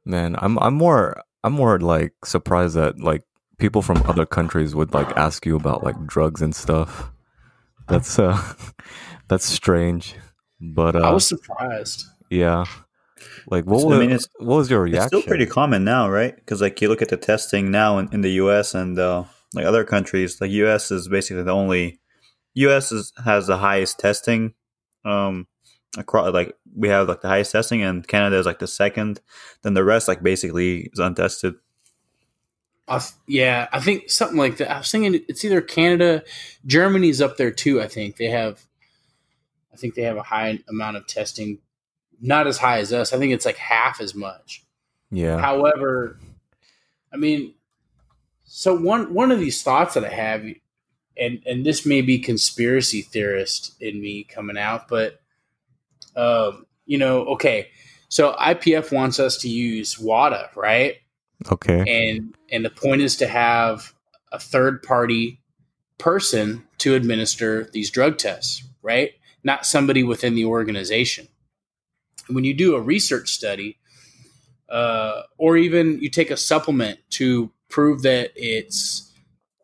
Man, 0.06 0.36
I'm 0.40 0.58
I'm 0.60 0.76
more 0.76 1.22
I'm 1.44 1.54
more 1.54 1.80
like 1.80 2.14
surprised 2.26 2.76
that 2.76 3.00
like 3.00 3.24
people 3.58 3.82
from 3.82 3.98
other 4.06 4.26
countries 4.26 4.76
would 4.76 4.94
like 4.94 5.10
ask 5.18 5.46
you 5.46 5.56
about 5.56 5.84
like 5.84 5.98
drugs 6.06 6.42
and 6.42 6.54
stuff. 6.56 7.12
That's 7.88 8.20
uh 8.20 8.38
that's 9.28 9.46
strange. 9.46 10.16
But 10.60 10.96
uh 10.96 11.00
I 11.00 11.12
was 11.12 11.26
surprised. 11.26 12.06
Yeah. 12.32 12.66
Like 13.48 13.66
what 13.66 13.86
was 13.86 13.98
I 13.98 14.00
mean, 14.00 14.10
it's- 14.10 14.28
what 14.40 14.56
was 14.56 14.70
your 14.72 14.82
reaction? 14.82 14.98
It's 15.04 15.08
still 15.08 15.22
pretty 15.22 15.46
common 15.46 15.84
now, 15.84 16.10
right? 16.10 16.36
Because 16.36 16.60
like 16.62 16.82
you 16.82 16.90
look 16.90 17.04
at 17.04 17.10
the 17.10 17.18
testing 17.18 17.70
now 17.70 18.00
in, 18.00 18.10
in 18.12 18.22
the 18.22 18.32
U.S. 18.44 18.74
and 18.74 18.98
uh, 18.98 19.26
like 19.54 19.66
other 19.66 19.84
countries, 19.84 20.42
like 20.42 20.50
U.S. 20.52 20.90
is 20.90 21.08
basically 21.08 21.44
the 21.44 21.52
only 21.52 22.00
U.S. 22.56 22.92
is, 22.92 23.14
has 23.24 23.46
the 23.48 23.58
highest 23.58 24.00
testing. 24.00 24.54
Um, 25.06 25.48
across 25.98 26.34
like 26.34 26.56
we 26.76 26.88
have 26.88 27.08
like 27.08 27.22
the 27.22 27.28
highest 27.28 27.52
testing, 27.52 27.84
and 27.84 28.08
Canada 28.08 28.40
is 28.40 28.46
like 28.46 28.60
the 28.60 28.68
second. 28.68 29.22
Then 29.62 29.76
the 29.76 29.84
rest 29.84 30.08
like 30.08 30.24
basically 30.24 30.90
is 30.92 31.00
untested. 31.00 31.56
I 32.88 32.98
th- 33.00 33.12
yeah, 33.28 33.68
I 33.72 33.80
think 33.80 34.10
something 34.10 34.38
like 34.38 34.58
that. 34.58 34.72
I 34.72 34.78
was 34.80 34.92
thinking 34.92 35.22
it's 35.28 35.46
either 35.46 35.62
Canada, 35.62 36.24
Germany's 36.66 37.22
up 37.22 37.38
there 37.38 37.52
too. 37.52 37.82
I 37.82 37.88
think 37.88 38.18
they 38.18 38.28
have, 38.28 38.66
I 39.74 39.78
think 39.78 39.96
they 39.96 40.02
have 40.04 40.18
a 40.18 40.24
high 40.24 40.60
amount 40.68 40.98
of 40.98 41.08
testing, 41.08 41.60
not 42.22 42.48
as 42.48 42.58
high 42.58 42.80
as 42.80 42.94
us. 42.94 43.14
I 43.14 43.18
think 43.18 43.34
it's 43.34 43.46
like 43.46 43.58
half 43.58 44.00
as 44.00 44.16
much. 44.16 44.64
Yeah. 45.10 45.40
However, 45.40 46.20
I 47.14 47.18
mean, 47.18 47.54
so 48.46 48.78
one 48.78 49.14
one 49.14 49.32
of 49.32 49.40
these 49.40 49.64
thoughts 49.64 49.96
that 49.96 50.06
I 50.06 50.10
have, 50.10 50.46
and 51.18 51.42
and 51.46 51.66
this 51.66 51.86
may 51.86 52.02
be 52.02 52.20
conspiracy 52.20 53.02
theorist 53.02 53.76
in 53.82 54.02
me 54.02 54.24
coming 54.24 54.58
out, 54.58 54.88
but 54.88 55.20
um, 56.16 56.66
you 56.86 56.98
know, 56.98 57.26
okay, 57.26 57.70
so 58.10 58.34
IPF 58.34 58.92
wants 58.92 59.20
us 59.20 59.38
to 59.38 59.50
use 59.50 59.98
WADA, 60.00 60.50
right? 60.56 60.98
Okay. 61.52 61.84
and 61.88 62.36
and 62.52 62.64
the 62.64 62.70
point 62.70 63.02
is 63.02 63.16
to 63.18 63.28
have 63.28 63.94
a 64.32 64.40
third 64.40 64.84
party 64.84 65.40
person 65.98 66.64
to 66.78 66.96
administer 66.96 67.70
these 67.74 67.90
drug 67.90 68.18
tests 68.18 68.64
right 68.82 69.12
not 69.44 69.66
somebody 69.66 70.04
within 70.04 70.36
the 70.36 70.46
organization 70.46 71.28
when 72.34 72.44
you 72.44 72.54
do 72.54 72.76
a 72.76 72.82
research 72.82 73.30
study 73.30 73.78
uh, 74.70 75.24
or 75.38 75.58
even 75.58 76.00
you 76.00 76.10
take 76.10 76.32
a 76.32 76.38
supplement 76.38 77.00
to 77.10 77.52
prove 77.70 78.02
that 78.04 78.32
it's 78.36 79.14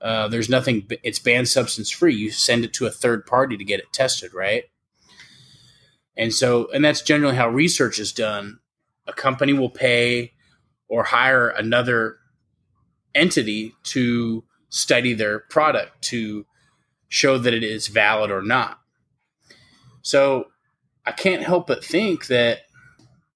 uh, 0.02 0.28
there's 0.28 0.50
nothing 0.50 0.88
it's 1.04 1.20
banned 1.20 1.48
substance 1.48 1.90
free 1.90 2.16
you 2.16 2.32
send 2.32 2.64
it 2.64 2.74
to 2.74 2.86
a 2.86 2.92
third 2.92 3.26
party 3.26 3.58
to 3.58 3.64
get 3.64 3.80
it 3.80 3.92
tested 3.92 4.34
right 4.34 4.66
and 6.16 6.34
so 6.34 6.70
and 6.72 6.84
that's 6.84 7.02
generally 7.02 7.36
how 7.36 7.50
research 7.50 8.00
is 8.00 8.12
done 8.12 8.60
a 9.08 9.14
company 9.14 9.54
will 9.54 9.70
pay 9.70 10.34
or 10.88 11.04
hire 11.04 11.50
another 11.50 12.18
entity 13.16 13.74
to 13.84 14.44
study 14.70 15.14
their 15.14 15.40
product 15.40 16.02
to 16.02 16.46
show 17.10 17.38
that 17.38 17.54
it 17.54 17.64
is 17.64 17.88
valid 17.88 18.32
or 18.32 18.42
not. 18.42 18.80
So 20.02 20.48
I 21.08 21.12
can't 21.14 21.42
help 21.42 21.68
but 21.68 21.86
think 21.86 22.28
that 22.28 22.64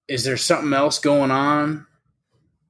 is 0.09 0.25
there 0.25 0.35
something 0.35 0.73
else 0.73 0.99
going 0.99 1.31
on 1.31 1.87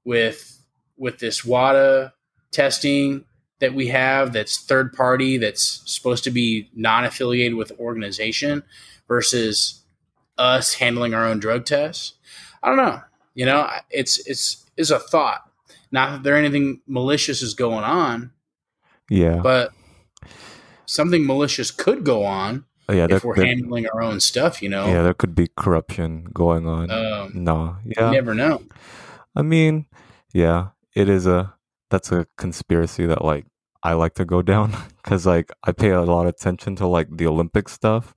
with 0.05 0.63
with 0.95 1.17
this 1.17 1.43
WADA 1.43 2.13
testing 2.51 3.25
that 3.59 3.73
we 3.73 3.87
have 3.87 4.31
that's 4.31 4.59
third 4.59 4.93
party 4.93 5.37
that's 5.37 5.81
supposed 5.85 6.23
to 6.25 6.29
be 6.31 6.69
non-affiliated 6.75 7.55
with 7.55 7.69
the 7.69 7.77
organization 7.79 8.61
versus 9.07 9.81
us 10.37 10.75
handling 10.75 11.15
our 11.15 11.25
own 11.25 11.39
drug 11.39 11.65
tests? 11.65 12.13
I 12.61 12.67
don't 12.67 12.77
know. 12.77 13.01
You 13.33 13.47
know, 13.47 13.67
it's 13.89 14.19
it's 14.27 14.65
is 14.77 14.91
a 14.91 14.99
thought. 14.99 15.49
Not 15.91 16.11
that 16.11 16.23
there 16.23 16.35
anything 16.35 16.81
malicious 16.85 17.41
is 17.41 17.55
going 17.55 17.83
on, 17.83 18.31
Yeah. 19.09 19.37
but 19.37 19.71
something 20.85 21.25
malicious 21.25 21.71
could 21.71 22.03
go 22.03 22.23
on 22.23 22.65
Oh, 22.89 22.93
yeah, 22.93 23.07
if 23.09 23.23
we're 23.23 23.35
handling 23.45 23.87
our 23.87 24.01
own 24.01 24.19
stuff. 24.19 24.61
You 24.61 24.69
know, 24.69 24.85
yeah, 24.87 25.01
there 25.03 25.13
could 25.13 25.33
be 25.35 25.47
corruption 25.55 26.27
going 26.33 26.67
on. 26.67 26.89
um, 26.91 27.31
no. 27.33 27.77
you 27.85 27.93
Yeah. 27.97 28.11
never 28.11 28.33
know. 28.33 28.61
I 29.35 29.41
mean, 29.43 29.85
yeah, 30.33 30.69
it 30.95 31.07
is 31.09 31.25
a 31.27 31.53
that's 31.89 32.11
a 32.11 32.25
conspiracy 32.37 33.05
that 33.05 33.23
like 33.23 33.45
I 33.83 33.93
like 33.93 34.13
to 34.15 34.25
go 34.25 34.41
down 34.41 34.73
cuz 35.03 35.25
like 35.25 35.51
I 35.63 35.71
pay 35.71 35.89
a 35.91 36.01
lot 36.01 36.23
of 36.27 36.29
attention 36.35 36.75
to 36.77 36.87
like 36.87 37.07
the 37.15 37.27
Olympic 37.27 37.69
stuff 37.69 38.13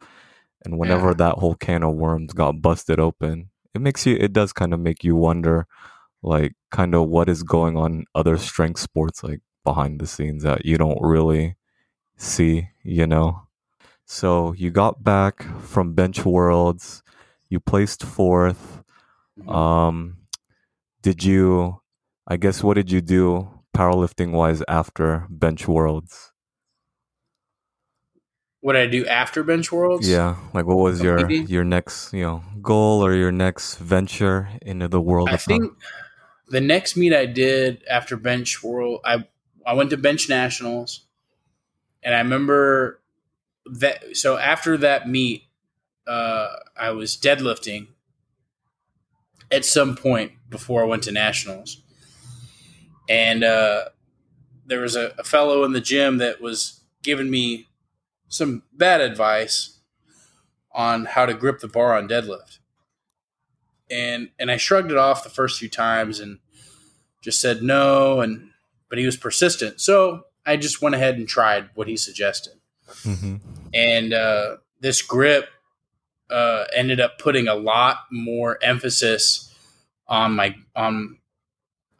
and 0.64 0.79
whenever 0.79 1.09
Yeah. 1.09 1.14
that 1.18 1.35
whole 1.38 1.55
can 1.55 1.83
of 1.85 1.94
worms 1.94 2.33
got 2.33 2.61
busted 2.62 2.98
open, 2.98 3.50
it 3.74 3.81
makes 3.81 4.07
you 4.07 4.16
it 4.18 4.33
does 4.33 4.53
kind 4.53 4.74
of 4.74 4.81
make 4.81 5.05
you 5.05 5.14
wonder 5.14 5.66
like 6.22 6.55
kind 6.70 6.94
of 6.94 7.09
what 7.09 7.29
is 7.29 7.42
going 7.42 7.77
on 7.77 8.05
other 8.14 8.37
strength 8.38 8.81
sports 8.81 9.22
like 9.22 9.40
behind 9.62 10.00
the 10.00 10.07
scenes 10.07 10.42
that 10.42 10.64
you 10.66 10.77
don't 10.79 11.00
really 11.00 11.57
see, 12.16 12.68
you 12.83 13.07
know. 13.07 13.43
So 14.06 14.52
you 14.52 14.70
got 14.70 15.02
back 15.02 15.42
from 15.62 15.94
Bench 15.94 16.24
Worlds, 16.24 17.02
you 17.48 17.60
placed 17.60 18.02
4th 18.04 18.82
Mhm. 19.38 19.52
um, 19.52 20.16
did 21.02 21.24
you? 21.24 21.80
I 22.26 22.36
guess 22.36 22.62
what 22.62 22.74
did 22.74 22.90
you 22.90 23.00
do 23.00 23.50
powerlifting 23.76 24.30
wise 24.30 24.62
after 24.68 25.26
Bench 25.28 25.66
Worlds? 25.68 26.32
What 28.61 28.74
did 28.74 28.82
I 28.88 28.90
do 28.90 29.07
after 29.07 29.42
Bench 29.42 29.70
Worlds? 29.72 30.09
Yeah, 30.09 30.36
like 30.55 30.64
what 30.64 30.78
was 30.78 31.02
your 31.02 31.18
Competing? 31.18 31.48
your 31.48 31.64
next 31.64 32.12
you 32.14 32.22
know 32.22 32.44
goal 32.62 33.05
or 33.05 33.12
your 33.14 33.32
next 33.32 33.76
venture 33.76 34.48
into 34.62 34.88
the 34.88 35.00
world? 35.00 35.28
I 35.28 35.36
think 35.36 35.72
the 36.48 36.61
next 36.62 36.96
meet 36.96 37.12
I 37.12 37.26
did 37.26 37.82
after 37.90 38.16
Bench 38.16 38.62
World, 38.62 39.00
I 39.05 39.26
I 39.66 39.74
went 39.74 39.90
to 39.90 39.96
Bench 39.98 40.28
Nationals, 40.28 41.05
and 42.02 42.14
I 42.14 42.18
remember 42.18 43.00
that. 43.66 44.16
So 44.16 44.36
after 44.36 44.76
that 44.78 45.08
meet, 45.08 45.44
uh, 46.06 46.56
I 46.76 46.90
was 46.90 47.16
deadlifting 47.16 47.88
at 49.50 49.64
some 49.64 49.96
point 49.96 50.32
before 50.48 50.82
I 50.82 50.86
went 50.86 51.04
to 51.04 51.12
Nationals, 51.12 51.82
and 53.08 53.44
uh, 53.44 53.86
there 54.66 54.80
was 54.80 54.96
a, 54.96 55.14
a 55.18 55.24
fellow 55.24 55.64
in 55.64 55.72
the 55.72 55.80
gym 55.80 56.18
that 56.18 56.40
was 56.40 56.80
giving 57.02 57.30
me 57.30 57.68
some 58.28 58.62
bad 58.72 59.00
advice 59.00 59.78
on 60.72 61.04
how 61.04 61.24
to 61.26 61.34
grip 61.34 61.60
the 61.60 61.68
bar 61.68 61.96
on 61.96 62.08
deadlift 62.08 62.58
and 63.90 64.30
and 64.38 64.50
I 64.50 64.56
shrugged 64.56 64.90
it 64.90 64.96
off 64.96 65.24
the 65.24 65.30
first 65.30 65.58
few 65.58 65.68
times 65.68 66.20
and 66.20 66.38
just 67.20 67.40
said 67.40 67.62
no, 67.62 68.20
and 68.20 68.50
but 68.88 68.98
he 68.98 69.06
was 69.06 69.16
persistent. 69.16 69.80
So 69.80 70.24
I 70.44 70.56
just 70.56 70.82
went 70.82 70.94
ahead 70.94 71.16
and 71.16 71.28
tried 71.28 71.70
what 71.74 71.88
he 71.88 71.96
suggested, 71.96 72.54
hmm 73.03 73.37
and 73.74 74.12
uh, 74.12 74.57
this 74.80 75.03
grip 75.03 75.49
uh, 76.30 76.64
ended 76.74 77.01
up 77.01 77.18
putting 77.18 77.49
a 77.49 77.55
lot 77.55 77.99
more 78.11 78.59
emphasis 78.62 79.53
on 80.07 80.32
my 80.32 80.55
on 80.76 81.18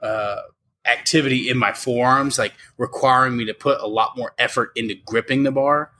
uh, 0.01 0.41
activity 0.87 1.49
in 1.49 1.59
my 1.59 1.73
forearms, 1.73 2.39
like 2.39 2.53
requiring 2.79 3.37
me 3.37 3.45
to 3.47 3.55
put 3.55 3.81
a 3.81 3.87
lot 3.87 4.17
more 4.17 4.33
effort 4.39 4.71
into 4.77 4.95
gripping 4.95 5.43
the 5.43 5.53
bar. 5.53 5.91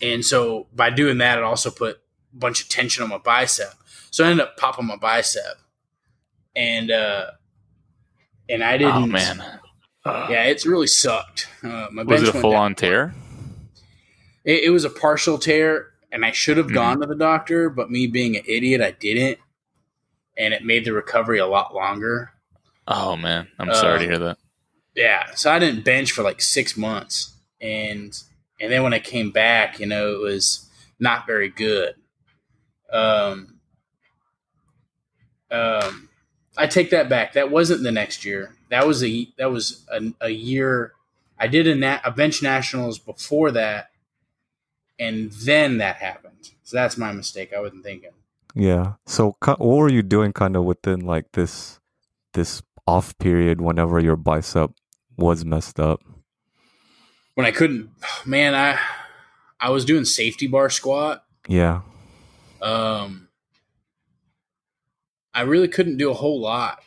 And 0.00 0.24
so 0.24 0.66
by 0.74 0.90
doing 0.90 1.18
that, 1.18 1.38
it 1.38 1.44
also 1.44 1.70
put 1.70 1.96
a 2.32 2.36
bunch 2.36 2.62
of 2.62 2.68
tension 2.68 3.02
on 3.02 3.08
my 3.08 3.18
bicep. 3.18 3.74
So 4.10 4.24
I 4.24 4.30
ended 4.30 4.46
up 4.46 4.56
popping 4.56 4.86
my 4.86 4.96
bicep, 4.96 5.58
and 6.54 6.90
uh, 6.90 7.30
and 8.48 8.62
I 8.62 8.76
didn't. 8.76 8.94
Oh 8.94 9.06
man, 9.06 9.60
Yeah, 10.04 10.44
it's 10.44 10.66
really 10.66 10.86
sucked. 10.88 11.48
Uh, 11.62 11.86
my 11.92 12.02
was 12.02 12.22
bench 12.22 12.34
it 12.34 12.36
a 12.36 12.40
full 12.40 12.54
on 12.56 12.74
tear? 12.74 13.14
It, 14.44 14.64
it 14.64 14.70
was 14.70 14.84
a 14.84 14.90
partial 14.90 15.38
tear, 15.38 15.90
and 16.10 16.24
I 16.24 16.32
should 16.32 16.56
have 16.56 16.66
Mhm. 16.68 16.74
gone 16.74 17.00
to 17.00 17.06
the 17.06 17.14
doctor, 17.14 17.70
but 17.70 17.90
me 17.90 18.06
being 18.08 18.36
an 18.36 18.42
idiot, 18.46 18.80
I 18.80 18.90
didn't, 18.92 19.38
and 20.36 20.52
it 20.52 20.64
made 20.64 20.84
the 20.84 20.92
recovery 20.92 21.38
a 21.38 21.46
lot 21.46 21.74
longer. 21.74 22.32
Oh 22.88 23.16
man, 23.16 23.48
I'm 23.60 23.72
sorry 23.74 24.00
to 24.00 24.04
Uh, 24.04 24.08
hear 24.08 24.18
that. 24.18 24.38
Yeah, 24.96 25.34
so 25.34 25.50
I 25.52 25.58
didn't 25.60 25.84
bench 25.84 26.10
for 26.12 26.22
like 26.22 26.42
six 26.42 26.76
months, 26.76 27.32
and 27.60 28.20
and 28.60 28.70
then 28.72 28.82
when 28.82 28.94
I 28.94 28.98
came 28.98 29.30
back, 29.30 29.78
you 29.80 29.86
know, 29.86 30.12
it 30.12 30.20
was 30.20 30.68
not 30.98 31.26
very 31.26 31.48
good. 31.48 31.94
Um, 32.92 33.58
um, 35.50 36.08
I 36.56 36.66
take 36.66 36.90
that 36.90 37.08
back. 37.08 37.32
That 37.32 37.50
wasn't 37.50 37.82
the 37.82 37.92
next 37.92 38.24
year. 38.24 38.54
That 38.72 38.86
was 38.86 39.04
a 39.04 39.28
that 39.36 39.50
was 39.52 39.84
a, 39.92 40.00
a 40.22 40.30
year. 40.30 40.94
I 41.38 41.46
did 41.46 41.66
a, 41.66 41.74
na- 41.74 42.00
a 42.04 42.10
bench 42.10 42.42
nationals 42.42 42.98
before 42.98 43.50
that, 43.50 43.90
and 44.98 45.30
then 45.30 45.76
that 45.76 45.96
happened. 45.96 46.52
So 46.62 46.78
that's 46.78 46.96
my 46.96 47.12
mistake. 47.12 47.52
I 47.54 47.60
wasn't 47.60 47.84
thinking. 47.84 48.12
Yeah. 48.54 48.94
So, 49.04 49.36
what 49.42 49.60
were 49.60 49.90
you 49.90 50.02
doing, 50.02 50.32
kind 50.32 50.56
of 50.56 50.64
within 50.64 51.00
like 51.00 51.32
this 51.32 51.80
this 52.32 52.62
off 52.86 53.16
period, 53.18 53.60
whenever 53.60 54.00
your 54.00 54.16
bicep 54.16 54.70
was 55.18 55.44
messed 55.44 55.78
up? 55.78 56.00
When 57.34 57.44
I 57.44 57.50
couldn't, 57.50 57.90
man, 58.24 58.54
I 58.54 58.78
I 59.60 59.68
was 59.68 59.84
doing 59.84 60.06
safety 60.06 60.46
bar 60.46 60.70
squat. 60.70 61.26
Yeah. 61.46 61.82
um, 62.62 63.28
I 65.34 65.42
really 65.42 65.68
couldn't 65.68 65.98
do 65.98 66.10
a 66.10 66.14
whole 66.14 66.40
lot 66.40 66.78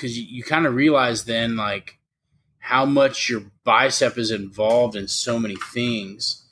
because 0.00 0.18
you, 0.18 0.24
you 0.24 0.42
kind 0.42 0.66
of 0.66 0.74
realize 0.74 1.24
then 1.24 1.56
like 1.56 1.98
how 2.58 2.86
much 2.86 3.28
your 3.28 3.42
bicep 3.64 4.16
is 4.16 4.30
involved 4.30 4.96
in 4.96 5.06
so 5.06 5.38
many 5.38 5.56
things 5.74 6.46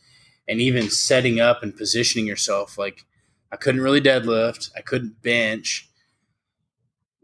and 0.46 0.61
even 0.61 0.90
setting 0.90 1.40
up 1.40 1.62
and 1.62 1.76
positioning 1.76 2.26
yourself. 2.26 2.76
Like 2.76 3.05
i 3.51 3.57
couldn't 3.57 3.80
really 3.80 4.01
deadlift 4.01 4.70
i 4.76 4.82
couldn't 4.82 5.22
bench. 5.22 5.88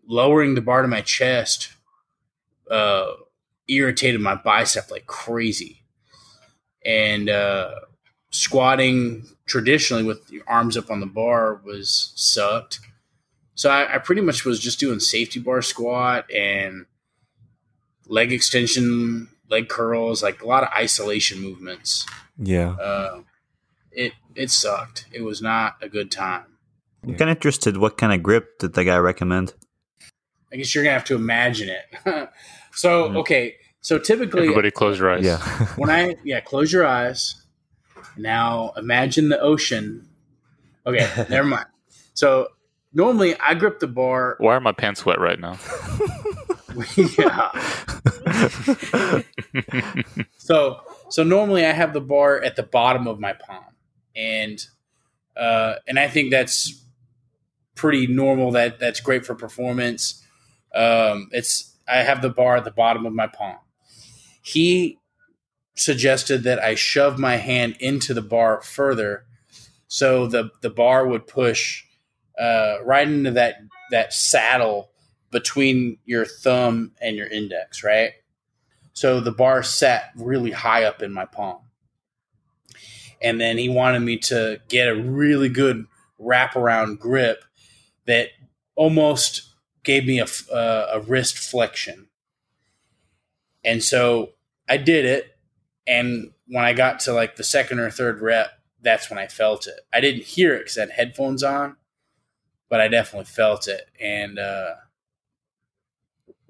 Lowering 0.07 0.55
the 0.55 0.61
bar 0.63 0.83
to 0.83 0.89
my 0.89 1.03
chest 1.03 1.73
uh, 2.71 3.13
irritated 3.69 4.21
my 4.21 4.35
bicep 4.35 4.91
like 4.91 5.07
crazy. 5.07 5.83
And 6.85 7.29
uh, 7.29 7.73
squatting 8.31 9.27
traditionally 9.47 10.03
with 10.03 10.31
your 10.31 10.45
arms 10.47 10.77
up 10.77 10.91
on 10.91 11.01
the 11.01 11.07
bar 11.07 11.61
was 11.65 12.13
sucked. 12.17 12.81
So 13.55 13.71
I, 13.71 13.95
I 13.95 13.99
pretty 13.99 14.21
much 14.21 14.45
was 14.45 14.61
just 14.61 14.81
doing 14.81 15.01
safety 15.01 15.41
bar 15.41 15.63
squat 15.63 16.31
and 16.33 16.87
leg 18.09 18.33
extension, 18.33 19.29
leg 19.49 19.69
curls, 19.69 20.23
like 20.23 20.43
a 20.43 20.47
lot 20.47 20.63
of 20.63 20.71
isolation 20.71 21.41
movements. 21.41 22.07
Yeah. 22.39 22.71
Uh, 22.73 23.23
it 23.93 24.13
it 24.35 24.51
sucked. 24.51 25.07
It 25.13 25.23
was 25.23 25.41
not 25.41 25.77
a 25.81 25.89
good 25.89 26.11
time. 26.11 26.45
I'm 27.05 27.17
kind 27.17 27.31
of 27.31 27.37
interested. 27.37 27.77
What 27.77 27.97
kind 27.99 28.13
of 28.13 28.23
grip 28.23 28.59
did 28.59 28.75
the 28.75 28.85
guy 28.85 28.97
recommend? 28.97 29.55
I 30.53 30.57
guess 30.57 30.75
you're 30.75 30.85
gonna 30.85 30.95
have 30.95 31.05
to 31.07 31.15
imagine 31.15 31.69
it. 31.69 32.31
so 32.73 33.05
okay, 33.19 33.57
so 33.81 33.99
typically 33.99 34.43
Everybody, 34.43 34.71
close 34.71 34.99
your 34.99 35.13
eyes. 35.13 35.25
Yeah. 35.25 35.39
when 35.77 35.91
I 35.91 36.17
yeah, 36.25 36.41
close 36.41 36.73
your 36.73 36.87
eyes. 36.87 37.41
Now 38.17 38.73
imagine 38.77 39.29
the 39.29 39.41
ocean. 39.41 40.09
Okay, 40.87 41.09
never 41.29 41.47
mind. 41.47 41.67
So 42.15 42.49
normally 42.95 43.37
I 43.39 43.55
grip 43.55 43.81
the 43.81 43.89
bar. 43.89 44.37
Why 44.39 44.55
are 44.55 44.61
my 44.61 44.73
pants 44.73 45.05
wet 45.05 45.21
right 45.21 45.39
now? 45.39 45.59
yeah. 47.19 47.51
So 50.45 50.83
so 51.09 51.23
normally 51.23 51.65
I 51.65 51.73
have 51.73 51.95
the 51.95 52.03
bar 52.03 52.43
at 52.43 52.55
the 52.55 52.63
bottom 52.63 53.07
of 53.07 53.19
my 53.19 53.33
palm, 53.33 53.65
and 54.15 54.63
uh, 55.35 55.77
and 55.89 55.99
I 55.99 56.07
think 56.07 56.31
that's 56.31 56.85
pretty 57.75 58.07
normal. 58.07 58.51
That 58.51 58.79
that's 58.79 59.01
great 59.01 59.25
for 59.25 59.35
performance. 59.35 60.23
Um, 60.75 61.31
it's 61.33 61.75
I 61.89 62.03
have 62.03 62.21
the 62.21 62.29
bar 62.29 62.57
at 62.57 62.65
the 62.65 62.71
bottom 62.71 63.07
of 63.07 63.15
my 63.15 63.27
palm. 63.27 63.57
He 64.43 64.99
suggested 65.77 66.43
that 66.43 66.59
I 66.63 66.75
shove 66.75 67.19
my 67.19 67.37
hand 67.37 67.79
into 67.81 68.13
the 68.13 68.21
bar 68.21 68.61
further, 68.61 69.25
so 69.89 70.27
the 70.27 70.51
the 70.61 70.69
bar 70.69 71.07
would 71.07 71.27
push 71.27 71.85
uh, 72.39 72.77
right 72.85 73.07
into 73.07 73.31
that 73.33 73.57
that 73.91 74.13
saddle 74.13 74.91
between 75.31 75.99
your 76.05 76.25
thumb 76.25 76.93
and 77.01 77.17
your 77.17 77.27
index, 77.27 77.83
right? 77.83 78.13
So 78.93 79.21
the 79.21 79.33
bar 79.33 79.63
sat 79.63 80.13
really 80.17 80.53
high 80.53 80.85
up 80.85 81.03
in 81.03 81.13
my 81.13 81.25
palm. 81.25 81.59
And 83.21 83.41
then 83.41 83.59
he 83.59 83.69
wanted 83.69 84.01
me 84.01 84.19
to 84.19 84.61
get 84.69 84.89
a 84.89 84.95
really 84.95 85.49
good 85.49 85.87
wraparound 86.21 87.01
grip 87.01 87.45
that 88.07 88.29
almost 88.77 89.55
gave 89.83 90.07
me 90.07 90.21
a, 90.21 90.27
uh, 90.53 90.87
a 90.95 91.01
wrist 91.01 91.39
flexion. 91.39 92.09
And 93.65 93.83
so 93.83 94.31
I 94.69 94.77
did 94.77 95.05
it. 95.05 95.37
And 95.87 96.31
when 96.47 96.65
I 96.65 96.73
got 96.73 97.01
to 97.01 97.13
like 97.13 97.37
the 97.37 97.45
second 97.45 97.79
or 97.81 97.91
third 97.91 98.21
rep, 98.21 98.51
that's 98.83 99.11
when 99.11 99.19
I 99.19 99.27
felt 99.27 99.67
it. 99.67 99.81
I 99.93 100.01
didn't 100.01 100.25
hear 100.25 100.55
it 100.55 100.61
because 100.61 100.79
I 100.79 100.83
had 100.83 100.91
headphones 100.91 101.43
on, 101.43 101.77
but 102.69 102.81
I 102.81 102.89
definitely 102.89 103.27
felt 103.27 103.69
it. 103.69 103.89
And, 104.01 104.39
uh, 104.39 104.75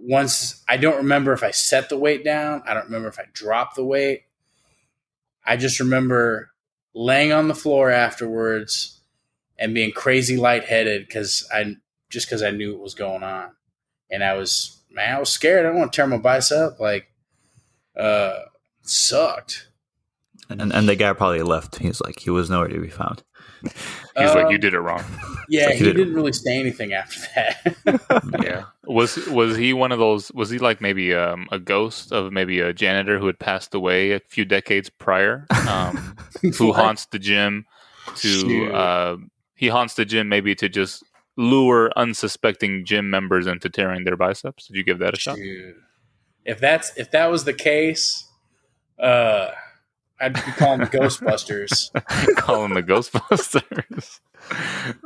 once 0.05 0.63
I 0.69 0.77
don't 0.77 0.99
remember 0.99 1.33
if 1.33 1.43
I 1.43 1.51
set 1.51 1.89
the 1.89 1.97
weight 1.97 2.25
down. 2.25 2.63
I 2.67 2.75
don't 2.75 2.85
remember 2.85 3.09
if 3.09 3.19
I 3.19 3.25
dropped 3.33 3.77
the 3.77 3.85
weight. 3.85 4.25
I 5.47 5.57
just 5.57 5.81
remember 5.81 6.51
laying 6.95 7.33
on 7.33 7.49
the 7.49 7.55
floor 7.55 7.91
afterwards 7.91 9.01
and 9.59 9.75
being 9.75 9.93
crazy 9.93 10.37
lightheaded 10.37 11.07
because 11.07 11.49
I 11.53 11.77
just 12.11 12.27
because 12.27 12.43
I 12.43 12.51
knew 12.51 12.73
what 12.73 12.83
was 12.83 12.95
going 12.95 13.23
on, 13.23 13.51
and 14.11 14.23
I 14.23 14.35
was 14.35 14.83
man, 14.91 15.17
I 15.17 15.21
was 15.21 15.31
scared. 15.31 15.65
I 15.65 15.71
don't 15.71 15.79
want 15.79 15.93
to 15.93 15.97
tear 15.97 16.07
my 16.07 16.19
bicep. 16.19 16.79
Like, 16.79 17.11
uh, 17.99 18.41
sucked. 18.83 19.69
And 20.51 20.73
and 20.73 20.89
the 20.89 20.97
guy 20.97 21.13
probably 21.15 21.43
left. 21.43 21.77
He's 21.77 22.01
like 22.01 22.21
he 22.21 22.31
was 22.31 22.51
nowhere 22.51 22.69
to 22.69 22.81
be 22.81 22.89
found. 22.89 23.23
He's 24.17 24.35
like, 24.35 24.47
Um, 24.47 24.53
you 24.53 24.59
did 24.59 24.75
it 24.75 24.81
wrong. 24.81 25.03
Yeah, 25.47 25.67
Like 25.67 25.73
he 25.75 25.79
he 25.81 25.85
did- 25.85 25.97
didn't 25.99 26.15
really 26.15 26.33
say 26.33 26.59
anything 26.59 26.95
after 26.95 27.21
that. 27.35 28.23
Yeah. 28.43 28.65
Was 28.87 29.17
was 29.29 29.57
he 29.59 29.73
one 29.75 29.93
of 29.93 29.99
those? 29.99 30.33
Was 30.33 30.49
he 30.49 30.59
like 30.59 30.81
maybe 30.81 31.15
um, 31.15 31.49
a 31.53 31.59
ghost 31.59 32.13
of 32.13 32.33
maybe 32.33 32.61
a 32.61 32.73
janitor 32.73 33.19
who 33.19 33.27
had 33.27 33.39
passed 33.39 33.75
away 33.75 34.13
a 34.13 34.21
few 34.21 34.45
decades 34.47 34.89
prior, 34.89 35.47
um, 35.69 36.17
who 36.59 36.73
haunts 36.73 37.05
the 37.07 37.19
gym 37.19 37.67
to 38.17 38.73
uh, 38.73 39.17
he 39.55 39.69
haunts 39.69 39.95
the 39.95 40.05
gym 40.07 40.29
maybe 40.31 40.55
to 40.55 40.69
just 40.71 41.05
lure 41.37 41.91
unsuspecting 41.97 42.85
gym 42.87 43.11
members 43.11 43.47
into 43.47 43.69
tearing 43.69 44.05
their 44.05 44.17
biceps. 44.17 44.67
Did 44.67 44.77
you 44.77 44.85
give 44.85 44.99
that 45.01 45.13
a 45.15 45.19
shot? 45.19 45.37
Dude. 45.37 45.75
If 46.47 46.59
that's 46.59 46.97
if 46.97 47.11
that 47.11 47.31
was 47.31 47.45
the 47.45 47.55
case, 47.55 48.27
uh, 48.99 49.51
I'd 50.25 50.35
be 50.35 50.41
calling 50.53 50.81
the 50.81 50.87
Ghostbusters. 50.87 51.91
Call 52.37 52.65
him 52.65 52.75
the 52.75 52.83
Ghostbusters. 52.83 54.21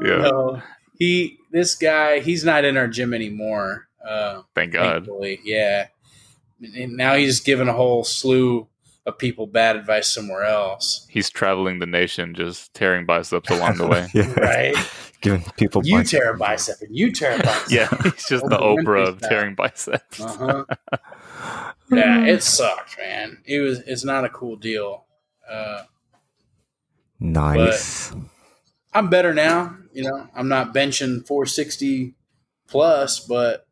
yeah. 0.02 0.16
No, 0.22 0.62
he 0.98 1.38
this 1.52 1.74
guy 1.74 2.20
he's 2.20 2.44
not 2.44 2.64
in 2.64 2.76
our 2.76 2.88
gym 2.88 3.12
anymore. 3.14 3.88
Uh, 4.06 4.42
Thank 4.54 4.72
God. 4.74 5.04
thankfully, 5.04 5.40
yeah. 5.44 5.88
And 6.60 6.96
now 6.96 7.14
he's 7.14 7.40
giving 7.40 7.68
a 7.68 7.72
whole 7.72 8.04
slew 8.04 8.66
of 9.06 9.16
people 9.18 9.46
bad 9.46 9.76
advice 9.76 10.08
somewhere 10.12 10.44
else. 10.44 11.06
He's 11.08 11.30
traveling 11.30 11.78
the 11.78 11.86
nation, 11.86 12.34
just 12.34 12.74
tearing 12.74 13.06
biceps 13.06 13.48
along 13.50 13.76
the 13.78 13.86
way. 13.86 14.08
yeah. 14.14 14.32
Right? 14.38 14.74
Giving 15.20 15.42
people 15.56 15.84
you 15.84 15.96
bicep- 15.98 16.20
tear 16.20 16.34
a 16.34 16.36
bicep 16.38 16.76
and 16.82 16.96
you 16.96 17.10
tear 17.12 17.36
a 17.36 17.38
bicep. 17.42 17.70
Yeah, 17.70 17.88
he's 18.02 18.26
just 18.28 18.44
the 18.48 18.56
Oprah 18.58 18.84
Oprah 18.84 19.08
of 19.08 19.20
tearing 19.20 19.54
biceps. 19.54 20.20
Uh-huh. 20.20 20.64
Yeah, 21.90 22.24
it 22.26 22.42
sucked, 22.42 22.98
man. 22.98 23.38
It 23.46 23.60
was 23.60 23.80
it's 23.80 24.04
not 24.04 24.24
a 24.24 24.28
cool 24.28 24.56
deal. 24.56 25.04
Uh, 25.50 25.82
Nice. 27.20 28.12
I'm 28.94 29.10
better 29.10 29.34
now. 29.34 29.76
You 29.92 30.04
know, 30.04 30.28
I'm 30.34 30.48
not 30.48 30.72
benching 30.74 31.26
460 31.26 32.14
plus, 32.68 33.20
but 33.20 33.66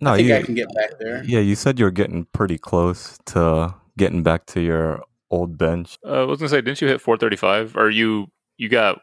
No, 0.00 0.12
I 0.12 0.16
think 0.16 0.28
you, 0.28 0.36
I 0.36 0.42
can 0.42 0.54
get 0.54 0.68
back 0.74 0.98
there. 0.98 1.24
yeah, 1.24 1.40
you 1.40 1.56
said 1.56 1.78
you're 1.78 1.90
getting 1.90 2.26
pretty 2.32 2.58
close 2.58 3.18
to 3.26 3.74
getting 3.98 4.22
back 4.22 4.46
to 4.46 4.60
your 4.60 5.02
old 5.30 5.58
bench. 5.58 5.96
Uh, 6.06 6.22
I 6.22 6.24
was 6.24 6.38
gonna 6.38 6.48
say, 6.48 6.60
didn't 6.60 6.80
you 6.80 6.88
hit 6.88 7.00
435? 7.00 7.76
Or 7.76 7.90
you 7.90 8.28
you 8.56 8.68
got 8.68 9.00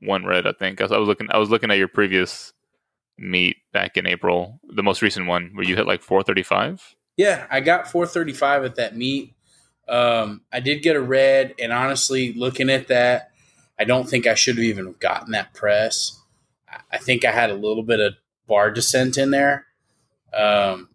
one 0.00 0.24
red? 0.26 0.46
I 0.46 0.52
think 0.52 0.80
I 0.80 0.84
was, 0.84 0.92
I 0.92 0.98
was 0.98 1.08
looking. 1.08 1.28
I 1.30 1.38
was 1.38 1.48
looking 1.50 1.70
at 1.70 1.78
your 1.78 1.88
previous 1.88 2.52
meet 3.16 3.56
back 3.72 3.96
in 3.96 4.06
April, 4.06 4.60
the 4.68 4.82
most 4.82 5.00
recent 5.02 5.26
one, 5.26 5.50
where 5.54 5.64
you 5.64 5.76
hit 5.76 5.86
like 5.86 6.02
435. 6.02 6.96
Yeah, 7.16 7.46
I 7.50 7.60
got 7.60 7.90
435 7.90 8.64
at 8.64 8.74
that 8.76 8.96
meet. 8.96 9.34
Um, 9.90 10.42
I 10.52 10.60
did 10.60 10.82
get 10.82 10.96
a 10.96 11.00
red, 11.00 11.54
and 11.58 11.72
honestly, 11.72 12.32
looking 12.32 12.70
at 12.70 12.88
that, 12.88 13.32
I 13.78 13.84
don't 13.84 14.08
think 14.08 14.26
I 14.26 14.34
should 14.34 14.56
have 14.56 14.64
even 14.64 14.94
gotten 15.00 15.32
that 15.32 15.52
press. 15.52 16.18
I- 16.68 16.80
I 16.92 16.98
think 16.98 17.24
I 17.24 17.32
had 17.32 17.50
a 17.50 17.54
little 17.54 17.82
bit 17.82 17.98
of 18.00 18.14
bar 18.46 18.70
descent 18.70 19.18
in 19.18 19.30
there. 19.30 19.66
Um, 20.32 20.88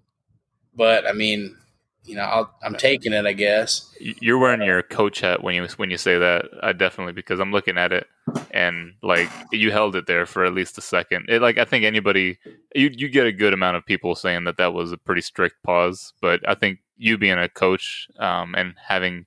but 0.74 1.06
I 1.08 1.12
mean, 1.14 1.58
you 2.06 2.16
know, 2.16 2.22
I'll, 2.22 2.54
I'm 2.64 2.76
taking 2.76 3.12
it, 3.14 3.26
I 3.26 3.34
guess. 3.34 3.92
You're 4.00 4.38
wearing 4.38 4.62
your 4.62 4.84
coach 4.84 5.22
hat 5.22 5.44
when 5.44 5.56
you 5.56 5.68
when 5.78 5.90
you 5.90 5.98
say 5.98 6.18
that. 6.20 6.46
I 6.62 6.72
definitely 6.74 7.14
because 7.14 7.40
I'm 7.40 7.52
looking 7.52 7.78
at 7.78 7.92
it 7.92 8.08
and 8.52 8.94
like 9.02 9.30
you 9.52 9.72
held 9.72 9.96
it 9.96 10.06
there 10.08 10.26
for 10.26 10.46
at 10.46 10.54
least 10.54 10.78
a 10.78 10.82
second. 10.82 11.26
It 11.30 11.42
like 11.42 11.58
I 11.58 11.66
think 11.66 11.84
anybody 11.84 12.38
you 12.76 12.92
you 12.94 13.10
get 13.10 13.26
a 13.26 13.32
good 13.32 13.54
amount 13.54 13.78
of 13.78 13.86
people 13.86 14.16
saying 14.16 14.44
that 14.44 14.58
that 14.58 14.74
was 14.74 14.92
a 14.92 14.98
pretty 14.98 15.22
strict 15.22 15.64
pause, 15.64 16.14
but 16.22 16.48
I 16.48 16.54
think 16.56 16.80
you 16.98 17.18
being 17.18 17.38
a 17.38 17.50
coach 17.50 18.08
um, 18.20 18.56
and 18.56 18.74
having 18.88 19.26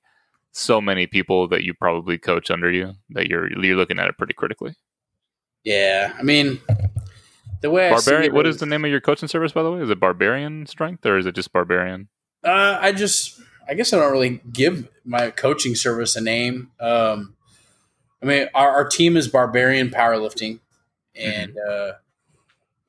so 0.51 0.81
many 0.81 1.07
people 1.07 1.47
that 1.47 1.63
you 1.63 1.73
probably 1.73 2.17
coach 2.17 2.49
under 2.49 2.71
you 2.71 2.93
that 3.09 3.27
you're 3.27 3.49
you're 3.51 3.75
looking 3.75 3.99
at 3.99 4.07
it 4.07 4.17
pretty 4.17 4.33
critically. 4.33 4.75
Yeah, 5.63 6.13
I 6.17 6.23
mean, 6.23 6.61
the 7.61 7.69
way 7.69 7.89
I 7.89 7.97
see 7.97 8.11
Barbarian. 8.11 8.31
it 8.31 8.35
What 8.35 8.47
is 8.47 8.57
the 8.57 8.65
name 8.65 8.85
of 8.85 8.91
your 8.91 9.01
coaching 9.01 9.27
service, 9.27 9.51
by 9.51 9.63
the 9.63 9.71
way? 9.71 9.81
Is 9.81 9.89
it 9.89 9.99
Barbarian 9.99 10.65
Strength 10.65 11.05
or 11.05 11.17
is 11.17 11.25
it 11.25 11.35
just 11.35 11.51
Barbarian? 11.51 12.09
Uh, 12.43 12.77
I 12.79 12.91
just, 12.93 13.41
I 13.67 13.73
guess 13.73 13.91
I 13.91 13.97
don't 13.97 14.11
really 14.11 14.41
give 14.51 14.87
my 15.03 15.31
coaching 15.31 15.75
service 15.75 16.15
a 16.15 16.21
name. 16.21 16.71
Um, 16.79 17.35
I 18.21 18.25
mean, 18.25 18.47
our, 18.53 18.69
our 18.69 18.87
team 18.87 19.17
is 19.17 19.27
Barbarian 19.27 19.89
Powerlifting, 19.89 20.59
and 21.15 21.57
uh, 21.57 21.93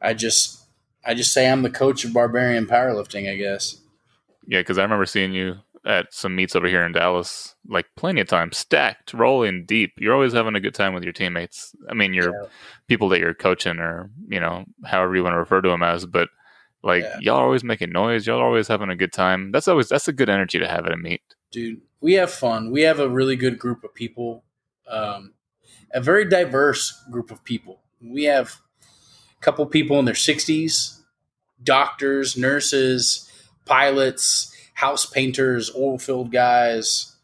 I 0.01 0.15
just, 0.15 0.67
I 1.05 1.15
just 1.15 1.33
say 1.33 1.51
I'm 1.51 1.63
the 1.63 1.71
coach 1.71 2.05
of 2.05 2.13
Barbarian 2.13 2.67
Powerlifting. 2.67 3.31
I 3.31 3.37
guess. 3.37 3.79
Yeah, 4.51 4.59
because 4.61 4.79
I 4.79 4.83
remember 4.83 5.07
seeing 5.07 5.33
you 5.33 5.55
at 5.87 6.13
some 6.13 6.35
meets 6.35 6.57
over 6.57 6.67
here 6.67 6.85
in 6.85 6.91
Dallas, 6.93 7.55
like 7.69 7.87
plenty 7.97 8.21
of 8.21 8.27
times, 8.29 8.57
stacked, 8.59 9.15
rolling 9.15 9.65
deep. 9.65 9.93
You're 9.97 10.13
always 10.13 10.33
having 10.33 10.57
a 10.57 10.61
good 10.61 10.75
time 10.75 10.93
with 10.93 11.05
your 11.05 11.13
teammates. 11.13 11.73
I 11.89 11.95
mean, 11.95 12.13
your 12.15 12.35
Yeah. 12.35 12.49
people 12.89 13.09
that 13.11 13.21
you're 13.21 13.33
coaching, 13.33 13.79
or 13.79 14.11
you 14.29 14.41
know, 14.41 14.65
however 14.85 15.15
you 15.15 15.23
want 15.23 15.35
to 15.35 15.39
refer 15.39 15.61
to 15.61 15.69
them 15.69 15.85
as, 15.85 16.05
but 16.05 16.29
like 16.83 17.05
Yeah. 17.05 17.17
y'all 17.21 17.37
are 17.37 17.45
always 17.45 17.63
making 17.63 17.93
noise. 17.93 18.27
Y'all 18.27 18.41
are 18.41 18.45
always 18.45 18.67
having 18.67 18.91
a 18.91 18.97
good 18.97 19.13
time. 19.13 19.53
That's 19.53 19.69
always 19.69 19.89
that's 19.89 20.09
a 20.09 20.13
good 20.13 20.29
energy 20.29 20.59
to 20.59 20.67
have 20.69 20.85
at 20.85 20.93
a 20.93 20.97
meet. 20.97 21.23
dude 21.53 21.81
we 22.01 22.15
have 22.15 22.31
fun 22.31 22.71
we 22.73 22.83
have 22.83 22.99
a 23.01 23.09
really 23.09 23.37
good 23.37 23.59
group 23.59 23.85
of 23.85 23.93
people 23.95 24.43
um, 24.89 25.33
a 25.93 26.01
very 26.01 26.25
diverse 26.29 27.03
group 27.11 27.31
of 27.31 27.43
people 27.45 27.81
we 28.03 28.25
have 28.25 28.57
a 29.37 29.41
couple 29.45 29.65
people 29.67 29.99
in 29.99 30.05
their 30.05 30.15
60s 30.15 31.01
doctors 31.63 32.37
nurses 32.37 33.30
pilots 33.65 34.55
house 34.75 35.07
painters 35.07 35.71
oil 35.77 35.99
field 35.99 36.33
guys 36.33 37.17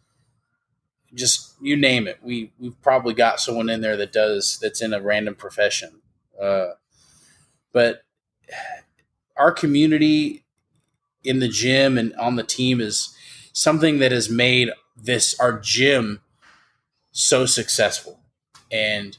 just 1.14 1.54
you 1.60 1.76
name 1.76 2.06
it. 2.06 2.18
We 2.22 2.52
we've 2.58 2.80
probably 2.82 3.14
got 3.14 3.40
someone 3.40 3.70
in 3.70 3.80
there 3.80 3.96
that 3.96 4.12
does 4.12 4.58
that's 4.60 4.82
in 4.82 4.92
a 4.92 5.00
random 5.00 5.34
profession. 5.34 6.02
Uh, 6.40 6.72
but 7.72 8.02
our 9.36 9.52
community 9.52 10.44
in 11.24 11.40
the 11.40 11.48
gym 11.48 11.98
and 11.98 12.14
on 12.14 12.36
the 12.36 12.42
team 12.42 12.80
is 12.80 13.14
something 13.52 13.98
that 13.98 14.12
has 14.12 14.30
made 14.30 14.70
this 14.96 15.38
our 15.40 15.58
gym 15.58 16.20
so 17.10 17.46
successful. 17.46 18.20
And 18.70 19.16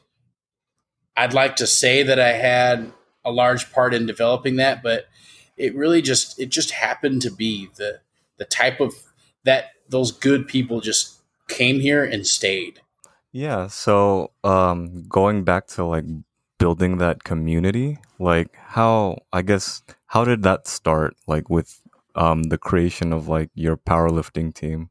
i'd 1.17 1.33
like 1.33 1.55
to 1.55 1.67
say 1.67 2.03
that 2.03 2.19
i 2.19 2.33
had 2.33 2.91
a 3.25 3.31
large 3.31 3.71
part 3.73 3.93
in 3.93 4.05
developing 4.05 4.57
that 4.57 4.83
but 4.83 5.07
it 5.57 5.75
really 5.75 6.01
just 6.01 6.39
it 6.39 6.49
just 6.49 6.71
happened 6.71 7.21
to 7.21 7.31
be 7.31 7.69
the 7.75 7.99
the 8.37 8.45
type 8.45 8.79
of 8.79 8.93
that 9.43 9.71
those 9.89 10.11
good 10.11 10.47
people 10.47 10.81
just 10.81 11.19
came 11.47 11.79
here 11.79 12.03
and 12.03 12.27
stayed 12.27 12.81
Yeah, 13.31 13.67
so 13.67 14.31
um 14.43 15.03
going 15.07 15.43
back 15.43 15.67
to 15.67 15.83
like 15.85 16.05
building 16.57 16.97
that 16.97 17.23
community, 17.23 17.99
like 18.19 18.55
how 18.55 19.19
I 19.31 19.41
guess 19.41 19.83
how 20.07 20.23
did 20.25 20.43
that 20.43 20.67
start 20.67 21.15
like 21.27 21.49
with 21.49 21.81
um 22.15 22.43
the 22.43 22.57
creation 22.57 23.13
of 23.13 23.27
like 23.27 23.49
your 23.53 23.77
powerlifting 23.77 24.53
team? 24.53 24.89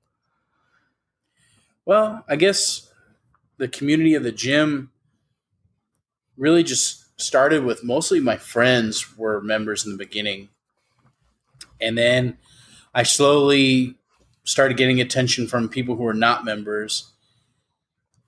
Well, 1.85 2.25
I 2.29 2.37
guess 2.37 2.91
the 3.59 3.69
community 3.69 4.15
of 4.15 4.23
the 4.23 4.33
gym 4.33 4.91
really 6.37 6.63
just 6.63 7.19
started 7.21 7.65
with 7.65 7.85
mostly 7.85 8.21
my 8.21 8.37
friends 8.37 9.17
were 9.17 9.41
members 9.41 9.87
in 9.87 9.93
the 9.93 9.99
beginning. 9.99 10.49
And 11.81 11.97
then 11.97 12.39
I 12.95 13.03
slowly 13.03 13.97
started 14.45 14.77
getting 14.77 15.01
attention 15.01 15.47
from 15.47 15.69
people 15.69 15.97
who 15.97 16.05
were 16.05 16.15
not 16.15 16.45
members. 16.45 17.13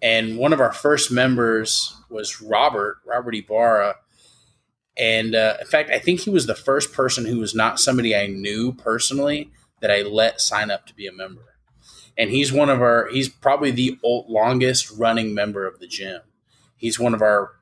And 0.03 0.39
one 0.39 0.53
of 0.53 0.61
our 0.61 0.73
first 0.73 1.11
members 1.11 1.97
was 2.11 2.41
Robert, 2.41 2.99
Robert 3.07 3.35
Ibarra. 3.35 3.97
And 4.97 5.35
uh, 5.35 5.57
in 5.61 5.67
fact, 5.67 5.91
I 5.91 5.99
think 5.99 6.21
he 6.21 6.31
was 6.31 6.47
the 6.47 6.55
first 6.55 6.93
person 6.93 7.25
who 7.25 7.39
was 7.39 7.55
not 7.55 7.81
somebody 7.81 8.15
I 8.17 8.27
knew 8.27 8.73
personally 8.73 9.51
that 9.81 9.91
I 9.91 10.03
let 10.03 10.41
sign 10.41 10.71
up 10.71 10.87
to 10.87 10.95
be 10.95 11.07
a 11.07 11.13
member 11.13 11.49
and 12.19 12.31
he's 12.31 12.53
one 12.53 12.69
of 12.69 12.83
our 12.83 13.09
he's 13.09 13.29
probably 13.29 13.71
the 13.71 13.97
old, 14.03 14.29
longest 14.29 14.91
running 14.99 15.33
member 15.33 15.67
of 15.67 15.79
the 15.79 15.87
gym 15.87 16.21
he's 16.77 16.99
one 16.99 17.15
of 17.15 17.23
our 17.23 17.53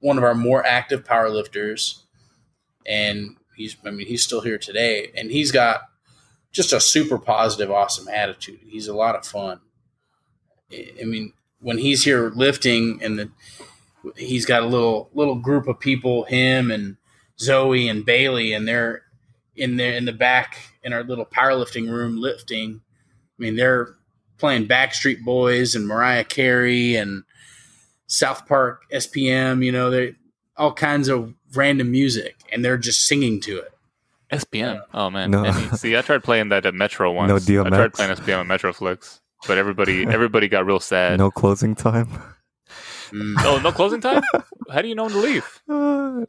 one 0.00 0.18
of 0.18 0.22
our 0.22 0.34
more 0.34 0.64
active 0.64 1.02
powerlifters 1.02 2.02
and 2.86 3.36
he's 3.56 3.76
i 3.84 3.90
mean 3.90 4.06
he's 4.06 4.22
still 4.22 4.40
here 4.40 4.58
today 4.58 5.10
and 5.16 5.30
he's 5.30 5.50
got 5.50 5.82
just 6.52 6.72
a 6.72 6.80
super 6.80 7.18
positive 7.18 7.70
awesome 7.70 8.08
attitude 8.08 8.60
he's 8.66 8.88
a 8.88 8.94
lot 8.94 9.16
of 9.16 9.26
fun 9.26 9.60
i 10.72 11.04
mean 11.04 11.32
when 11.60 11.78
he's 11.78 12.04
here 12.04 12.30
lifting 12.30 13.00
and 13.02 13.18
the 13.18 13.30
he's 14.16 14.44
got 14.44 14.62
a 14.62 14.66
little 14.66 15.10
little 15.14 15.36
group 15.36 15.66
of 15.66 15.80
people 15.80 16.24
him 16.24 16.70
and 16.70 16.96
zoe 17.38 17.88
and 17.88 18.04
bailey 18.04 18.52
and 18.52 18.68
they're 18.68 19.02
in 19.56 19.76
there 19.76 19.94
in 19.94 20.04
the 20.04 20.12
back 20.12 20.58
in 20.82 20.92
our 20.92 21.02
little 21.02 21.26
powerlifting 21.26 21.88
room 21.88 22.20
lifting 22.20 22.80
I 23.38 23.42
mean, 23.42 23.56
they're 23.56 23.96
playing 24.38 24.68
Backstreet 24.68 25.24
Boys 25.24 25.74
and 25.74 25.86
Mariah 25.86 26.24
Carey 26.24 26.96
and 26.96 27.24
South 28.06 28.46
Park 28.46 28.82
SPM. 28.92 29.64
You 29.64 29.72
know, 29.72 29.90
they 29.90 30.14
all 30.56 30.72
kinds 30.72 31.08
of 31.08 31.34
random 31.54 31.90
music, 31.90 32.36
and 32.52 32.64
they're 32.64 32.78
just 32.78 33.06
singing 33.06 33.40
to 33.42 33.58
it. 33.58 33.70
SPM. 34.32 34.82
Oh 34.92 35.10
man. 35.10 35.30
No. 35.30 35.44
And 35.44 35.78
see, 35.82 35.96
I 35.96 36.02
tried 36.02 36.24
playing 36.24 36.48
that 36.48 36.66
at 36.66 36.74
Metro 36.74 37.12
once. 37.12 37.48
No 37.48 37.64
I 37.64 37.68
tried 37.70 37.94
playing 37.94 38.16
SPM 38.16 38.40
at 38.40 38.46
Metroflex, 38.60 39.20
but 39.46 39.58
everybody 39.58 40.06
everybody 40.08 40.48
got 40.48 40.66
real 40.66 40.80
sad. 40.80 41.18
No 41.18 41.30
closing 41.30 41.74
time. 41.74 42.08
Mm. 43.10 43.34
Oh, 43.44 43.60
no 43.62 43.70
closing 43.70 44.00
time? 44.00 44.22
How 44.72 44.82
do 44.82 44.88
you 44.88 44.94
know 44.94 45.04
when 45.04 45.12
to 45.12 45.18
leave? 45.18 45.62
Ours 45.68 46.26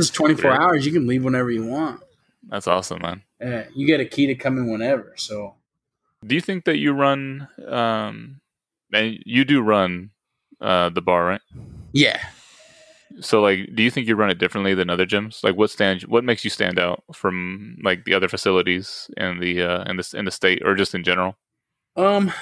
is 0.00 0.10
twenty 0.10 0.34
four 0.34 0.50
Yeah. 0.50 0.60
hours. 0.62 0.84
You 0.84 0.92
can 0.92 1.06
leave 1.06 1.24
whenever 1.24 1.50
you 1.50 1.64
want. 1.64 2.02
That's 2.48 2.66
awesome, 2.66 3.00
man. 3.00 3.22
Uh, 3.42 3.62
you 3.74 3.86
get 3.86 4.00
a 4.00 4.04
key 4.04 4.26
to 4.26 4.34
come 4.34 4.58
in 4.58 4.70
whenever. 4.70 5.14
So 5.16 5.54
Do 6.26 6.34
you 6.34 6.40
think 6.40 6.64
that 6.64 6.78
you 6.78 6.92
run 6.92 7.48
um 7.66 8.40
and 8.92 9.18
you 9.24 9.44
do 9.44 9.62
run 9.62 10.10
uh 10.60 10.90
the 10.90 11.00
bar, 11.00 11.24
right? 11.24 11.40
yeah, 11.92 12.20
So 13.20 13.40
like 13.40 13.74
do 13.74 13.82
you 13.82 13.90
think 13.90 14.06
you 14.08 14.16
run 14.16 14.30
it 14.30 14.38
differently 14.38 14.74
than 14.74 14.90
other 14.90 15.06
gyms? 15.06 15.42
Like 15.44 15.56
what 15.56 15.70
stands 15.70 16.06
what 16.06 16.24
makes 16.24 16.44
you 16.44 16.50
stand 16.50 16.78
out 16.78 17.04
from 17.12 17.78
like 17.82 18.04
the 18.04 18.14
other 18.14 18.28
facilities 18.28 19.10
in 19.16 19.38
the 19.40 19.62
uh 19.62 19.84
in 19.84 19.96
the 19.96 20.14
in 20.14 20.24
the 20.24 20.30
state 20.30 20.62
or 20.64 20.74
just 20.74 20.94
in 20.94 21.04
general? 21.04 21.36
um, 21.96 22.32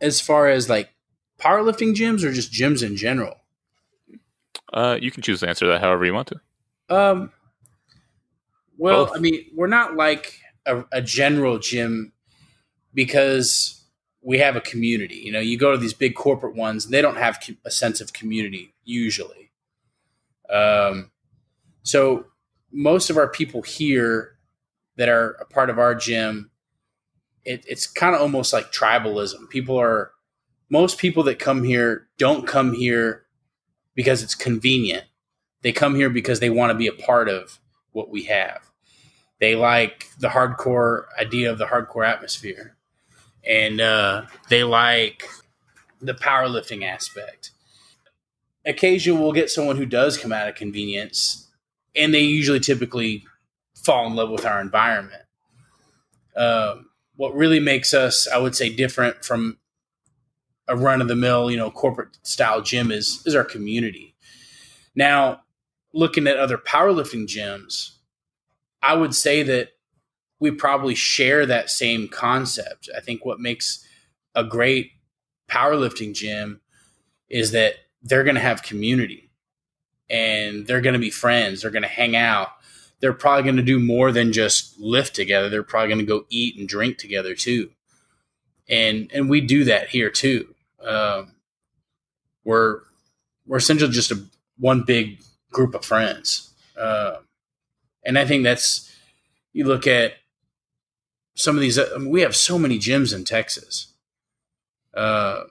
as 0.00 0.20
far 0.20 0.48
as 0.48 0.68
like 0.68 0.90
powerlifting 1.38 1.94
gyms 1.94 2.22
or 2.22 2.32
just 2.32 2.52
gyms 2.52 2.84
in 2.84 2.96
general. 2.96 3.34
Uh 4.72 4.98
you 5.00 5.10
can 5.10 5.22
choose 5.22 5.40
to 5.40 5.48
answer 5.48 5.66
that 5.66 5.80
however 5.80 6.04
you 6.04 6.14
want 6.14 6.28
to. 6.28 6.40
Um, 6.88 7.32
well, 8.78 9.06
Both. 9.06 9.16
I 9.16 9.20
mean, 9.20 9.46
we're 9.54 9.66
not 9.66 9.96
like 9.96 10.40
a, 10.66 10.84
a 10.92 11.02
general 11.02 11.58
gym 11.58 12.12
because 12.94 13.82
we 14.22 14.38
have 14.38 14.56
a 14.56 14.60
community. 14.60 15.16
You 15.16 15.32
know, 15.32 15.40
you 15.40 15.58
go 15.58 15.72
to 15.72 15.78
these 15.78 15.94
big 15.94 16.14
corporate 16.14 16.54
ones, 16.54 16.84
and 16.84 16.94
they 16.94 17.02
don't 17.02 17.16
have 17.16 17.42
a 17.64 17.70
sense 17.70 18.00
of 18.00 18.12
community 18.12 18.72
usually. 18.84 19.41
Um, 20.52 21.10
so 21.82 22.26
most 22.72 23.10
of 23.10 23.16
our 23.16 23.28
people 23.28 23.62
here 23.62 24.36
that 24.96 25.08
are 25.08 25.32
a 25.40 25.44
part 25.44 25.70
of 25.70 25.78
our 25.78 25.94
gym, 25.94 26.50
it, 27.44 27.64
it's 27.66 27.86
kind 27.86 28.14
of 28.14 28.20
almost 28.20 28.52
like 28.52 28.72
tribalism. 28.72 29.48
People 29.50 29.80
are 29.80 30.12
most 30.70 30.98
people 30.98 31.22
that 31.24 31.38
come 31.38 31.64
here 31.64 32.08
don't 32.18 32.46
come 32.46 32.74
here 32.74 33.24
because 33.94 34.22
it's 34.22 34.34
convenient. 34.34 35.04
They 35.62 35.72
come 35.72 35.94
here 35.94 36.10
because 36.10 36.40
they 36.40 36.50
want 36.50 36.70
to 36.70 36.78
be 36.78 36.86
a 36.86 36.92
part 36.92 37.28
of 37.28 37.58
what 37.92 38.10
we 38.10 38.24
have. 38.24 38.70
They 39.38 39.54
like 39.54 40.08
the 40.18 40.28
hardcore 40.28 41.04
idea 41.20 41.50
of 41.50 41.58
the 41.58 41.66
hardcore 41.66 42.06
atmosphere, 42.08 42.76
and 43.44 43.80
uh, 43.80 44.22
they 44.48 44.62
like 44.62 45.28
the 46.00 46.14
powerlifting 46.14 46.84
aspect. 46.84 47.50
Occasionally, 48.64 49.20
we'll 49.20 49.32
get 49.32 49.50
someone 49.50 49.76
who 49.76 49.86
does 49.86 50.16
come 50.16 50.32
out 50.32 50.48
of 50.48 50.54
convenience, 50.54 51.48
and 51.96 52.14
they 52.14 52.20
usually 52.20 52.60
typically 52.60 53.24
fall 53.74 54.06
in 54.06 54.14
love 54.14 54.30
with 54.30 54.46
our 54.46 54.60
environment. 54.60 55.22
Um, 56.36 56.90
what 57.16 57.34
really 57.34 57.60
makes 57.60 57.92
us, 57.92 58.28
I 58.28 58.38
would 58.38 58.54
say, 58.54 58.74
different 58.74 59.24
from 59.24 59.58
a 60.68 60.76
run 60.76 61.02
of 61.02 61.08
the 61.08 61.16
mill, 61.16 61.50
you 61.50 61.56
know, 61.56 61.70
corporate 61.70 62.16
style 62.22 62.62
gym 62.62 62.90
is 62.90 63.22
is 63.26 63.34
our 63.34 63.44
community. 63.44 64.14
Now, 64.94 65.42
looking 65.92 66.26
at 66.26 66.36
other 66.36 66.56
powerlifting 66.56 67.26
gyms, 67.26 67.96
I 68.82 68.94
would 68.94 69.14
say 69.14 69.42
that 69.42 69.70
we 70.40 70.50
probably 70.50 70.94
share 70.94 71.46
that 71.46 71.70
same 71.70 72.08
concept. 72.08 72.88
I 72.96 73.00
think 73.00 73.24
what 73.24 73.40
makes 73.40 73.86
a 74.34 74.42
great 74.42 74.92
powerlifting 75.48 76.14
gym 76.14 76.60
is 77.28 77.52
that 77.52 77.74
they're 78.02 78.24
going 78.24 78.34
to 78.34 78.40
have 78.40 78.62
community 78.62 79.30
and 80.10 80.66
they're 80.66 80.80
going 80.80 80.94
to 80.94 80.98
be 80.98 81.10
friends, 81.10 81.62
they're 81.62 81.70
going 81.70 81.82
to 81.82 81.88
hang 81.88 82.16
out. 82.16 82.48
They're 83.00 83.12
probably 83.12 83.42
going 83.42 83.56
to 83.56 83.62
do 83.62 83.80
more 83.80 84.12
than 84.12 84.32
just 84.32 84.78
lift 84.78 85.16
together. 85.16 85.48
They're 85.48 85.64
probably 85.64 85.88
going 85.88 85.98
to 85.98 86.04
go 86.04 86.24
eat 86.30 86.56
and 86.56 86.68
drink 86.68 86.98
together 86.98 87.34
too. 87.34 87.70
And 88.68 89.10
and 89.12 89.28
we 89.28 89.40
do 89.40 89.64
that 89.64 89.88
here 89.88 90.08
too 90.08 90.52
um, 90.86 91.32
we're 92.44 92.80
we're 93.46 93.58
essentially 93.58 93.90
just 93.92 94.10
a 94.10 94.24
one 94.58 94.82
big 94.82 95.20
group 95.50 95.74
of 95.74 95.84
friends, 95.84 96.52
uh, 96.78 97.16
and 98.04 98.18
I 98.18 98.26
think 98.26 98.44
that's 98.44 98.94
you 99.52 99.64
look 99.64 99.86
at 99.86 100.14
some 101.34 101.56
of 101.56 101.60
these. 101.60 101.78
I 101.78 101.96
mean, 101.98 102.10
we 102.10 102.22
have 102.22 102.36
so 102.36 102.58
many 102.58 102.78
gyms 102.78 103.14
in 103.14 103.24
Texas, 103.24 103.92
uh, 104.94 105.44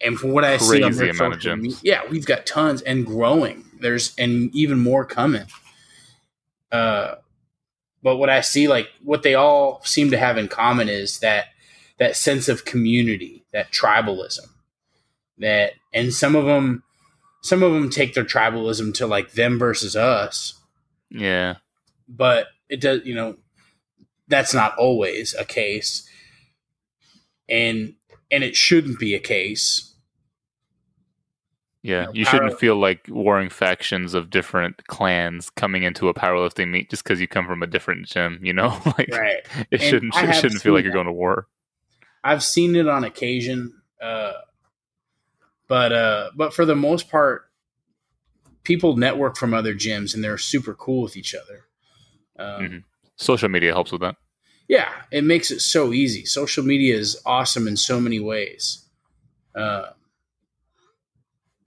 and 0.00 0.18
from 0.18 0.30
what 0.30 0.44
I 0.44 0.56
see, 0.58 0.82
on 0.82 0.92
Crazy 0.94 1.10
amount 1.10 1.34
of 1.34 1.40
gyms. 1.40 1.80
yeah, 1.82 2.02
we've 2.10 2.26
got 2.26 2.46
tons 2.46 2.82
and 2.82 3.04
growing. 3.06 3.64
There's 3.80 4.14
and 4.16 4.54
even 4.54 4.78
more 4.78 5.04
coming. 5.04 5.46
Uh, 6.70 7.16
but 8.02 8.16
what 8.16 8.30
I 8.30 8.40
see, 8.42 8.68
like 8.68 8.88
what 9.02 9.22
they 9.22 9.34
all 9.34 9.80
seem 9.84 10.10
to 10.10 10.18
have 10.18 10.38
in 10.38 10.48
common, 10.48 10.88
is 10.88 11.18
that 11.20 11.46
that 11.98 12.16
sense 12.16 12.48
of 12.48 12.64
community, 12.64 13.44
that 13.52 13.72
tribalism, 13.72 14.46
that 15.38 15.72
and 15.92 16.12
some 16.14 16.36
of 16.36 16.44
them, 16.44 16.82
some 17.42 17.62
of 17.62 17.72
them 17.72 17.90
take 17.90 18.14
their 18.14 18.24
tribalism 18.24 18.94
to 18.94 19.06
like 19.06 19.32
them 19.32 19.58
versus 19.58 19.96
us, 19.96 20.54
Yeah. 21.10 21.56
but 22.08 22.48
it 22.68 22.80
does, 22.80 23.04
you 23.04 23.14
know, 23.14 23.36
that's 24.28 24.52
not 24.54 24.76
always 24.76 25.34
a 25.34 25.44
case, 25.44 26.08
and 27.48 27.94
and 28.30 28.44
it 28.44 28.54
shouldn't 28.56 28.98
be 28.98 29.14
a 29.14 29.18
case. 29.20 29.87
Yeah. 31.82 32.06
know, 32.06 32.12
You 32.12 32.24
shouldn't 32.24 32.58
feel 32.58 32.76
like 32.76 33.06
warring 33.08 33.50
factions 33.50 34.14
of 34.14 34.30
different 34.30 34.86
clans 34.88 35.50
coming 35.50 35.84
into 35.84 36.08
a 36.08 36.14
powerlifting 36.14 36.70
meet 36.70 36.90
just 36.90 37.04
because 37.04 37.20
you 37.20 37.28
come 37.28 37.46
from 37.46 37.62
a 37.62 37.66
different 37.66 38.06
gym, 38.06 38.40
you 38.42 38.52
know? 38.52 38.68
like 38.98 39.08
Right. 39.10 39.46
it 39.70 39.80
And 39.80 39.82
shouldn't 39.82 40.14
it 40.16 40.34
shouldn't 40.34 40.60
feel 40.62 40.72
like 40.72 40.80
seen 40.82 40.84
you're 40.86 40.94
going 40.94 41.06
to 41.06 41.12
war. 41.12 41.46
I've 42.24 42.42
seen 42.42 42.74
it 42.76 42.88
on 42.88 43.04
occasion, 43.04 43.80
uh, 44.02 44.32
but 45.68 45.92
uh, 45.92 46.30
but 46.34 46.52
for 46.52 46.64
the 46.64 46.74
most 46.74 47.08
part, 47.10 47.48
people 48.64 48.96
network 48.96 49.36
from 49.36 49.54
other 49.54 49.74
gyms 49.74 50.14
and 50.14 50.22
they're 50.22 50.38
super 50.38 50.74
cool 50.74 51.02
with 51.02 51.16
each 51.16 51.34
other. 51.34 51.64
Um, 52.38 52.62
Mhm. 52.64 52.84
Social 53.16 53.48
media 53.48 53.72
helps 53.72 53.92
with 53.92 54.00
that. 54.02 54.16
Yeah, 54.68 54.90
it 55.10 55.24
makes 55.24 55.50
it 55.50 55.60
so 55.60 55.92
easy. 55.92 56.24
Social 56.24 56.62
media 56.64 56.94
is 56.96 57.20
awesome 57.24 57.66
in 57.66 57.76
so 57.76 58.00
many 58.00 58.20
ways, 58.20 58.84
uh, 59.54 59.90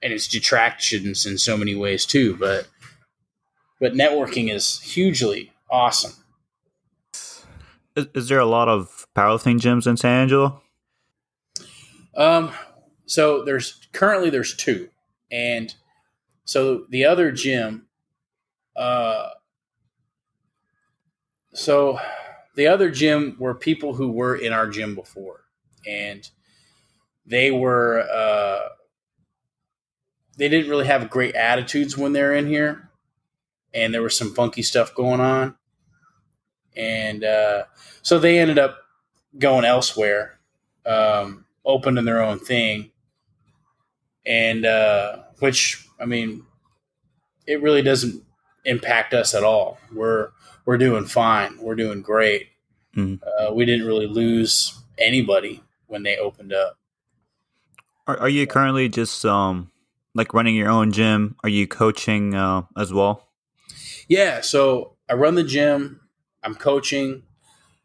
and 0.01 0.11
it's 0.13 0.27
detractions 0.27 1.25
in 1.25 1.37
so 1.37 1.57
many 1.57 1.75
ways 1.75 2.05
too. 2.05 2.35
But 2.35 2.67
but 3.79 3.93
networking 3.93 4.53
is 4.53 4.79
hugely 4.81 5.51
awesome. 5.69 6.13
Is, 7.95 8.05
is 8.13 8.29
there 8.29 8.39
a 8.39 8.45
lot 8.45 8.69
of 8.69 9.07
powerlifting 9.15 9.59
gyms 9.59 9.87
in 9.87 9.97
San 9.97 10.21
Angelo? 10.21 10.61
Um, 12.15 12.51
so 13.05 13.43
there's 13.43 13.87
currently 13.93 14.29
there's 14.29 14.55
two, 14.55 14.89
and 15.31 15.73
so 16.45 16.85
the 16.89 17.05
other 17.05 17.31
gym, 17.31 17.87
uh, 18.75 19.29
so 21.53 21.99
the 22.55 22.67
other 22.67 22.89
gym 22.89 23.37
were 23.39 23.55
people 23.55 23.93
who 23.93 24.11
were 24.11 24.35
in 24.35 24.53
our 24.53 24.67
gym 24.67 24.93
before, 24.95 25.41
and 25.87 26.29
they 27.25 27.51
were 27.51 28.01
uh, 28.01 28.69
they 30.41 30.49
didn't 30.49 30.69
really 30.69 30.87
have 30.87 31.09
great 31.09 31.35
attitudes 31.35 31.97
when 31.97 32.13
they 32.13 32.21
were 32.21 32.33
in 32.33 32.47
here, 32.47 32.89
and 33.73 33.93
there 33.93 34.01
was 34.01 34.17
some 34.17 34.33
funky 34.33 34.63
stuff 34.63 34.93
going 34.95 35.21
on, 35.21 35.55
and 36.75 37.23
uh, 37.23 37.63
so 38.01 38.19
they 38.19 38.39
ended 38.39 38.59
up 38.59 38.77
going 39.37 39.65
elsewhere. 39.65 40.39
Um, 40.85 41.45
opening 41.65 42.05
their 42.05 42.21
own 42.21 42.39
thing. 42.39 42.91
And 44.25 44.65
uh 44.65 45.17
which 45.39 45.85
i 45.99 46.05
mean 46.05 46.45
it 47.47 47.61
really 47.61 47.81
doesn't 47.81 48.23
impact 48.65 49.13
us 49.13 49.33
at 49.33 49.43
all. 49.43 49.79
We're 49.93 50.29
we're 50.65 50.77
doing 50.77 51.05
fine. 51.05 51.57
We're 51.59 51.75
doing 51.75 52.01
great. 52.01 52.49
Mhm. 52.95 53.19
uh, 53.23 53.53
we 53.53 53.65
didn't 53.65 53.87
really 53.87 54.07
lose 54.07 54.77
anybody 54.97 55.63
when 55.87 56.03
they 56.03 56.17
opened 56.17 56.53
up. 56.53 56.77
Are, 58.05 58.19
are 58.19 58.29
you 58.29 58.45
currently 58.45 58.89
just 58.89 59.25
um 59.25 59.71
like 60.15 60.33
running 60.33 60.55
your 60.55 60.69
own 60.69 60.91
gym? 60.91 61.35
Are 61.43 61.49
you 61.49 61.67
coaching 61.67 62.35
uh, 62.35 62.63
as 62.77 62.91
well? 62.93 63.27
yeah 64.07 64.41
so 64.41 64.95
i 65.09 65.13
run 65.13 65.35
the 65.35 65.43
gym 65.43 66.01
i'm 66.43 66.55
coaching. 66.55 67.23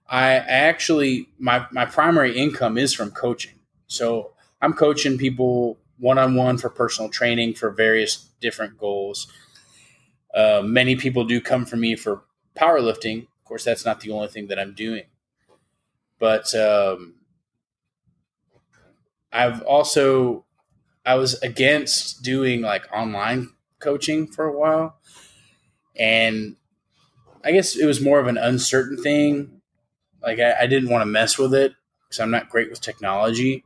I 0.09 0.35
actually 0.35 1.29
my 1.39 1.67
my 1.73 1.85
primary 1.85 2.37
income 2.39 2.79
is 2.79 2.95
from 2.95 3.11
coaching. 3.11 3.55
So 3.87 4.33
i'm 4.63 4.73
coaching 4.73 5.19
people 5.19 5.79
one-on-one 5.99 6.59
for 6.59 6.71
personal 6.71 7.11
training 7.11 7.55
for 7.55 7.71
various 7.71 8.29
different 8.41 8.79
goals. 8.79 9.27
Uh, 10.35 10.63
many 10.65 10.97
people 10.97 11.25
do 11.25 11.41
come 11.41 11.67
for 11.67 11.77
me 11.77 11.97
for 11.97 12.23
powerlifting. 12.57 13.23
Of 13.25 13.45
course 13.45 13.65
that's 13.65 13.85
not 13.85 14.01
the 14.01 14.11
only 14.13 14.29
thing 14.29 14.47
that 14.49 14.59
i'm 14.59 14.75
doing. 14.75 15.05
But 16.19 16.55
um, 16.55 17.15
i've 19.33 19.61
also 19.63 20.46
i 21.07 21.15
was 21.15 21.41
against 21.43 22.23
doing 22.23 22.61
like 22.61 22.85
online 22.93 23.51
coaching 23.79 24.27
for 24.27 24.45
a 24.47 24.59
while 24.59 24.99
and 25.99 26.57
I 27.47 27.53
guess 27.53 27.77
it 27.77 27.87
was 27.87 28.01
more 28.01 28.19
of 28.19 28.27
an 28.27 28.39
uncertain 28.39 29.01
thing. 29.01 29.61
Like 30.21 30.41
I, 30.41 30.63
I 30.63 30.67
didn't 30.67 30.91
want 30.91 31.03
to 31.03 31.07
mess 31.07 31.39
with 31.39 31.55
it 31.55 31.75
because 32.03 32.19
I'm 32.19 32.31
not 32.31 32.51
great 32.51 32.71
with 32.71 32.81
technology. 32.81 33.65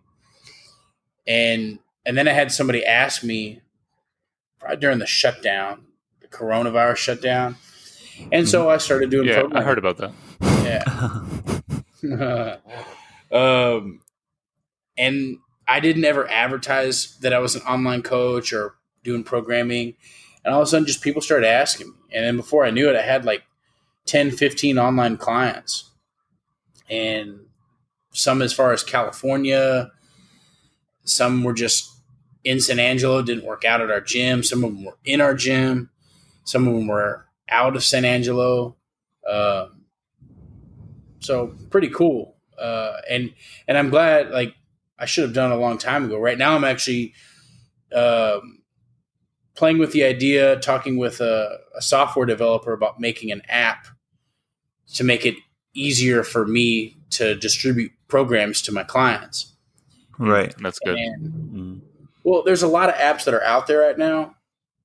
And 1.27 1.79
and 2.05 2.17
then 2.17 2.29
I 2.29 2.33
had 2.33 2.53
somebody 2.53 2.85
ask 2.85 3.25
me 3.25 3.63
probably 4.59 4.77
during 4.77 4.99
the 4.99 5.07
shutdown, 5.07 5.87
the 6.21 6.29
coronavirus 6.29 6.97
shutdown, 6.97 7.57
and 8.31 8.47
so 8.47 8.69
I 8.69 8.77
started 8.77 9.11
doing. 9.11 9.29
Yeah, 9.29 9.45
I 9.53 9.63
heard 9.63 9.79
about 9.79 9.97
that. 9.97 10.13
Yeah. 12.03 12.57
um, 13.33 14.01
and 14.99 15.39
I 15.71 15.79
didn't 15.79 16.05
ever 16.05 16.29
advertise 16.29 17.17
that 17.19 17.33
I 17.33 17.39
was 17.39 17.55
an 17.55 17.63
online 17.63 18.03
coach 18.03 18.53
or 18.53 18.75
doing 19.05 19.23
programming. 19.23 19.95
And 20.45 20.53
all 20.53 20.61
of 20.61 20.67
a 20.67 20.71
sudden, 20.71 20.85
just 20.85 21.01
people 21.01 21.23
started 21.23 21.47
asking 21.47 21.91
me. 21.91 21.95
And 22.13 22.25
then 22.25 22.37
before 22.37 22.65
I 22.65 22.71
knew 22.71 22.91
it, 22.91 22.97
I 22.97 23.03
had 23.03 23.25
like 23.25 23.45
10, 24.07 24.33
15 24.33 24.81
online 24.81 25.17
clients. 25.17 25.93
And 26.89 27.39
some 28.11 28.43
as 28.43 28.53
far 28.53 28.73
as 28.73 28.83
California, 28.83 29.93
some 31.05 31.45
were 31.45 31.53
just 31.53 31.89
in 32.43 32.59
San 32.59 32.81
Angelo, 32.81 33.23
didn't 33.23 33.45
work 33.45 33.65
out 33.65 33.81
at 33.81 33.93
our 33.93 34.01
gym. 34.01 34.43
Some 34.43 34.65
of 34.65 34.75
them 34.75 34.85
were 34.85 34.99
in 35.05 35.21
our 35.21 35.35
gym. 35.35 35.89
Some 36.43 36.67
of 36.67 36.75
them 36.75 36.89
were 36.89 37.27
out 37.49 37.77
of 37.77 37.85
San 37.85 38.05
Angelo. 38.05 38.75
Um, 39.31 39.85
so 41.21 41.55
pretty 41.71 41.91
cool. 41.91 42.35
Uh, 42.61 42.97
and 43.09 43.33
and 43.69 43.79
I'm 43.79 43.89
glad. 43.89 44.31
Like 44.31 44.57
I 45.01 45.07
should 45.07 45.25
have 45.25 45.33
done 45.33 45.51
a 45.51 45.57
long 45.57 45.79
time 45.79 46.05
ago. 46.05 46.19
Right 46.19 46.39
now, 46.39 46.55
I'm 46.55 46.65
actually 46.65 47.15
um, 47.95 48.61
playing 49.55 49.79
with 49.79 49.93
the 49.93 50.05
idea, 50.05 50.59
talking 50.61 50.99
with 50.99 51.21
a, 51.21 51.59
a 51.75 51.83
software 51.83 52.27
developer 52.27 52.73
about 52.73 53.01
making 53.01 53.33
an 53.33 53.43
app 53.49 53.87
to 54.95 55.05
make 55.05 55.25
it 55.25 55.37
easier 55.75 56.23
for 56.23 56.47
me 56.47 56.97
to 57.11 57.35
distribute 57.35 57.93
programs 58.09 58.63
to 58.63 58.73
my 58.73 58.85
clients. 58.85 59.55
right. 60.19 60.55
That's 60.59 60.79
good. 60.81 60.97
And 60.97 61.51
Mm. 61.51 61.81
well, 62.25 62.43
there's 62.43 62.63
a 62.63 62.69
lot 62.69 62.89
of 62.89 62.95
apps 62.97 63.25
that 63.25 63.35
are 63.35 63.43
out 63.43 63.67
there 63.67 63.81
right 63.81 63.99
now, 63.99 64.37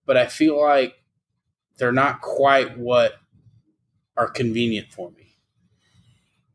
but 0.06 0.18
I 0.18 0.28
feel 0.28 0.60
like 0.60 0.96
they're 1.78 1.92
not 1.92 2.22
quite 2.22 2.78
what 2.78 3.16
are 4.16 4.30
convenient 4.30 4.92
for 4.92 5.12
me. 5.12 5.36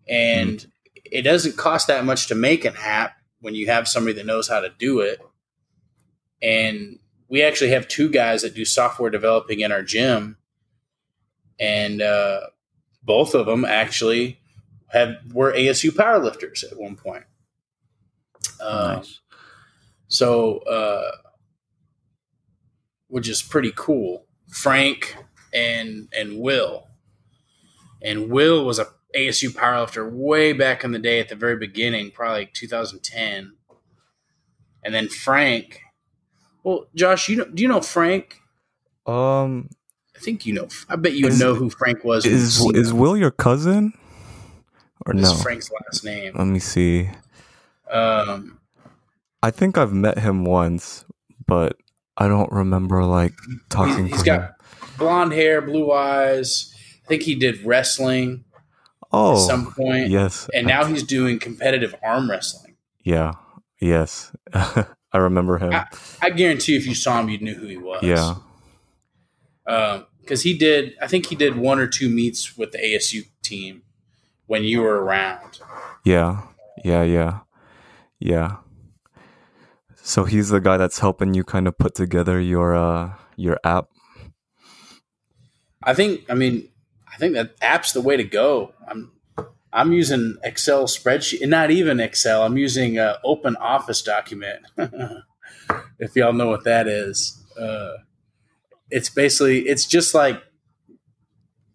And 0.09 0.59
mm. 0.59 0.71
it 1.05 1.23
doesn't 1.23 1.57
cost 1.57 1.89
that 1.89 2.05
much 2.05 2.29
to 2.29 2.35
make 2.35 2.65
an 2.65 2.75
app 2.79 3.20
when 3.41 3.55
you 3.55 3.67
have 3.67 3.89
somebody 3.89 4.15
that 4.15 4.27
knows 4.27 4.49
how 4.49 4.61
to 4.61 4.71
do 4.79 5.01
it. 5.01 5.21
And 6.43 6.99
we 7.29 7.43
actually 7.43 7.71
have 7.71 7.89
two 7.89 8.09
guys 8.09 8.43
that 8.43 8.55
do 8.55 8.65
software 8.65 9.11
developing 9.11 9.61
in 9.61 9.73
our 9.73 9.83
gym. 9.83 10.37
And 11.59 12.03
uh, 12.03 12.41
both 13.03 13.35
of 13.35 13.47
them 13.47 13.65
actually 13.65 14.41
have 14.89 15.17
were 15.33 15.53
ASU 15.53 15.91
powerlifters 15.91 16.65
at 16.71 16.79
one 16.79 16.97
point. 16.97 17.25
Um, 18.61 18.97
nice. 18.97 19.21
So, 20.09 20.59
uh, 20.59 21.13
which 23.09 23.29
is 23.29 23.43
pretty 23.43 23.73
cool. 23.77 24.27
Frank 24.49 25.17
and 25.53 26.09
and 26.17 26.39
Will, 26.41 26.89
and 28.03 28.31
Will 28.31 28.65
was 28.65 28.79
a 28.79 28.87
ASU 29.17 29.51
powerlifter 29.51 30.11
way 30.11 30.53
back 30.53 30.85
in 30.85 30.93
the 30.93 30.99
day 30.99 31.21
at 31.21 31.29
the 31.29 31.35
very 31.35 31.57
beginning, 31.57 32.11
probably 32.11 32.41
like 32.41 32.55
2010. 32.55 33.53
And 34.83 34.95
then 34.95 35.09
Frank. 35.09 35.81
Well, 36.63 36.87
Josh, 36.95 37.29
you 37.29 37.37
know, 37.37 37.45
do 37.45 37.63
you 37.63 37.69
know 37.69 37.81
Frank? 37.81 38.41
Um, 39.07 39.71
I 40.17 40.21
think 40.21 40.47
you 40.47 40.55
know. 40.55 40.69
I 40.89 40.97
bet 40.97 41.15
you 41.15 41.27
is, 41.29 41.41
know 41.41 41.55
who 41.55 41.71
Frank 41.71 42.05
was. 42.05 42.27
Is 42.27 42.65
is 42.75 42.93
Will 42.93 43.17
your 43.17 43.31
cousin? 43.31 43.93
Or 45.07 45.15
no? 45.15 45.35
Frank's 45.37 45.71
last 45.71 46.05
name. 46.05 46.35
Let 46.37 46.47
me 46.47 46.59
see. 46.59 47.11
Um, 47.91 48.59
I 49.43 49.51
think 49.51 49.79
I've 49.79 49.95
met 49.95 50.19
him 50.19 50.45
once, 50.45 51.05
but 51.47 51.77
I 52.17 52.29
don't 52.29 52.53
remember 52.53 53.05
like 53.05 53.33
talking. 53.71 54.07
He's, 54.07 54.17
he's 54.17 54.23
got 54.23 54.41
him. 54.41 54.51
blonde 54.99 55.33
hair, 55.33 55.63
blue 55.63 55.91
eyes. 55.91 56.75
I 57.05 57.09
think 57.09 57.23
he 57.23 57.35
did 57.35 57.65
wrestling. 57.65 58.45
Oh, 59.13 59.35
at 59.35 59.47
some 59.47 59.73
point. 59.73 60.09
Yes, 60.09 60.49
and 60.55 60.67
now 60.67 60.85
he's 60.85 61.03
doing 61.03 61.39
competitive 61.39 61.95
arm 62.03 62.31
wrestling. 62.31 62.77
Yeah. 63.05 63.35
Yes, 63.81 64.31
I 64.53 64.87
remember 65.15 65.59
him. 65.59 65.73
I, 65.73 65.87
I, 66.21 66.31
guarantee 66.31 66.77
if 66.77 66.87
you 66.87 66.95
saw 66.95 67.19
him, 67.21 67.31
you'd 67.31 67.41
know 67.41 67.55
who 67.55 67.67
he 67.67 67.79
was. 67.79 68.03
Yeah. 68.03 68.35
Because 69.65 70.41
um, 70.41 70.43
he 70.43 70.57
did, 70.57 70.93
I 71.01 71.07
think 71.07 71.27
he 71.27 71.35
did 71.35 71.57
one 71.57 71.79
or 71.79 71.87
two 71.87 72.11
meets 72.11 72.59
with 72.59 72.73
the 72.73 72.79
ASU 72.79 73.27
team 73.43 73.83
when 74.47 74.65
you 74.65 74.83
were 74.83 75.03
around. 75.03 75.61
Yeah. 76.05 76.43
Yeah. 76.85 77.03
Yeah. 77.03 77.41
Yeah. 78.19 78.57
So 80.03 80.25
he's 80.25 80.51
the 80.51 80.61
guy 80.61 80.77
that's 80.77 80.99
helping 80.99 81.33
you 81.35 81.43
kind 81.43 81.67
of 81.67 81.79
put 81.79 81.95
together 81.95 82.41
your 82.41 82.75
uh 82.75 83.15
your 83.37 83.59
app. 83.65 83.87
I 85.83 85.95
think 85.95 86.23
I 86.29 86.35
mean 86.35 86.69
I 87.13 87.17
think 87.17 87.35
that 87.35 87.55
app's 87.61 87.93
the 87.93 88.01
way 88.01 88.17
to 88.17 88.25
go. 88.25 88.73
I'm 88.87 89.13
I'm 89.73 89.93
using 89.93 90.37
Excel 90.43 90.85
spreadsheet, 90.85 91.43
and 91.43 91.51
not 91.51 91.71
even 91.71 92.01
Excel. 92.01 92.43
I'm 92.43 92.57
using 92.57 92.99
uh, 92.99 93.19
Open 93.25 93.57
Office 93.57 94.03
document. 94.03 94.67
if 95.99 96.17
y'all 96.17 96.33
know 96.33 96.49
what 96.49 96.65
that 96.65 96.89
is, 96.89 97.43
uh, 97.59 97.93
it's 98.91 99.09
basically 99.09 99.61
it's 99.61 99.87
just 99.87 100.15
like 100.15 100.43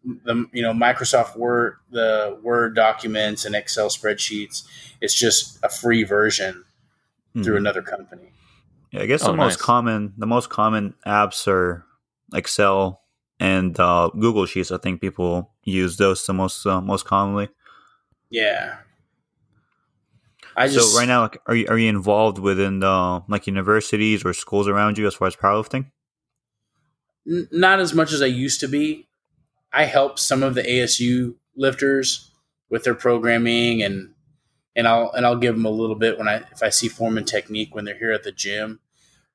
the 0.04 0.46
you 0.52 0.62
know 0.62 0.74
Microsoft 0.74 1.38
Word, 1.38 1.78
the 1.90 2.38
Word 2.44 2.76
documents 2.76 3.46
and 3.46 3.56
Excel 3.56 3.88
spreadsheets. 3.90 4.64
It's 5.02 5.14
just 5.14 5.60
a 5.64 5.70
free 5.70 6.04
version 6.04 6.66
mm. 7.36 7.44
through 7.44 7.58
another 7.58 7.82
company. 7.82 8.32
Yeah, 8.92 9.02
I 9.02 9.06
guess 9.06 9.24
oh, 9.24 9.28
the 9.28 9.38
nice. 9.38 9.54
most 9.54 9.60
common 9.60 10.14
the 10.18 10.28
most 10.28 10.50
common 10.50 10.96
apps 11.06 11.48
are 11.48 11.86
Excel 12.34 13.02
and 13.40 13.80
uh, 13.80 14.10
Google 14.18 14.46
Sheets. 14.46 14.72
I 14.72 14.78
think 14.78 15.02
people 15.02 15.52
use 15.64 15.98
those 15.98 16.26
the 16.26 16.34
most 16.34 16.66
uh, 16.66 16.82
most 16.82 17.06
commonly. 17.06 17.50
Yeah. 18.30 18.78
I 20.58 20.68
just, 20.68 20.94
so 20.94 21.00
right 21.00 21.08
now, 21.08 21.24
like, 21.24 21.42
are 21.48 21.56
you 21.56 21.68
are 21.68 21.78
you 21.78 21.90
involved 21.90 22.40
within 22.40 22.80
the 22.80 23.24
like 23.28 23.48
universities 23.48 24.24
or 24.24 24.34
schools 24.34 24.68
around 24.68 24.98
you 24.98 25.06
as 25.08 25.16
far 25.16 25.28
as 25.28 25.36
powerlifting? 25.36 25.92
N- 27.28 27.48
not 27.52 27.80
as 27.80 27.94
much 27.94 28.14
as 28.14 28.22
I 28.22 28.28
used 28.28 28.62
to 28.62 28.68
be. 28.68 29.08
I 29.74 29.84
help 29.84 30.18
some 30.18 30.44
of 30.44 30.56
the 30.56 30.62
ASU 30.64 31.36
lifters 31.58 32.32
with 32.70 32.86
their 32.86 32.96
programming 32.96 33.84
and 33.84 34.14
and 34.76 34.88
I'll 34.88 35.12
and 35.12 35.26
I'll 35.26 35.36
give 35.36 35.56
them 35.56 35.66
a 35.66 35.70
little 35.70 35.96
bit 35.96 36.18
when 36.18 36.28
I 36.28 36.36
if 36.52 36.64
I 36.64 36.70
see 36.70 36.88
form 36.88 37.18
and 37.18 37.28
technique 37.28 37.76
when 37.76 37.86
they're 37.86 37.98
here 37.98 38.12
at 38.12 38.24
the 38.24 38.32
gym. 38.32 38.80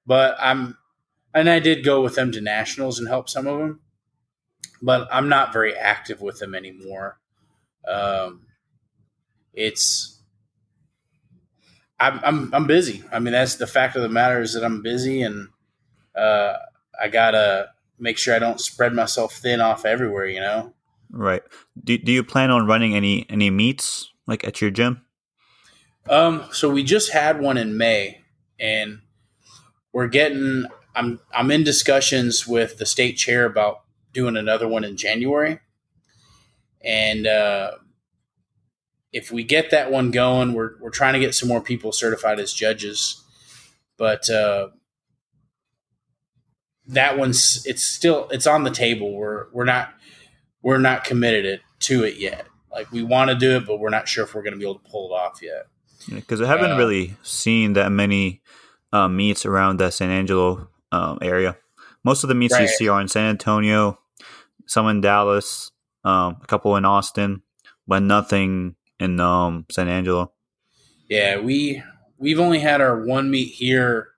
But 0.07 0.37
I'm 0.39 0.79
and 1.35 1.49
I 1.49 1.59
did 1.59 1.85
go 1.85 2.03
with 2.03 2.15
them 2.15 2.33
to 2.33 2.41
nationals 2.41 2.99
and 2.99 3.09
help 3.09 3.29
some 3.29 3.47
of 3.47 3.59
them, 3.59 3.81
but 4.83 5.09
I'm 5.11 5.29
not 5.29 5.53
very 5.53 5.75
active 5.77 6.21
with 6.21 6.39
them 6.39 6.55
anymore. 6.55 7.19
Um, 7.87 8.47
it's 9.55 10.21
I'm, 11.99 12.21
I'm 12.23 12.55
I'm 12.55 12.67
busy. 12.67 13.05
I 13.13 13.19
mean, 13.19 13.33
that's 13.33 13.57
the 13.57 13.67
fact 13.67 13.97
of 13.97 14.03
the 14.03 14.09
matter 14.09 14.41
is 14.41 14.55
that 14.55 14.65
I'm 14.65 14.83
busy, 14.83 15.23
and 15.23 15.49
uh, 16.17 16.55
I 17.01 17.09
gotta 17.09 17.71
make 17.99 18.17
sure 18.17 18.35
I 18.35 18.39
don't 18.39 18.61
spread 18.61 18.95
myself 18.95 19.35
thin 19.35 19.61
off 19.61 19.85
everywhere. 19.85 20.27
You 20.27 20.41
know. 20.41 20.73
Right. 21.11 21.43
Do 21.83 21.99
Do 21.99 22.13
you 22.13 22.25
plan 22.25 22.51
on 22.51 22.67
running 22.67 22.95
any 22.95 23.27
any 23.29 23.51
meets 23.51 24.11
like 24.27 24.45
at 24.45 24.61
your 24.61 24.71
gym? 24.71 25.03
Um, 26.09 26.45
so 26.53 26.71
we 26.71 26.83
just 26.83 27.13
had 27.13 27.41
one 27.41 27.59
in 27.59 27.77
May, 27.77 28.23
and 28.59 29.01
we're 29.93 30.09
getting. 30.09 30.67
I'm 30.95 31.21
I'm 31.35 31.51
in 31.51 31.65
discussions 31.65 32.47
with 32.47 32.79
the 32.79 32.87
state 32.87 33.17
chair 33.17 33.45
about 33.45 33.83
doing 34.13 34.37
another 34.37 34.69
one 34.69 34.85
in 34.85 34.97
January, 34.97 35.61
and 36.83 37.27
uh, 37.27 37.73
if 39.13 39.31
we 39.31 39.45
get 39.45 39.71
that 39.71 39.91
one 39.91 40.11
going, 40.11 40.55
we're 40.55 40.73
we're 40.81 40.91
trying 40.91 41.15
to 41.15 41.21
get 41.21 41.35
some 41.35 41.49
more 41.49 41.61
people 41.61 41.93
certified 41.93 42.41
as 42.41 42.53
judges, 42.53 43.23
but 43.97 44.29
uh, 44.31 44.69
that 46.87 47.19
one's 47.19 47.65
it's 47.67 47.83
still 47.83 48.29
it's 48.31 48.47
on 48.47 48.65
the 48.65 48.71
table. 48.71 49.15
We're 49.15 49.47
we're 49.53 49.65
not 49.65 49.95
we're 50.63 50.79
not 50.79 51.05
committed 51.05 51.61
to 51.81 52.05
it 52.05 52.17
yet. 52.17 52.47
Like 52.71 52.93
we 52.93 53.03
want 53.03 53.31
to 53.31 53.37
do 53.37 53.57
it, 53.57 53.67
but 53.67 53.81
we're 53.81 53.91
not 53.91 54.09
sure 54.09 54.25
if 54.25 54.35
we're 54.35 54.43
going 54.43 54.53
to 54.53 54.59
be 54.59 54.65
able 54.65 54.79
to 54.79 54.91
pull 54.91 55.11
it 55.11 55.15
off 55.15 55.41
yet 55.43 55.67
because 56.09 56.41
I 56.41 56.47
haven't 56.47 56.73
uh, 56.73 56.77
really 56.77 57.17
seen 57.23 57.75
that 57.75 57.91
many 57.91 58.43
uh, 58.93 59.09
meets 59.09 59.45
around 59.47 59.79
the 59.79 59.91
San 59.91 60.11
Angelo 60.11 60.69
um, 60.93 61.19
area. 61.23 61.57
Most 62.05 62.25
of 62.25 62.29
the 62.29 62.35
meets 62.35 62.55
right. 62.55 62.63
you 62.63 62.69
see 62.69 62.89
are 62.89 63.01
in 63.01 63.09
San 63.09 63.29
Antonio, 63.29 63.99
some 64.67 64.89
in 64.89 65.01
Dallas, 65.01 65.71
um, 66.05 66.39
a 66.43 66.47
couple 66.47 66.77
in 66.77 66.85
Austin, 66.85 67.43
but 67.87 68.03
nothing 68.03 68.77
in 68.99 69.21
um, 69.21 69.67
San 69.71 69.89
Angelo. 69.89 70.33
Yeah, 71.09 71.39
we 71.39 71.83
we've 72.19 72.41
only 72.41 72.61
had 72.61 72.81
our 72.81 73.05
one 73.05 73.31
meet 73.31 73.53
here 73.53 74.09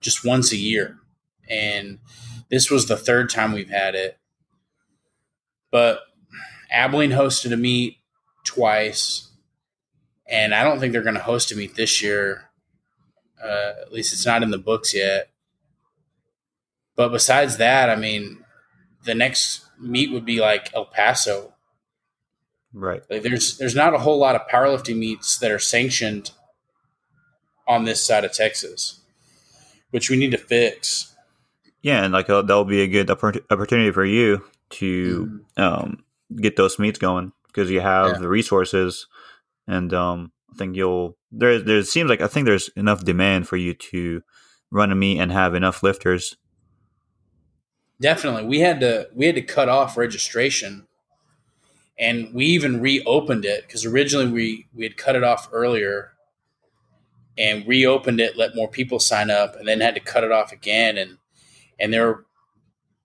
just 0.00 0.24
once 0.24 0.52
a 0.52 0.56
year, 0.56 0.96
and 1.48 1.98
this 2.50 2.70
was 2.70 2.88
the 2.88 2.96
third 2.96 3.30
time 3.30 3.52
we've 3.52 3.70
had 3.70 3.94
it. 3.94 4.18
But 5.70 6.00
Abilene 6.70 7.10
hosted 7.10 7.52
a 7.52 7.56
meet 7.56 7.98
twice 8.44 9.28
and 10.28 10.54
I 10.54 10.62
don't 10.62 10.78
think 10.78 10.92
they're 10.92 11.02
going 11.02 11.14
to 11.14 11.22
host 11.22 11.50
a 11.52 11.56
meet 11.56 11.74
this 11.74 12.02
year. 12.02 12.50
Uh, 13.42 13.72
at 13.80 13.92
least 13.92 14.12
it's 14.12 14.26
not 14.26 14.42
in 14.42 14.50
the 14.50 14.58
books 14.58 14.94
yet. 14.94 15.30
But 16.98 17.12
besides 17.12 17.58
that, 17.58 17.88
I 17.88 17.94
mean, 17.94 18.44
the 19.04 19.14
next 19.14 19.64
meet 19.80 20.10
would 20.10 20.24
be 20.24 20.40
like 20.40 20.74
El 20.74 20.84
Paso. 20.84 21.54
Right. 22.72 23.02
Like 23.08 23.22
there's 23.22 23.56
there's 23.56 23.76
not 23.76 23.94
a 23.94 23.98
whole 23.98 24.18
lot 24.18 24.34
of 24.34 24.48
powerlifting 24.52 24.98
meets 24.98 25.38
that 25.38 25.52
are 25.52 25.60
sanctioned 25.60 26.32
on 27.68 27.84
this 27.84 28.04
side 28.04 28.24
of 28.24 28.32
Texas, 28.32 29.00
which 29.92 30.10
we 30.10 30.16
need 30.16 30.32
to 30.32 30.38
fix. 30.38 31.14
Yeah, 31.82 32.02
and 32.02 32.12
like 32.12 32.28
uh, 32.28 32.42
that'll 32.42 32.64
be 32.64 32.82
a 32.82 32.88
good 32.88 33.08
opportunity 33.10 33.92
for 33.92 34.04
you 34.04 34.44
to 34.70 35.44
mm-hmm. 35.56 35.62
um, 35.62 36.04
get 36.34 36.56
those 36.56 36.80
meets 36.80 36.98
going 36.98 37.30
because 37.46 37.70
you 37.70 37.80
have 37.80 38.14
yeah. 38.14 38.18
the 38.18 38.28
resources 38.28 39.06
and 39.68 39.94
um, 39.94 40.32
I 40.52 40.56
think 40.56 40.74
you'll 40.74 41.16
there. 41.30 41.60
There 41.60 41.82
seems 41.84 42.10
like 42.10 42.22
I 42.22 42.26
think 42.26 42.46
there's 42.46 42.70
enough 42.70 43.04
demand 43.04 43.46
for 43.46 43.56
you 43.56 43.74
to 43.74 44.22
run 44.72 44.90
a 44.90 44.96
meet 44.96 45.20
and 45.20 45.30
have 45.30 45.54
enough 45.54 45.84
lifters. 45.84 46.36
Definitely, 48.00 48.44
we 48.44 48.60
had 48.60 48.80
to 48.80 49.08
we 49.14 49.26
had 49.26 49.34
to 49.34 49.42
cut 49.42 49.68
off 49.68 49.96
registration, 49.96 50.86
and 51.98 52.32
we 52.32 52.46
even 52.46 52.80
reopened 52.80 53.44
it 53.44 53.66
because 53.66 53.84
originally 53.84 54.30
we 54.30 54.66
we 54.74 54.84
had 54.84 54.96
cut 54.96 55.16
it 55.16 55.24
off 55.24 55.48
earlier, 55.52 56.12
and 57.36 57.66
reopened 57.66 58.20
it, 58.20 58.36
let 58.36 58.54
more 58.54 58.68
people 58.68 59.00
sign 59.00 59.30
up, 59.30 59.56
and 59.56 59.66
then 59.66 59.80
had 59.80 59.94
to 59.94 60.00
cut 60.00 60.24
it 60.24 60.30
off 60.30 60.52
again, 60.52 60.96
and 60.96 61.18
and 61.80 61.92
there 61.92 62.06
were 62.06 62.26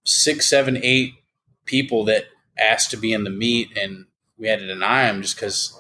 six, 0.04 0.48
seven, 0.48 0.78
eight 0.82 1.14
people 1.66 2.06
that 2.06 2.26
asked 2.58 2.92
to 2.92 2.98
be 2.98 3.14
in 3.14 3.24
the 3.24 3.30
meet, 3.30 3.76
and 3.78 4.06
we 4.38 4.48
had 4.48 4.60
to 4.60 4.68
deny 4.68 5.06
them 5.06 5.22
just 5.22 5.36
because 5.36 5.80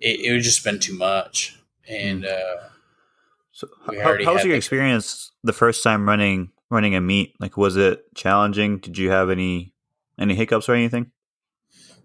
it, 0.00 0.20
it 0.20 0.32
would 0.32 0.42
just 0.42 0.64
been 0.64 0.78
too 0.78 0.96
much. 0.96 1.58
And 1.88 2.24
uh, 2.24 2.56
so, 3.52 3.68
how, 3.86 4.34
was 4.34 4.44
your 4.44 4.56
experience 4.56 5.32
the 5.44 5.52
first 5.52 5.82
time 5.82 6.08
running 6.08 6.50
running 6.70 6.94
a 6.94 7.00
meet? 7.00 7.34
Like, 7.40 7.56
was 7.56 7.76
it 7.76 8.02
challenging? 8.14 8.78
Did 8.78 8.98
you 8.98 9.10
have 9.10 9.30
any 9.30 9.72
any 10.18 10.34
hiccups 10.34 10.68
or 10.68 10.74
anything? 10.74 11.10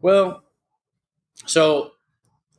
Well, 0.01 0.43
so 1.45 1.91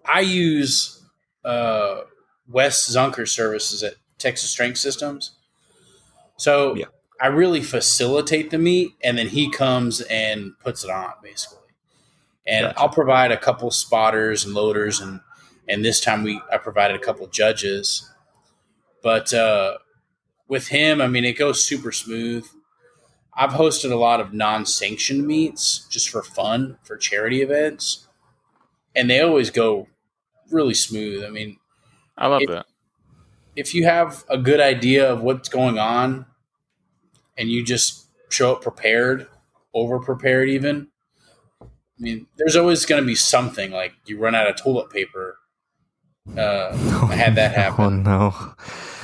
I 0.04 0.20
use 0.20 1.02
uh, 1.44 2.02
Wes 2.48 2.90
Zunker 2.94 3.28
services 3.28 3.82
at 3.82 3.94
Texas 4.18 4.50
Strength 4.50 4.78
Systems. 4.78 5.32
So 6.36 6.74
Yeah. 6.76 6.86
I 7.20 7.28
really 7.28 7.60
facilitate 7.60 8.50
the 8.50 8.58
meet, 8.58 8.92
and 9.04 9.16
then 9.16 9.28
he 9.28 9.48
comes 9.50 10.00
and 10.00 10.58
puts 10.58 10.82
it 10.82 10.90
on, 10.90 11.12
basically. 11.22 11.58
And 12.44 12.66
Gotcha. 12.66 12.80
I'll 12.80 12.88
provide 12.88 13.30
a 13.30 13.36
couple 13.36 13.70
spotters 13.70 14.44
and 14.44 14.54
loaders, 14.54 15.00
and 15.00 15.20
and 15.68 15.84
this 15.84 16.00
time 16.00 16.24
we 16.24 16.40
I 16.52 16.58
provided 16.58 16.96
a 16.96 16.98
couple 16.98 17.26
judges. 17.28 18.10
But 19.02 19.32
uh, 19.32 19.78
with 20.48 20.68
him, 20.68 21.00
I 21.00 21.06
mean, 21.08 21.24
it 21.24 21.38
goes 21.38 21.62
super 21.64 21.92
smooth. 21.92 22.46
I've 23.34 23.50
hosted 23.52 23.90
a 23.92 23.96
lot 23.96 24.20
of 24.20 24.34
non-sanctioned 24.34 25.26
meets 25.26 25.86
just 25.88 26.10
for 26.10 26.22
fun 26.22 26.78
for 26.82 26.96
charity 26.96 27.40
events, 27.40 28.06
and 28.94 29.08
they 29.08 29.20
always 29.20 29.50
go 29.50 29.88
really 30.50 30.74
smooth. 30.74 31.24
I 31.24 31.30
mean, 31.30 31.58
I 32.18 32.26
love 32.26 32.42
It- 32.42 32.50
that. 32.50 32.66
if 33.56 33.74
you 33.74 33.84
have 33.84 34.24
a 34.28 34.36
good 34.36 34.60
idea 34.60 35.10
of 35.10 35.22
what's 35.22 35.48
going 35.48 35.78
on 35.78 36.26
and 37.38 37.48
you 37.50 37.62
just 37.64 38.06
show 38.28 38.52
up 38.52 38.62
prepared, 38.62 39.26
over 39.74 39.98
prepared 39.98 40.50
even, 40.50 40.88
I 41.62 41.66
mean, 41.98 42.26
there's 42.36 42.56
always 42.56 42.84
going 42.84 43.00
to 43.02 43.06
be 43.06 43.14
something 43.14 43.70
like 43.70 43.92
you 44.04 44.18
run 44.18 44.34
out 44.34 44.46
of 44.46 44.56
toilet 44.56 44.90
paper. 44.90 45.38
Uh, 46.36 46.70
I 47.10 47.14
had 47.14 47.34
that 47.36 47.52
happen. 47.56 47.84
Oh 47.84 47.88
no. 47.88 48.54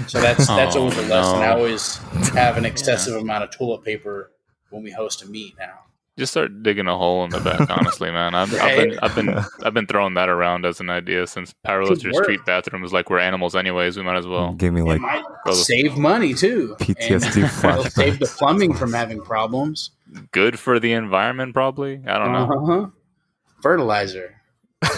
So 0.06 0.20
that's 0.20 0.46
that's 0.46 0.76
Oh, 0.76 0.80
always 0.80 0.96
a 0.98 1.02
lesson. 1.02 1.42
I 1.42 1.48
always 1.50 1.96
have 2.34 2.56
an 2.56 2.64
excessive 2.64 3.16
amount 3.16 3.44
of 3.44 3.50
toilet 3.50 3.84
paper 3.84 4.30
when 4.70 4.82
we 4.82 4.90
host 4.90 5.22
a 5.22 5.26
meet 5.26 5.54
now. 5.58 5.80
Just 6.18 6.32
start 6.32 6.62
digging 6.64 6.88
a 6.88 6.96
hole 6.96 7.24
in 7.24 7.30
the 7.30 7.38
back. 7.40 7.70
honestly, 7.78 8.10
man, 8.10 8.34
I've, 8.34 8.52
I've 8.60 8.76
been 8.76 8.98
I've 9.00 9.14
been 9.14 9.38
I've 9.64 9.74
been 9.74 9.86
throwing 9.86 10.14
that 10.14 10.28
around 10.28 10.66
as 10.66 10.80
an 10.80 10.90
idea 10.90 11.26
since 11.28 11.54
powerlifter 11.64 12.12
work. 12.12 12.24
street 12.24 12.40
bathroom 12.44 12.82
is 12.84 12.92
like 12.92 13.08
we're 13.08 13.20
animals 13.20 13.54
anyways. 13.54 13.96
We 13.96 14.02
might 14.02 14.16
as 14.16 14.26
well. 14.26 14.52
give 14.52 14.74
me 14.74 14.82
like 14.82 15.00
might 15.00 15.22
save 15.52 15.96
money 15.96 16.34
too. 16.34 16.74
PTSD 16.80 17.64
And 17.64 17.92
save 17.92 18.18
the 18.18 18.26
plumbing 18.26 18.74
from 18.74 18.92
having 18.92 19.20
problems. 19.20 19.90
Good 20.32 20.58
for 20.58 20.80
the 20.80 20.92
environment, 20.92 21.54
probably. 21.54 22.02
I 22.06 22.18
don't 22.18 22.32
know. 22.32 22.52
Uh-huh. 22.52 22.86
Fertilizer. 23.62 24.34
I 24.82 24.88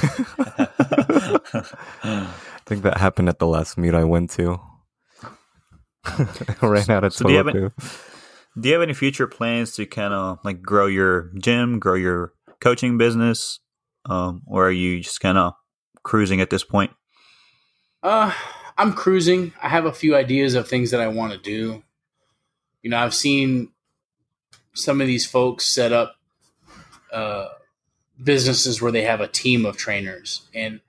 think 2.66 2.82
that 2.82 2.98
happened 2.98 3.28
at 3.28 3.38
the 3.38 3.46
last 3.46 3.78
meet 3.78 3.94
I 3.94 4.04
went 4.04 4.30
to. 4.32 4.60
I 6.04 6.56
ran 6.62 6.90
out 6.90 7.04
of 7.04 7.12
So 7.14 7.24
do 7.26 7.32
you 7.32 7.36
have 7.38 7.46
toilet 7.46 7.56
any- 7.58 7.68
paper. 7.70 7.86
Do 8.60 8.68
you 8.68 8.74
have 8.74 8.82
any 8.82 8.94
future 8.94 9.26
plans 9.28 9.72
to 9.76 9.86
kind 9.86 10.12
of 10.12 10.38
like 10.44 10.60
grow 10.60 10.86
your 10.86 11.30
gym, 11.38 11.78
grow 11.78 11.94
your 11.94 12.32
coaching 12.60 12.98
business, 12.98 13.60
um, 14.06 14.42
or 14.46 14.66
are 14.66 14.72
you 14.72 15.00
just 15.00 15.20
kind 15.20 15.38
of 15.38 15.52
cruising 16.02 16.40
at 16.40 16.50
this 16.50 16.64
point? 16.64 16.90
Uh, 18.02 18.32
I'm 18.76 18.92
cruising. 18.92 19.52
I 19.62 19.68
have 19.68 19.84
a 19.84 19.92
few 19.92 20.16
ideas 20.16 20.54
of 20.54 20.66
things 20.68 20.90
that 20.90 21.00
I 21.00 21.06
want 21.08 21.32
to 21.32 21.38
do. 21.38 21.82
You 22.82 22.90
know, 22.90 22.98
I've 22.98 23.14
seen 23.14 23.68
some 24.74 25.00
of 25.00 25.06
these 25.06 25.26
folks 25.26 25.64
set 25.66 25.92
up 25.92 26.16
uh, 27.12 27.48
businesses 28.22 28.82
where 28.82 28.90
they 28.92 29.02
have 29.02 29.20
a 29.20 29.28
team 29.28 29.64
of 29.64 29.76
trainers, 29.76 30.42
and 30.54 30.80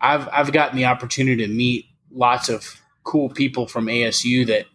I've 0.00 0.28
I've 0.28 0.52
gotten 0.52 0.76
the 0.76 0.84
opportunity 0.84 1.44
to 1.46 1.52
meet 1.52 1.86
lots 2.12 2.48
of 2.48 2.80
cool 3.02 3.28
people 3.28 3.66
from 3.66 3.86
ASU 3.86 4.46
that 4.46 4.66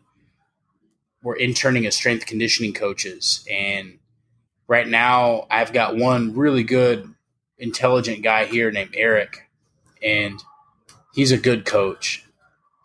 were 1.22 1.36
interning 1.36 1.86
as 1.86 1.96
strength 1.96 2.26
conditioning 2.26 2.74
coaches, 2.74 3.46
and 3.50 4.00
right 4.68 4.88
now 4.88 5.48
I've 5.50 5.74
got 5.74 5.96
one 5.96 6.36
really 6.36 6.64
good, 6.64 7.14
intelligent 7.58 8.24
guy 8.24 8.46
here 8.46 8.72
named 8.72 8.94
Eric, 8.96 9.50
and 10.04 10.42
he's 11.14 11.32
a 11.32 11.38
good 11.38 11.66
coach. 11.66 12.24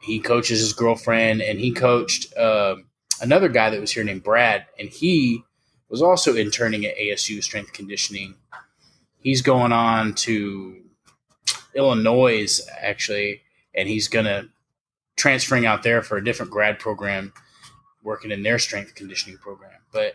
He 0.03 0.21
coaches 0.21 0.61
his 0.61 0.73
girlfriend, 0.73 1.43
and 1.43 1.61
he 1.61 1.73
coached 1.73 2.37
um 2.37 2.87
another 3.21 3.49
guy 3.49 3.71
that 3.71 3.81
was 3.81 3.93
here 3.93 4.05
named 4.05 4.23
Brad, 4.23 4.67
and 4.79 4.89
he 4.89 5.43
was 5.89 6.03
also 6.03 6.35
interning 6.35 6.87
at 6.87 6.97
ASU 6.97 7.43
strength 7.43 7.73
conditioning. 7.73 8.35
He's 9.19 9.43
going 9.43 9.73
on 9.73 10.15
to 10.15 10.81
Illinois 11.75 12.61
actually, 12.81 13.43
and 13.75 13.89
he's 13.89 14.09
gonna 14.09 14.49
transferring 15.17 15.67
out 15.67 15.83
there 15.83 16.03
for 16.03 16.17
a 16.17 16.25
different 16.25 16.53
grad 16.53 16.79
program, 16.79 17.33
working 18.03 18.31
in 18.31 18.43
their 18.43 18.59
strength 18.59 18.95
conditioning 18.95 19.39
program. 19.39 19.81
But 19.93 20.15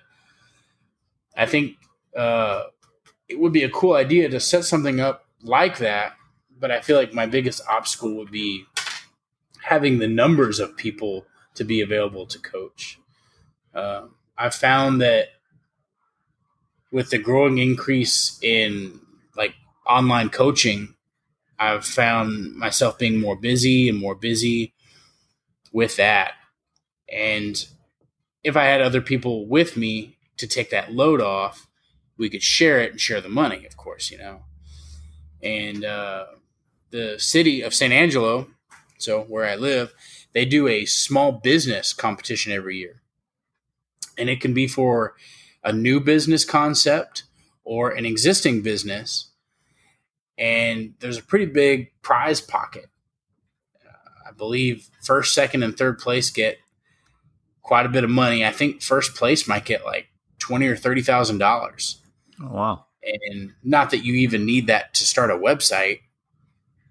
I 1.38 1.46
think 1.46 1.78
uh, 2.16 2.64
it 3.28 3.40
would 3.40 3.54
be 3.54 3.64
a 3.64 3.70
cool 3.70 3.94
idea 3.94 4.30
to 4.30 4.40
set 4.40 4.66
something 4.66 5.00
up 5.00 5.26
like 5.42 5.78
that 5.80 6.16
but 6.60 6.72
I 6.72 6.82
feel 6.82 6.98
like 6.98 7.14
my 7.14 7.26
biggest 7.26 7.62
obstacle 7.70 8.16
would 8.16 8.32
be 8.32 8.66
having 9.62 10.00
the 10.00 10.08
numbers 10.08 10.60
of 10.60 10.78
people 10.78 11.26
to 11.56 11.64
be 11.64 11.82
available 11.82 12.26
to 12.28 12.40
coach. 12.40 13.00
Um, 13.74 14.16
I've 14.38 14.56
found 14.56 15.02
that 15.02 15.28
with 16.92 17.10
the 17.10 17.18
growing 17.18 17.58
increase 17.58 18.40
in 18.42 19.00
like 19.36 19.56
online 19.86 20.30
coaching, 20.30 20.96
I've 21.60 21.86
found 21.86 22.56
myself 22.56 22.98
being 22.98 23.20
more 23.20 23.36
busy 23.36 23.90
and 23.90 24.00
more 24.00 24.16
busy 24.16 24.74
with 25.76 25.98
that. 25.98 26.36
And 27.12 27.68
if 28.46 28.56
I 28.56 28.64
had 28.64 28.80
other 28.80 29.02
people 29.02 29.46
with 29.46 29.76
me 29.76 30.18
to 30.38 30.48
take 30.48 30.70
that 30.70 30.94
load 30.94 31.20
off, 31.20 31.68
we 32.18 32.30
could 32.30 32.42
share 32.42 32.80
it 32.80 32.92
and 32.92 33.02
share 33.02 33.20
the 33.20 33.28
money, 33.28 33.66
of 33.66 33.76
course, 33.76 34.10
you 34.10 34.18
know. 34.18 34.44
And 35.44 35.84
uh, 35.84 36.28
the 36.92 37.20
city 37.20 37.62
of 37.62 37.74
San 37.74 37.92
Angelo, 37.92 38.48
so 39.00 39.24
where 39.24 39.44
I 39.44 39.56
live, 39.56 39.94
they 40.32 40.46
do 40.46 40.66
a 40.70 40.86
small 40.86 41.34
business 41.34 41.92
competition 41.92 42.54
every 42.54 42.78
year. 42.78 43.02
And 44.18 44.30
it 44.30 44.40
can 44.40 44.54
be 44.54 44.68
for 44.68 45.16
a 45.62 45.74
new 45.74 46.00
business 46.00 46.46
concept 46.46 47.24
or 47.66 47.92
an 47.92 48.06
existing 48.06 48.62
business. 48.62 49.30
And 50.38 50.94
there's 51.02 51.18
a 51.18 51.24
pretty 51.24 51.48
big 51.48 51.92
prize 52.02 52.40
pocket. 52.40 52.86
Uh, 54.36 54.36
I 54.36 54.38
believe 54.38 54.90
first, 55.04 55.34
second, 55.34 55.64
and 55.64 55.78
third 55.78 56.00
place 56.00 56.30
get 56.30 56.58
quite 57.62 57.86
a 57.86 57.90
bit 57.90 58.04
of 58.04 58.10
money. 58.10 58.46
I 58.46 58.52
think 58.52 58.82
first 58.82 59.16
place 59.16 59.48
might 59.48 59.66
get 59.66 59.86
like 59.86 60.08
twenty 60.40 60.68
or 60.68 60.76
thirty 60.76 61.02
thousand 61.02 61.38
dollars 61.40 62.02
Oh, 62.42 62.48
wow. 62.52 62.86
and 63.04 63.54
not 63.64 63.92
that 63.92 64.04
you 64.06 64.14
even 64.16 64.46
need 64.46 64.68
that 64.68 64.94
to 64.96 65.04
start 65.04 65.32
a 65.32 65.36
website, 65.36 66.02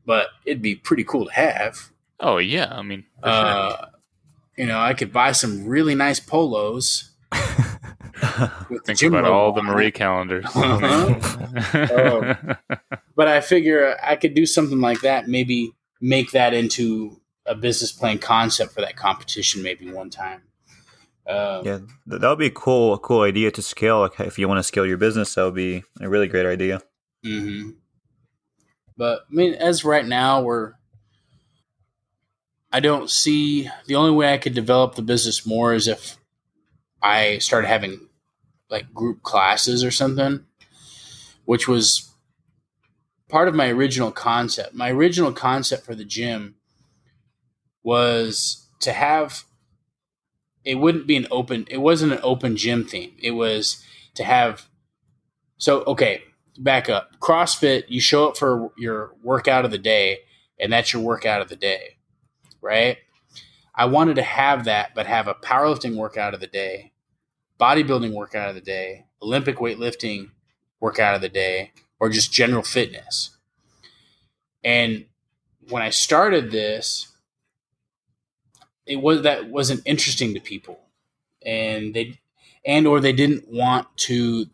but 0.06 0.28
it'd 0.44 0.62
be 0.62 0.74
pretty 0.74 1.04
cool 1.04 1.26
to 1.26 1.32
have. 1.32 1.90
Oh 2.20 2.38
yeah, 2.38 2.68
I 2.72 2.82
mean, 2.82 3.04
for 3.20 3.28
sure. 3.28 3.32
Uh, 3.34 3.86
you 4.56 4.66
know, 4.66 4.78
I 4.78 4.94
could 4.94 5.12
buy 5.12 5.32
some 5.32 5.66
really 5.66 5.94
nice 5.94 6.20
polos 6.20 7.10
with 8.70 8.84
think 8.86 8.98
gym 8.98 9.14
about 9.14 9.30
all 9.30 9.52
the 9.52 9.62
Marie 9.62 9.88
it. 9.88 9.94
Callender's. 9.94 10.46
Uh-huh. 10.54 12.44
But 13.16 13.28
I 13.28 13.40
figure 13.42 13.96
I 14.02 14.16
could 14.16 14.34
do 14.34 14.44
something 14.44 14.80
like 14.80 15.02
that. 15.02 15.28
Maybe 15.28 15.70
make 16.00 16.32
that 16.32 16.52
into 16.52 17.20
a 17.46 17.54
business 17.54 17.92
plan 17.92 18.18
concept 18.18 18.72
for 18.72 18.80
that 18.80 18.96
competition. 18.96 19.62
Maybe 19.62 19.90
one 19.90 20.10
time. 20.10 20.42
Um, 21.26 21.64
yeah, 21.64 21.78
that 22.06 22.28
would 22.28 22.38
be 22.38 22.46
a 22.46 22.50
cool, 22.50 22.94
a 22.94 22.98
cool 22.98 23.22
idea 23.22 23.50
to 23.50 23.62
scale. 23.62 24.00
Like, 24.00 24.20
if 24.20 24.38
you 24.38 24.46
want 24.46 24.58
to 24.58 24.62
scale 24.62 24.84
your 24.84 24.98
business, 24.98 25.34
that 25.34 25.44
would 25.44 25.54
be 25.54 25.82
a 26.00 26.08
really 26.08 26.28
great 26.28 26.46
idea. 26.46 26.82
hmm 27.24 27.70
But 28.96 29.20
I 29.30 29.34
mean, 29.34 29.54
as 29.54 29.84
right 29.84 30.06
now, 30.06 30.42
we're. 30.42 30.74
I 32.72 32.80
don't 32.80 33.08
see 33.08 33.70
the 33.86 33.94
only 33.94 34.10
way 34.10 34.34
I 34.34 34.38
could 34.38 34.54
develop 34.54 34.96
the 34.96 35.02
business 35.02 35.46
more 35.46 35.74
is 35.74 35.86
if 35.86 36.16
I 37.00 37.38
started 37.38 37.68
having 37.68 38.08
like 38.68 38.92
group 38.92 39.22
classes 39.22 39.84
or 39.84 39.92
something, 39.92 40.44
which 41.44 41.68
was 41.68 42.12
part 43.28 43.46
of 43.46 43.54
my 43.54 43.68
original 43.68 44.10
concept. 44.10 44.74
My 44.74 44.90
original 44.90 45.32
concept 45.32 45.86
for 45.86 45.94
the 45.94 46.04
gym 46.04 46.56
was 47.84 48.66
to 48.80 48.92
have 48.92 49.44
it 50.64 50.76
wouldn't 50.76 51.06
be 51.06 51.16
an 51.16 51.28
open 51.30 51.66
it 51.70 51.78
wasn't 51.78 52.12
an 52.12 52.20
open 52.24 52.56
gym 52.56 52.84
theme. 52.84 53.12
It 53.22 53.32
was 53.32 53.84
to 54.14 54.24
have 54.24 54.66
so 55.58 55.84
okay, 55.84 56.22
back 56.58 56.88
up. 56.88 57.18
CrossFit, 57.20 57.84
you 57.88 58.00
show 58.00 58.28
up 58.28 58.36
for 58.36 58.72
your 58.76 59.14
workout 59.22 59.64
of 59.64 59.70
the 59.70 59.78
day, 59.78 60.20
and 60.58 60.72
that's 60.72 60.92
your 60.92 61.02
workout 61.02 61.40
of 61.40 61.48
the 61.48 61.56
day, 61.56 61.98
right? 62.60 62.98
I 63.74 63.86
wanted 63.86 64.16
to 64.16 64.22
have 64.22 64.64
that, 64.64 64.94
but 64.94 65.06
have 65.06 65.28
a 65.28 65.34
powerlifting 65.34 65.96
workout 65.96 66.34
of 66.34 66.40
the 66.40 66.46
day, 66.46 66.92
bodybuilding 67.60 68.12
workout 68.12 68.48
of 68.48 68.54
the 68.54 68.60
day, 68.60 69.06
Olympic 69.22 69.56
weightlifting 69.56 70.30
workout 70.80 71.14
of 71.14 71.20
the 71.20 71.28
day, 71.28 71.72
or 71.98 72.08
just 72.08 72.32
general 72.32 72.62
fitness. 72.62 73.36
And 74.62 75.06
when 75.68 75.82
I 75.82 75.90
started 75.90 76.50
this, 76.50 77.08
it 78.86 78.96
was 78.96 79.22
that 79.22 79.48
wasn't 79.50 79.82
interesting 79.86 80.34
to 80.34 80.40
people. 80.40 80.80
and 81.44 81.94
they 81.94 82.20
and 82.66 82.86
or 82.86 83.00
they 83.00 83.12
didn't 83.12 83.48
want 83.48 83.86
to 83.96 84.46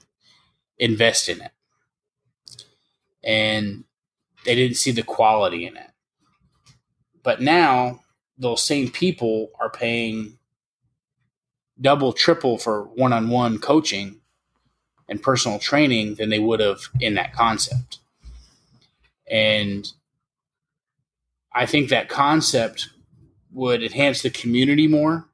invest 0.78 1.28
in 1.28 1.40
it. 1.42 1.52
And 3.24 3.84
they 4.44 4.54
didn't 4.54 4.76
see 4.78 4.92
the 4.92 5.02
quality 5.02 5.66
in 5.66 5.76
it. 5.76 5.90
But 7.22 7.40
now 7.40 8.00
those 8.38 8.62
same 8.62 8.90
people 8.90 9.50
are 9.60 9.70
paying 9.70 10.38
double 11.80 12.12
triple 12.12 12.58
for 12.58 12.84
one-on-one 12.84 13.58
coaching 13.58 14.20
and 15.08 15.22
personal 15.22 15.58
training 15.58 16.16
than 16.16 16.30
they 16.30 16.38
would 16.38 16.60
have 16.60 16.80
in 17.00 17.14
that 17.14 17.34
concept. 17.34 17.98
And 19.30 19.86
i 21.52 21.66
think 21.66 21.88
that 21.88 22.08
concept 22.08 22.90
would 23.52 23.82
enhance 23.82 24.22
the 24.22 24.30
community 24.30 24.86
more 24.86 25.30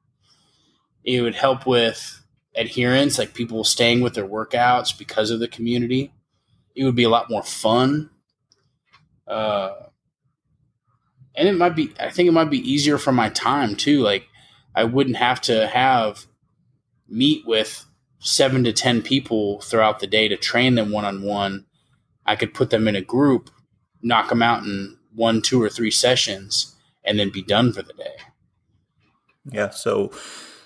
it 1.07 1.21
would 1.21 1.35
help 1.35 1.65
with 1.65 2.21
adherence, 2.53 3.17
like 3.17 3.33
people 3.33 3.63
staying 3.63 4.01
with 4.01 4.13
their 4.13 4.27
workouts 4.27 4.95
because 4.95 5.31
of 5.31 5.39
the 5.39 5.47
community. 5.47 6.13
It 6.75 6.83
would 6.83 6.97
be 6.97 7.05
a 7.05 7.09
lot 7.09 7.29
more 7.29 7.43
fun. 7.43 8.09
Uh, 9.25 9.71
and 11.33 11.47
it 11.47 11.53
might 11.53 11.77
be, 11.77 11.93
I 11.97 12.09
think 12.09 12.27
it 12.27 12.33
might 12.33 12.49
be 12.49 12.69
easier 12.69 12.97
for 12.97 13.13
my 13.13 13.29
time 13.29 13.75
too. 13.75 14.01
Like, 14.01 14.27
I 14.75 14.83
wouldn't 14.83 15.15
have 15.15 15.39
to 15.41 15.67
have 15.67 16.25
meet 17.07 17.47
with 17.47 17.85
seven 18.19 18.65
to 18.65 18.73
10 18.73 19.01
people 19.01 19.61
throughout 19.61 19.99
the 19.99 20.07
day 20.07 20.27
to 20.27 20.35
train 20.35 20.75
them 20.75 20.91
one 20.91 21.05
on 21.05 21.21
one. 21.21 21.65
I 22.25 22.35
could 22.35 22.53
put 22.53 22.69
them 22.69 22.87
in 22.89 22.97
a 22.97 23.01
group, 23.01 23.49
knock 24.01 24.27
them 24.27 24.41
out 24.41 24.63
in 24.63 24.97
one, 25.15 25.41
two, 25.41 25.63
or 25.63 25.69
three 25.69 25.91
sessions, 25.91 26.75
and 27.07 27.17
then 27.17 27.31
be 27.31 27.41
done 27.41 27.73
for 27.73 27.81
the 27.81 27.93
day. 27.93 28.15
Yeah. 29.51 29.69
So, 29.69 30.11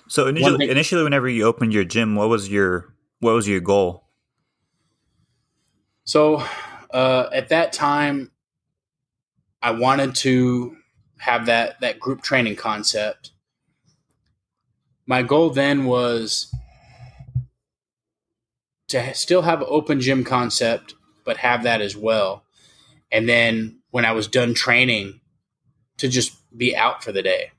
so 0.08 0.26
initially, 0.26 0.58
thing- 0.58 0.70
initially, 0.70 1.04
whenever 1.04 1.28
you 1.28 1.44
opened 1.44 1.72
your 1.72 1.84
gym, 1.84 2.16
what 2.16 2.28
was 2.28 2.48
your 2.50 2.92
what 3.20 3.32
was 3.32 3.48
your 3.48 3.60
goal? 3.60 4.04
So 6.04 6.44
uh, 6.92 7.28
at 7.32 7.48
that 7.50 7.72
time, 7.72 8.32
I 9.62 9.70
wanted 9.70 10.16
to 10.16 10.76
have 11.18 11.46
that 11.46 11.80
that 11.80 12.00
group 12.00 12.22
training 12.22 12.56
concept. 12.56 13.30
My 15.06 15.22
goal 15.22 15.50
then 15.50 15.84
was 15.84 16.52
to 18.88 19.14
still 19.14 19.42
have 19.42 19.60
an 19.60 19.68
open 19.70 20.00
gym 20.00 20.24
concept, 20.24 20.94
but 21.24 21.38
have 21.38 21.62
that 21.62 21.80
as 21.80 21.96
well. 21.96 22.44
And 23.10 23.28
then 23.28 23.78
when 23.90 24.04
I 24.04 24.12
was 24.12 24.26
done 24.26 24.54
training, 24.54 25.20
to 25.98 26.08
just 26.08 26.36
be 26.56 26.76
out 26.76 27.02
for 27.02 27.12
the 27.12 27.22
day 27.22 27.52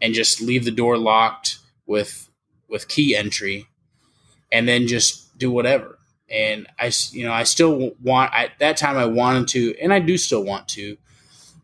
and 0.00 0.14
just 0.14 0.40
leave 0.40 0.64
the 0.64 0.70
door 0.70 0.98
locked 0.98 1.58
with 1.86 2.28
with 2.68 2.88
key 2.88 3.14
entry, 3.14 3.66
and 4.50 4.66
then 4.66 4.86
just 4.86 5.38
do 5.38 5.50
whatever 5.50 5.96
and 6.28 6.66
I, 6.78 6.90
you 7.10 7.24
know, 7.24 7.32
I 7.32 7.44
still 7.44 7.92
want 8.02 8.32
at 8.34 8.58
that 8.58 8.76
time 8.76 8.96
I 8.96 9.06
wanted 9.06 9.48
to, 9.48 9.76
and 9.80 9.92
I 9.92 10.00
do 10.00 10.18
still 10.18 10.42
want 10.42 10.68
to 10.68 10.96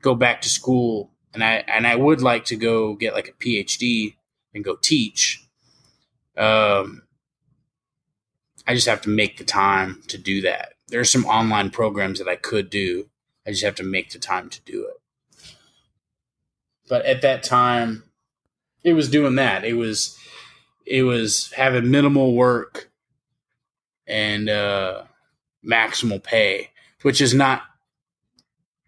go 0.00 0.14
back 0.14 0.42
to 0.42 0.48
school, 0.48 1.10
and 1.34 1.42
I 1.42 1.64
and 1.66 1.86
I 1.86 1.96
would 1.96 2.20
like 2.20 2.44
to 2.46 2.56
go 2.56 2.94
get 2.94 3.14
like 3.14 3.28
a 3.28 3.32
PhD 3.32 4.14
and 4.54 4.64
go 4.64 4.76
teach. 4.76 5.44
Um, 6.36 7.02
I 8.66 8.74
just 8.74 8.86
have 8.86 9.02
to 9.02 9.08
make 9.08 9.38
the 9.38 9.44
time 9.44 10.02
to 10.08 10.18
do 10.18 10.40
that. 10.42 10.74
There 10.88 11.00
are 11.00 11.04
some 11.04 11.24
online 11.24 11.70
programs 11.70 12.18
that 12.18 12.28
I 12.28 12.36
could 12.36 12.70
do. 12.70 13.08
I 13.46 13.50
just 13.50 13.64
have 13.64 13.74
to 13.76 13.82
make 13.82 14.10
the 14.10 14.18
time 14.18 14.48
to 14.50 14.60
do 14.64 14.86
it. 14.86 15.01
But 16.92 17.06
at 17.06 17.22
that 17.22 17.42
time, 17.42 18.02
it 18.84 18.92
was 18.92 19.08
doing 19.08 19.36
that. 19.36 19.64
It 19.64 19.72
was 19.72 20.14
it 20.84 21.04
was 21.04 21.50
having 21.52 21.90
minimal 21.90 22.34
work 22.34 22.90
and 24.06 24.50
uh, 24.50 25.04
maximal 25.66 26.22
pay, 26.22 26.68
which 27.00 27.22
is 27.22 27.32
not 27.32 27.62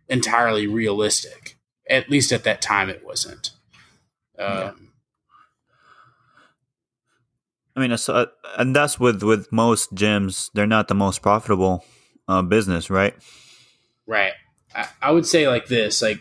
entirely 0.07 0.67
realistic. 0.67 1.57
At 1.89 2.11
least 2.11 2.31
at 2.31 2.45
that 2.45 2.61
time, 2.61 2.91
it 2.91 3.07
wasn't. 3.07 3.53
Um, 4.39 4.93
I 7.75 7.81
mean, 7.81 7.91
uh, 7.91 8.27
and 8.59 8.77
that's 8.77 9.01
with 9.01 9.23
with 9.23 9.51
most 9.51 9.95
gyms. 9.95 10.51
They're 10.53 10.67
not 10.67 10.89
the 10.89 10.95
most 10.95 11.23
profitable 11.23 11.83
uh, 12.29 12.43
business, 12.43 12.91
right? 12.91 13.15
Right. 14.07 14.35
I, 14.75 14.89
I 15.01 15.11
would 15.11 15.25
say 15.25 15.49
like 15.49 15.69
this, 15.69 16.03
like, 16.03 16.21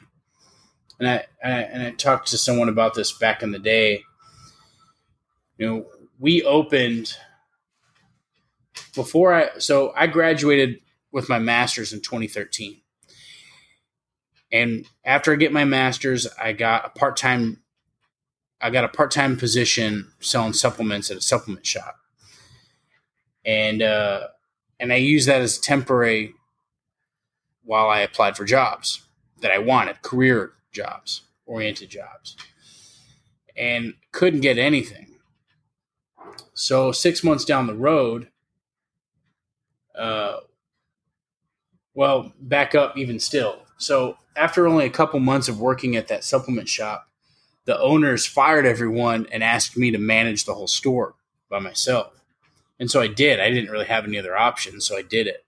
and 0.99 1.07
I, 1.07 1.25
and 1.41 1.53
I 1.53 1.61
and 1.61 1.83
I 1.83 1.91
talked 1.91 2.29
to 2.29 2.37
someone 2.37 2.69
about 2.69 2.93
this 2.93 3.11
back 3.11 3.43
in 3.43 3.51
the 3.51 3.59
day. 3.59 4.03
You 5.57 5.67
know, 5.67 5.85
we 6.19 6.43
opened 6.43 7.15
before 8.95 9.33
I. 9.33 9.49
So 9.59 9.93
I 9.95 10.07
graduated 10.07 10.79
with 11.11 11.29
my 11.29 11.39
master's 11.39 11.93
in 11.93 12.01
2013, 12.01 12.81
and 14.51 14.85
after 15.03 15.33
I 15.33 15.35
get 15.35 15.51
my 15.51 15.65
master's, 15.65 16.27
I 16.41 16.53
got 16.53 16.85
a 16.85 16.89
part 16.89 17.17
time. 17.17 17.61
I 18.61 18.69
got 18.69 18.85
a 18.85 18.89
part 18.89 19.11
time 19.11 19.37
position 19.37 20.11
selling 20.19 20.53
supplements 20.53 21.11
at 21.11 21.17
a 21.17 21.21
supplement 21.21 21.65
shop, 21.65 21.97
and 23.45 23.81
uh, 23.81 24.27
and 24.79 24.93
I 24.93 24.97
use 24.97 25.25
that 25.25 25.41
as 25.41 25.57
temporary 25.57 26.33
while 27.63 27.89
I 27.89 28.01
applied 28.01 28.37
for 28.37 28.45
jobs 28.45 29.01
that 29.41 29.51
I 29.51 29.57
wanted, 29.57 30.01
career 30.01 30.53
jobs, 30.73 31.21
oriented 31.45 31.89
jobs, 31.89 32.35
and 33.55 33.93
couldn't 34.11 34.41
get 34.41 34.57
anything. 34.57 35.07
So 36.53 36.91
six 36.91 37.23
months 37.23 37.45
down 37.45 37.67
the 37.67 37.73
road, 37.73 38.29
uh, 39.97 40.37
well, 41.93 42.33
back 42.39 42.75
up 42.75 42.97
even 42.97 43.19
still. 43.19 43.59
So 43.77 44.17
after 44.35 44.67
only 44.67 44.85
a 44.85 44.89
couple 44.89 45.19
months 45.19 45.47
of 45.47 45.59
working 45.59 45.95
at 45.95 46.07
that 46.07 46.23
supplement 46.23 46.67
shop, 46.67 47.07
the 47.65 47.79
owners 47.79 48.25
fired 48.25 48.65
everyone 48.65 49.27
and 49.31 49.43
asked 49.43 49.77
me 49.77 49.91
to 49.91 49.97
manage 49.97 50.45
the 50.45 50.53
whole 50.53 50.67
store 50.67 51.15
by 51.49 51.59
myself. 51.59 52.21
And 52.79 52.89
so 52.89 52.99
I 53.01 53.07
did. 53.07 53.39
I 53.39 53.49
didn't 53.49 53.71
really 53.71 53.85
have 53.85 54.03
any 54.03 54.17
other 54.17 54.35
options, 54.35 54.85
so 54.85 54.97
I 54.97 55.01
did 55.01 55.27
it. 55.27 55.45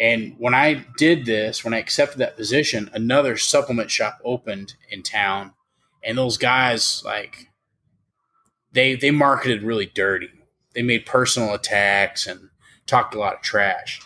And 0.00 0.34
when 0.38 0.54
I 0.54 0.86
did 0.96 1.26
this, 1.26 1.62
when 1.62 1.74
I 1.74 1.78
accepted 1.78 2.18
that 2.18 2.36
position, 2.36 2.90
another 2.94 3.36
supplement 3.36 3.90
shop 3.90 4.18
opened 4.24 4.74
in 4.90 5.02
town, 5.02 5.52
and 6.02 6.16
those 6.16 6.38
guys 6.38 7.02
like 7.04 7.50
they 8.72 8.94
they 8.94 9.10
marketed 9.10 9.62
really 9.62 9.86
dirty. 9.86 10.30
They 10.74 10.82
made 10.82 11.04
personal 11.04 11.52
attacks 11.52 12.26
and 12.26 12.48
talked 12.86 13.14
a 13.14 13.18
lot 13.18 13.34
of 13.34 13.42
trash. 13.42 14.00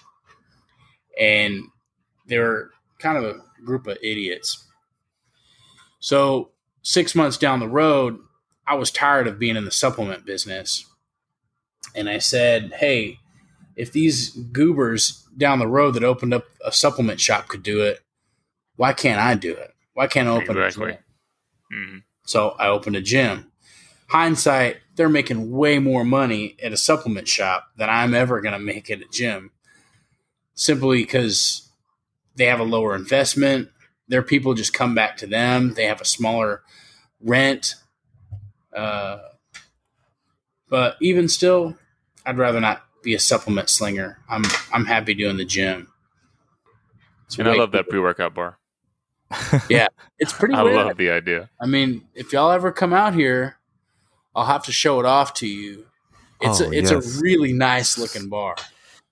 And 1.21 1.63
they 2.27 2.39
were 2.39 2.73
kind 2.99 3.17
of 3.17 3.25
a 3.25 3.63
group 3.65 3.87
of 3.87 3.99
idiots. 4.03 4.67
So, 6.01 6.51
6 6.83 7.15
months 7.15 7.39
down 7.39 7.61
the 7.61 7.69
road, 7.69 8.19
I 8.67 8.75
was 8.75 8.91
tired 8.91 9.27
of 9.27 9.39
being 9.39 9.57
in 9.57 9.65
the 9.65 9.71
supplement 9.71 10.27
business. 10.27 10.87
And 11.95 12.09
I 12.09 12.19
said, 12.19 12.73
"Hey, 12.79 13.21
if 13.77 13.93
these 13.93 14.31
goobers 14.31 15.27
down 15.37 15.59
the 15.59 15.67
road 15.67 15.93
that 15.93 16.05
opened 16.05 16.35
up 16.35 16.45
a 16.65 16.73
supplement 16.73 17.21
shop 17.21 17.49
could 17.49 17.63
do 17.63 17.83
it, 17.83 18.01
why 18.77 18.93
can't 18.93 19.21
I 19.21 19.35
do 19.35 19.53
it? 19.53 19.73
Why 19.95 20.07
can't 20.07 20.29
I 20.29 20.33
open 20.33 20.57
Exactly. 20.57 20.91
a 20.91 20.95
gym? 20.95 21.03
Mhm. 21.73 22.03
So 22.25 22.51
I 22.59 22.69
opened 22.69 22.97
a 22.97 23.01
gym. 23.03 23.51
Hindsight, 24.09 24.79
they're 24.97 25.09
making 25.09 25.51
way 25.51 25.79
more 25.79 26.05
money 26.05 26.57
at 26.63 26.73
a 26.73 26.77
supplement 26.77 27.27
shop 27.29 27.69
than 27.77 27.89
I'm 27.91 28.15
ever 28.15 28.41
going 28.41 28.53
to 28.53 28.59
make 28.59 28.91
at 28.91 29.01
a 29.01 29.07
gym 29.11 29.51
simply 30.55 31.03
because 31.03 31.69
they 32.37 32.47
have 32.47 32.61
a 32.61 32.65
lower 32.65 32.95
investment. 32.95 33.71
Their 34.09 34.23
people 34.23 34.55
just 34.55 34.73
come 34.75 34.95
back 34.95 35.17
to 35.19 35.27
them. 35.27 35.75
They 35.75 35.87
have 35.87 36.01
a 36.01 36.05
smaller 36.05 36.63
rent. 37.21 37.75
Uh, 38.73 39.19
but 40.69 40.97
even 41.01 41.29
still, 41.29 41.77
I'd 42.27 42.39
rather 42.39 42.61
not 42.61 42.85
be 43.05 43.15
a 43.15 43.21
supplement 43.21 43.69
slinger. 43.69 44.19
I'm 44.29 44.45
I'm 44.73 44.85
happy 44.87 45.15
doing 45.15 45.37
the 45.37 45.45
gym. 45.45 45.89
It's 47.27 47.39
And 47.39 47.49
I 47.49 47.53
way 47.53 47.59
love 47.59 47.73
that 47.73 47.89
pre 47.89 48.01
workout 48.01 48.35
bar. 48.35 48.59
Yeah, 49.69 49.89
it's 50.19 50.33
pretty 50.39 50.55
I 50.55 50.63
rad. 50.63 50.75
love 50.75 50.97
the 50.97 51.11
idea. 51.11 51.51
I 51.61 51.67
mean, 51.67 52.03
if 52.15 52.33
y'all 52.33 52.51
ever 52.53 52.73
come 52.73 52.93
out 52.93 53.15
here, 53.15 53.57
I'll 54.35 54.47
have 54.47 54.65
to 54.65 54.73
show 54.73 55.01
it 55.01 55.07
off 55.07 55.35
to 55.35 55.47
you. 55.47 55.87
It's 56.41 56.61
Oh, 56.61 56.67
a 56.71 56.71
it's 56.73 56.91
yes. 56.91 57.19
a 57.19 57.21
really 57.23 57.53
nice 57.53 57.99
looking 57.99 58.29
bar. 58.29 58.57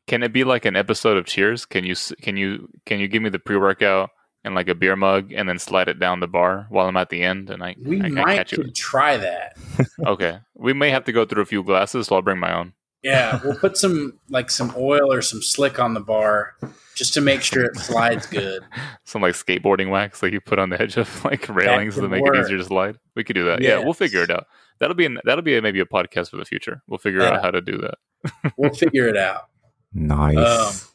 Can 0.06 0.22
it 0.22 0.32
be 0.32 0.44
like 0.44 0.64
an 0.64 0.76
episode 0.76 1.16
of 1.16 1.24
Cheers? 1.26 1.64
Can 1.64 1.84
you 1.84 1.94
can 2.20 2.36
you 2.36 2.68
can 2.86 2.98
you 3.00 3.08
give 3.08 3.22
me 3.22 3.30
the 3.30 3.38
pre 3.38 3.56
workout 3.56 4.10
and 4.44 4.54
like 4.54 4.68
a 4.68 4.74
beer 4.74 4.96
mug 4.96 5.32
and 5.32 5.48
then 5.48 5.58
slide 5.58 5.88
it 5.88 6.00
down 6.00 6.18
the 6.20 6.26
bar 6.26 6.66
while 6.68 6.88
I'm 6.88 6.96
at 6.96 7.08
the 7.10 7.22
end 7.22 7.48
and 7.50 7.62
I 7.62 7.76
We 7.84 8.00
I, 8.02 8.06
I 8.06 8.08
might 8.08 8.34
catch 8.36 8.52
you? 8.52 8.64
try 8.74 9.16
that. 9.16 9.56
Okay, 10.06 10.38
we 10.54 10.72
may 10.72 10.90
have 10.90 11.04
to 11.04 11.12
go 11.12 11.24
through 11.24 11.42
a 11.42 11.46
few 11.46 11.62
glasses, 11.62 12.08
so 12.08 12.16
I'll 12.16 12.22
bring 12.22 12.38
my 12.38 12.52
own. 12.52 12.72
Yeah, 13.02 13.40
we'll 13.42 13.56
put 13.56 13.76
some 13.76 14.18
like 14.28 14.50
some 14.50 14.72
oil 14.76 15.12
or 15.12 15.22
some 15.22 15.42
slick 15.42 15.78
on 15.80 15.94
the 15.94 16.00
bar 16.00 16.54
just 16.94 17.14
to 17.14 17.20
make 17.20 17.42
sure 17.42 17.64
it 17.64 17.76
slides 17.76 18.26
good. 18.26 18.62
Some 19.04 19.22
like 19.22 19.34
skateboarding 19.34 19.90
wax, 19.90 20.22
like 20.22 20.32
you 20.32 20.40
put 20.40 20.58
on 20.58 20.68
the 20.70 20.80
edge 20.80 20.96
of 20.98 21.24
like 21.24 21.48
railings 21.48 21.96
to 21.96 22.06
make 22.08 22.22
work. 22.22 22.36
it 22.36 22.40
easier 22.42 22.58
to 22.58 22.64
slide. 22.64 22.98
We 23.16 23.24
could 23.24 23.34
do 23.34 23.46
that. 23.46 23.60
Yeah, 23.62 23.78
we'll 23.78 23.94
figure 23.94 24.22
it 24.22 24.30
out. 24.30 24.46
That'll 24.78 24.94
be 24.94 25.06
an, 25.06 25.18
that'll 25.24 25.42
be 25.42 25.56
a, 25.56 25.62
maybe 25.62 25.80
a 25.80 25.84
podcast 25.86 26.30
for 26.30 26.36
the 26.36 26.44
future. 26.44 26.82
We'll 26.86 26.98
figure 26.98 27.20
Yeah. 27.22 27.30
out 27.30 27.42
how 27.42 27.50
to 27.50 27.60
do 27.60 27.78
that. 27.78 28.52
We'll 28.56 28.74
figure 28.74 29.08
it 29.08 29.16
out. 29.16 29.48
Nice. 29.94 30.36
Um, 30.36 30.88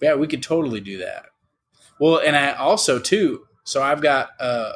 Yeah, 0.00 0.14
we 0.14 0.26
could 0.28 0.42
totally 0.42 0.80
do 0.80 0.98
that. 0.98 1.26
Well, 2.00 2.18
and 2.24 2.36
I 2.36 2.52
also 2.52 2.98
too. 2.98 3.44
So 3.64 3.82
I've 3.82 4.00
got 4.00 4.30
uh, 4.40 4.72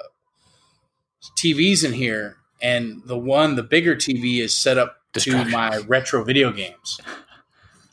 TVs 1.36 1.84
in 1.84 1.92
here, 1.92 2.36
and 2.60 3.02
the 3.06 3.18
one, 3.18 3.54
the 3.56 3.62
bigger 3.62 3.94
TV, 3.96 4.40
is 4.40 4.54
set 4.54 4.76
up 4.78 4.96
to 5.14 5.44
my 5.46 5.78
retro 5.88 6.24
video 6.24 6.52
games. 6.52 7.00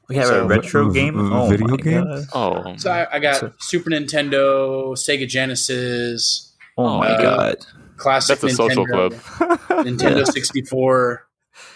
We 0.09 0.15
have 0.15 0.27
So- 0.27 0.43
a 0.45 0.47
retro 0.47 0.91
game. 0.91 1.15
V- 1.15 1.33
Oh 1.35 1.49
video 1.49 1.67
my 1.67 1.75
games? 1.77 2.25
god! 2.27 2.63
Oh, 2.65 2.75
So 2.77 2.91
I, 2.91 3.07
I 3.15 3.19
got 3.19 3.35
So- 3.37 3.53
Super 3.59 3.89
Nintendo, 3.89 4.93
Sega 4.93 5.27
Genesis, 5.27 6.53
Oh 6.77 6.99
my 6.99 7.09
Uh, 7.09 7.21
god! 7.21 7.55
classic 7.97 8.39
that's 8.39 8.53
a 8.53 8.55
social 8.55 8.85
Nintendo, 8.85 9.11
club. 9.37 9.59
Nintendo 9.85 10.25
64. 10.25 11.27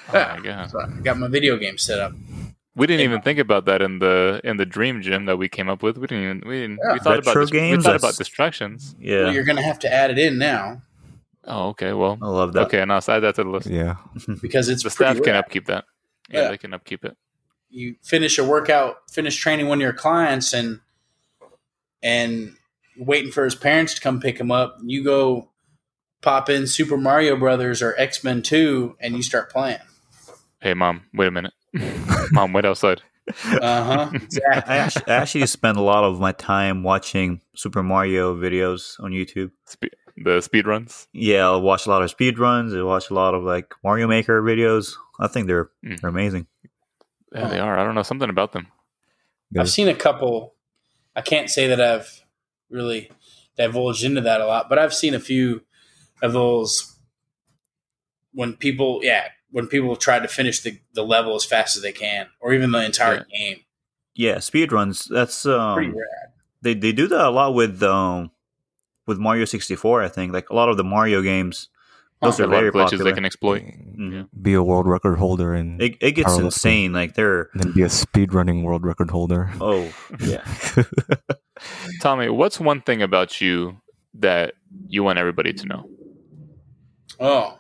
Oh 0.10 0.14
my 0.14 0.40
god. 0.44 0.70
So 0.70 0.80
I 0.80 0.88
got 1.02 1.18
my 1.18 1.28
video 1.28 1.58
game 1.58 1.78
set 1.78 2.00
up. 2.00 2.14
We 2.76 2.88
didn't 2.88 3.02
Yeah. 3.02 3.06
even 3.08 3.22
think 3.22 3.40
about 3.40 3.66
that 3.66 3.82
in 3.82 4.00
the 4.00 4.40
in 4.46 4.56
the 4.58 4.66
dream 4.66 5.02
gym 5.02 5.26
that 5.26 5.38
we 5.38 5.50
came 5.50 5.68
up 5.70 5.84
with. 5.84 5.98
We 5.98 6.08
didn't 6.08 6.24
even 6.24 6.44
we 6.48 6.62
didn't 6.62 6.80
Yeah. 6.86 6.94
we 6.94 7.00
thought 7.00 7.18
about 7.20 7.36
Retro 7.36 7.46
dis- 7.46 7.52
we 7.52 7.82
thought 7.84 7.96
about 7.98 8.16
distractions. 8.16 8.96
Yeah, 9.00 9.24
Well, 9.24 9.34
you're 9.34 9.44
going 9.44 9.58
to 9.58 9.64
have 9.64 9.80
to 9.80 9.94
add 9.94 10.10
it 10.12 10.18
in 10.20 10.38
now 10.38 10.82
Oh, 11.46 11.70
okay. 11.70 11.94
Well, 11.94 12.18
I 12.22 12.28
love 12.28 12.54
that. 12.54 12.68
okay. 12.68 12.82
and 12.82 12.92
I'll 12.94 13.02
add 13.08 13.20
that 13.22 13.36
to 13.36 13.44
the 13.44 13.50
list. 13.50 13.68
yeah. 13.68 13.96
because 14.42 14.70
it's 14.70 14.84
The 14.84 14.90
pretty 14.90 15.14
staff 15.14 15.24
can 15.24 15.34
rad. 15.34 15.44
upkeep 15.46 15.66
that. 15.66 15.86
Yeah, 16.30 16.42
Yeah. 16.44 16.50
they 16.50 16.58
can 16.58 16.74
upkeep 16.74 17.04
it. 17.06 17.18
you 17.70 17.96
finish 18.04 18.38
a 18.38 18.44
workout, 18.44 18.98
finish 19.12 19.36
training 19.38 19.68
one 19.68 19.80
of 19.80 19.82
your 19.82 19.94
clients, 19.94 20.54
and 20.54 20.80
and 22.04 22.56
waiting 22.98 23.32
for 23.32 23.44
his 23.44 23.56
parents 23.56 23.94
to 23.96 24.02
come 24.02 24.20
pick 24.20 24.40
him 24.40 24.52
up. 24.52 24.78
You 24.84 25.04
go 25.04 25.50
pop 26.22 26.50
in 26.50 26.68
Super 26.68 26.98
Mario 26.98 27.36
Brothers 27.38 27.82
or 27.82 27.96
X 27.98 28.24
Men 28.24 28.42
Two, 28.42 28.96
and 29.00 29.16
you 29.16 29.24
start 29.24 29.50
playing. 29.52 29.80
Hey, 30.60 30.74
mom. 30.74 31.04
Wait 31.14 31.28
a 31.28 31.32
minute. 31.32 31.54
mom, 32.32 32.54
wait 32.54 32.66
outside. 32.66 33.02
Uh 33.46 33.84
huh. 33.84 34.10
I 34.12 34.16
Exactly. 34.16 34.74
actually, 34.76 35.08
I 35.08 35.16
actually 35.16 35.46
spend 35.48 35.78
a 35.78 35.82
lot 35.82 36.04
of 36.04 36.20
my 36.20 36.32
time 36.34 36.84
watching 36.84 37.42
Super 37.56 37.82
Mario 37.84 38.36
videos 38.36 39.00
on 39.00 39.12
YouTube. 39.12 39.52
Spe- 40.22 40.26
the 40.26 40.42
speed 40.42 40.68
runs. 40.68 41.08
Yeah, 41.14 41.46
I'll 41.46 41.62
watch 41.62 41.86
a 41.86 41.90
lot 41.90 42.02
of 42.04 42.10
speed 42.10 42.40
runs. 42.40 42.74
I 42.74 42.82
watch 42.82 43.10
a 43.10 43.14
lot 43.14 43.34
of 43.34 43.44
like 43.44 43.74
Mario 43.84 44.08
Maker 44.08 44.42
videos. 44.42 44.94
I 45.20 45.28
think 45.28 45.48
they're 45.48 45.70
Mm. 45.86 46.00
they're 46.02 46.10
amazing. 46.10 46.48
Yeah, 47.34 47.48
they 47.48 47.60
are. 47.60 47.78
I 47.78 47.84
don't 47.84 47.96
know 47.96 48.04
something 48.04 48.30
about 48.30 48.52
them. 48.52 48.68
I've 49.58 49.70
seen 49.70 49.88
a 49.88 49.96
couple. 49.96 50.56
I 51.16 51.22
can't 51.22 51.50
say 51.50 51.68
that 51.68 51.82
I've 51.82 52.24
really 52.70 53.12
divulged 53.58 54.04
into 54.04 54.22
that 54.22 54.40
a 54.42 54.46
lot, 54.46 54.70
but 54.70 54.80
I've 54.80 54.94
seen 54.94 55.14
a 55.14 55.20
few 55.20 55.62
of 56.22 56.32
those 56.34 56.98
when 58.34 58.54
people, 58.54 59.02
yeah, 59.04 59.28
when 59.52 59.68
people 59.68 59.96
try 59.96 60.20
to 60.20 60.28
finish 60.28 60.62
the, 60.62 60.80
the 60.94 61.04
level 61.04 61.36
as 61.36 61.44
fast 61.44 61.76
as 61.76 61.84
they 61.84 61.92
can, 61.92 62.28
or 62.40 62.54
even 62.54 62.72
the 62.72 62.84
entire 62.84 63.26
game. 63.26 63.58
Yeah, 64.16 64.40
speed 64.40 64.72
runs. 64.72 65.06
That's 65.06 65.44
Pretty 65.44 65.58
um, 65.60 65.80
rad. 65.98 66.32
they 66.62 66.74
they 66.74 66.92
do 66.94 67.08
that 67.08 67.26
a 67.26 67.30
lot 67.30 67.54
with 67.54 67.82
um 67.84 68.32
with 69.12 69.20
Mario 69.20 69.46
sixty 69.46 69.76
four. 69.76 70.02
I 70.02 70.08
think 70.08 70.32
like 70.34 70.50
a 70.50 70.56
lot 70.56 70.70
of 70.70 70.78
the 70.78 70.84
Mario 70.84 71.22
games. 71.22 71.70
Those 72.22 72.40
a 72.40 72.44
are 72.46 72.48
very 72.48 72.72
glitches 72.72 72.92
popular. 72.92 73.04
they 73.06 73.14
can 73.14 73.26
exploit. 73.26 73.64
Mhm. 73.64 74.30
Be 74.40 74.54
a 74.54 74.62
world 74.64 74.88
record 74.88 75.18
holder 75.18 75.54
and 75.54 75.82
It, 75.82 75.98
it 76.02 76.12
gets 76.14 76.38
insane. 76.38 76.94
Like 76.94 77.16
they're 77.16 77.50
then 77.56 77.72
be 77.74 77.82
a 77.82 77.90
speed 77.90 78.34
running 78.34 78.64
world 78.64 78.86
record 78.86 79.10
holder. 79.10 79.50
oh 79.60 79.92
yeah. 80.20 80.46
Tommy, 82.00 82.30
what's 82.30 82.60
one 82.60 82.82
thing 82.82 83.02
about 83.02 83.42
you 83.42 83.82
that 84.16 84.54
you 84.88 85.04
want 85.04 85.18
everybody 85.20 85.52
to 85.54 85.66
know? 85.66 85.90
Oh, 87.20 87.58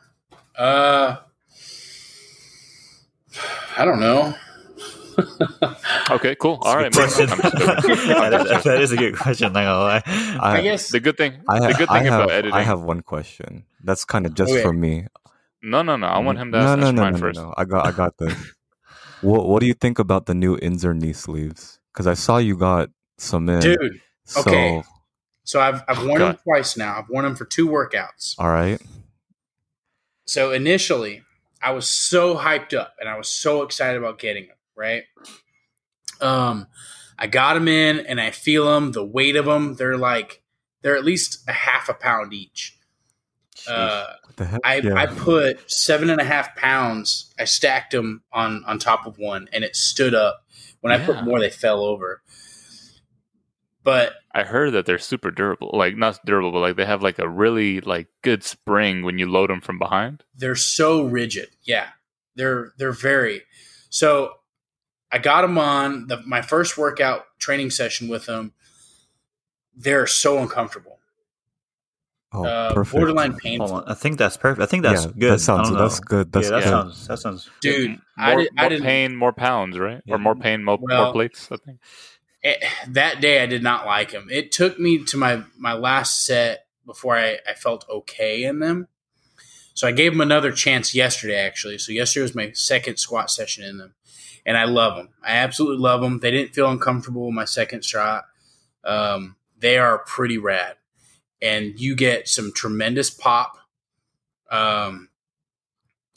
uh, 0.57 1.17
I 3.77 3.85
don't 3.85 3.99
know. 3.99 4.35
Okay, 6.11 6.35
cool. 6.35 6.59
All 6.61 6.75
right, 6.75 6.91
Good 6.91 7.09
question. 7.09 7.29
I'm 7.29 7.39
just 7.41 7.57
joking. 7.57 8.15
I'm 8.15 8.31
that, 8.31 8.31
just 8.31 8.43
is, 8.43 8.49
joking. 8.51 8.71
that 8.71 8.81
is 8.81 8.91
a 8.91 8.97
good 8.97 9.15
question. 9.17 9.53
Not 9.53 9.63
gonna 9.63 9.79
lie. 9.79 10.03
I, 10.05 10.57
I, 10.57 10.61
guess 10.61 10.89
The 10.89 10.99
good 10.99 11.15
thing, 11.17 11.41
I, 11.47 11.59
the 11.59 11.65
ha- 11.71 11.77
good 11.77 11.89
I 11.89 11.99
thing 11.99 12.11
have, 12.11 12.19
about 12.23 12.31
editing. 12.31 12.53
I 12.53 12.61
have 12.63 12.81
one 12.81 13.01
question. 13.01 13.63
That's 13.83 14.03
kind 14.03 14.25
of 14.25 14.33
just 14.33 14.51
Okay. 14.51 14.61
for 14.61 14.73
me. 14.73 15.07
no, 15.61 15.81
no, 15.83 15.95
no. 15.95 16.07
I 16.07 16.19
want 16.19 16.37
him 16.37 16.51
to 16.51 16.57
no, 16.59 16.65
ask, 16.65 16.79
no, 16.79 16.87
ask 16.87 16.95
no, 16.95 17.01
mine 17.01 17.11
no, 17.13 17.17
no, 17.17 17.21
first. 17.21 17.39
no. 17.39 17.53
I 17.57 17.65
got, 17.65 17.87
I 17.87 17.91
got 17.91 18.17
this. 18.17 18.35
what, 19.21 19.47
what 19.47 19.61
do 19.61 19.67
you 19.67 19.73
think 19.73 19.99
about 19.99 20.25
the 20.25 20.33
new 20.35 20.57
Inzer 20.57 20.95
knee 20.95 21.13
sleeves? 21.13 21.79
Because 21.93 22.07
I 22.07 22.13
saw 22.13 22.37
you 22.37 22.57
got 22.57 22.89
some 23.17 23.47
in. 23.47 23.59
dude. 23.61 24.01
so, 24.25 24.41
okay. 24.41 24.83
So 25.43 25.59
I've 25.61 25.81
I've 25.87 26.05
worn 26.05 26.19
them 26.19 26.37
twice 26.43 26.75
now. 26.77 26.97
I've 26.97 27.09
worn 27.09 27.23
them 27.25 27.35
for 27.35 27.45
two 27.45 27.67
workouts. 27.67 28.35
All 28.37 28.49
right. 28.49 28.81
So 30.25 30.51
initially, 30.51 31.23
I 31.61 31.71
was 31.71 31.87
so 31.87 32.35
hyped 32.35 32.77
up 32.77 32.93
and 32.99 33.09
I 33.09 33.17
was 33.17 33.27
so 33.29 33.63
excited 33.63 33.97
about 33.97 34.19
getting 34.19 34.47
them. 34.47 34.55
Right. 34.75 35.03
Um, 36.19 36.67
I 37.17 37.27
got 37.27 37.53
them 37.55 37.67
in 37.67 37.99
and 37.99 38.19
I 38.19 38.31
feel 38.31 38.65
them. 38.65 38.91
The 38.93 39.03
weight 39.05 39.35
of 39.35 39.45
them, 39.45 39.75
they're 39.75 39.97
like 39.97 40.41
they're 40.81 40.95
at 40.95 41.03
least 41.05 41.47
a 41.47 41.51
half 41.51 41.89
a 41.89 41.93
pound 41.93 42.33
each. 42.33 42.77
Uh, 43.67 44.05
What 44.25 44.37
the? 44.37 44.59
I, 44.63 44.75
Yeah. 44.77 44.95
I 44.95 45.05
put 45.05 45.69
seven 45.69 46.09
and 46.09 46.19
a 46.19 46.23
half 46.23 46.55
pounds. 46.55 47.31
I 47.39 47.45
stacked 47.45 47.91
them 47.91 48.23
on 48.31 48.63
on 48.65 48.79
top 48.79 49.05
of 49.05 49.17
one, 49.19 49.47
and 49.53 49.63
it 49.63 49.75
stood 49.75 50.13
up. 50.15 50.45
When 50.81 50.91
I 50.91 51.03
put 51.05 51.23
more, 51.23 51.39
they 51.39 51.51
fell 51.51 51.83
over. 51.83 52.23
But 53.83 54.13
I 54.31 54.43
heard 54.43 54.71
that 54.73 54.85
they're 54.85 54.99
super 54.99 55.31
durable. 55.31 55.71
Like 55.73 55.95
not 55.97 56.23
durable, 56.25 56.51
but 56.51 56.59
like 56.59 56.75
they 56.75 56.85
have 56.85 57.01
like 57.03 57.19
a 57.19 57.27
really 57.29 57.81
like 57.81 58.07
good 58.21 58.43
spring 58.43 59.03
when 59.03 59.17
you 59.17 59.29
load 59.29 59.49
them 59.49 59.61
from 59.61 59.79
behind. 59.79 60.23
they're 60.35 60.55
so 60.55 61.03
rigid. 61.03 61.49
Yeah, 61.63 61.87
they're 62.35 62.73
they're 62.77 62.91
very. 62.91 63.43
So 63.89 64.33
I 65.11 65.17
got 65.17 65.41
them 65.41 65.57
on 65.57 66.07
the, 66.07 66.21
my 66.25 66.41
first 66.41 66.77
workout 66.77 67.25
training 67.39 67.71
session 67.71 68.07
with 68.07 68.25
them. 68.25 68.53
They're 69.75 70.07
so 70.07 70.37
uncomfortable, 70.39 70.99
oh, 72.33 72.45
uh, 72.45 72.73
perfect. 72.73 72.95
borderline 72.95 73.31
Hold 73.31 73.41
painful. 73.41 73.83
I 73.87 73.93
think 73.93 74.17
that's 74.17 74.37
perfect. 74.37 74.61
I 74.61 74.65
think 74.65 74.83
that's 74.83 75.05
yeah, 75.05 75.11
good. 75.17 75.33
That 75.33 75.39
sounds. 75.39 75.71
That's 75.71 75.99
good. 75.99 76.31
That's 76.31 76.49
yeah, 76.49 76.51
that 76.57 76.63
good. 76.63 76.69
sounds 76.69 77.07
that 77.07 77.19
sounds 77.19 77.49
dude. 77.61 77.89
More, 77.89 77.99
I, 78.17 78.35
did, 78.35 78.49
I 78.57 78.61
more 78.63 78.69
didn't. 78.69 78.85
pain, 78.85 79.15
more 79.15 79.33
pounds, 79.33 79.79
right? 79.79 80.01
Yeah. 80.05 80.15
Or 80.15 80.17
more 80.17 80.35
pain, 80.35 80.63
more, 80.63 80.77
Well- 80.79 81.05
more 81.05 81.13
plates. 81.13 81.49
I 81.51 81.57
think. 81.57 81.79
it, 82.43 82.63
that 82.89 83.21
day 83.21 83.41
I 83.41 83.45
did 83.45 83.63
not 83.63 83.85
like 83.85 84.11
them. 84.11 84.27
It 84.29 84.51
took 84.51 84.79
me 84.79 85.03
to 85.05 85.17
my 85.17 85.43
my 85.57 85.73
last 85.73 86.25
set 86.25 86.65
before 86.85 87.15
I, 87.15 87.37
I 87.47 87.53
felt 87.53 87.85
okay 87.89 88.43
in 88.43 88.59
them. 88.59 88.87
So 89.73 89.87
I 89.87 89.91
gave 89.91 90.11
them 90.11 90.21
another 90.21 90.51
chance 90.51 90.93
yesterday, 90.93 91.37
actually. 91.37 91.77
So 91.77 91.91
yesterday 91.91 92.23
was 92.23 92.35
my 92.35 92.51
second 92.51 92.97
squat 92.97 93.31
session 93.31 93.63
in 93.63 93.77
them, 93.77 93.93
and 94.45 94.57
I 94.57 94.65
love 94.65 94.95
them. 94.95 95.09
I 95.23 95.31
absolutely 95.31 95.81
love 95.81 96.01
them. 96.01 96.19
They 96.19 96.31
didn't 96.31 96.53
feel 96.53 96.69
uncomfortable 96.69 97.31
my 97.31 97.45
second 97.45 97.85
shot. 97.85 98.25
Um, 98.83 99.35
they 99.57 99.77
are 99.77 99.99
pretty 99.99 100.37
rad, 100.37 100.75
and 101.41 101.79
you 101.79 101.95
get 101.95 102.27
some 102.27 102.51
tremendous 102.53 103.09
pop. 103.09 103.57
Um, 104.49 105.09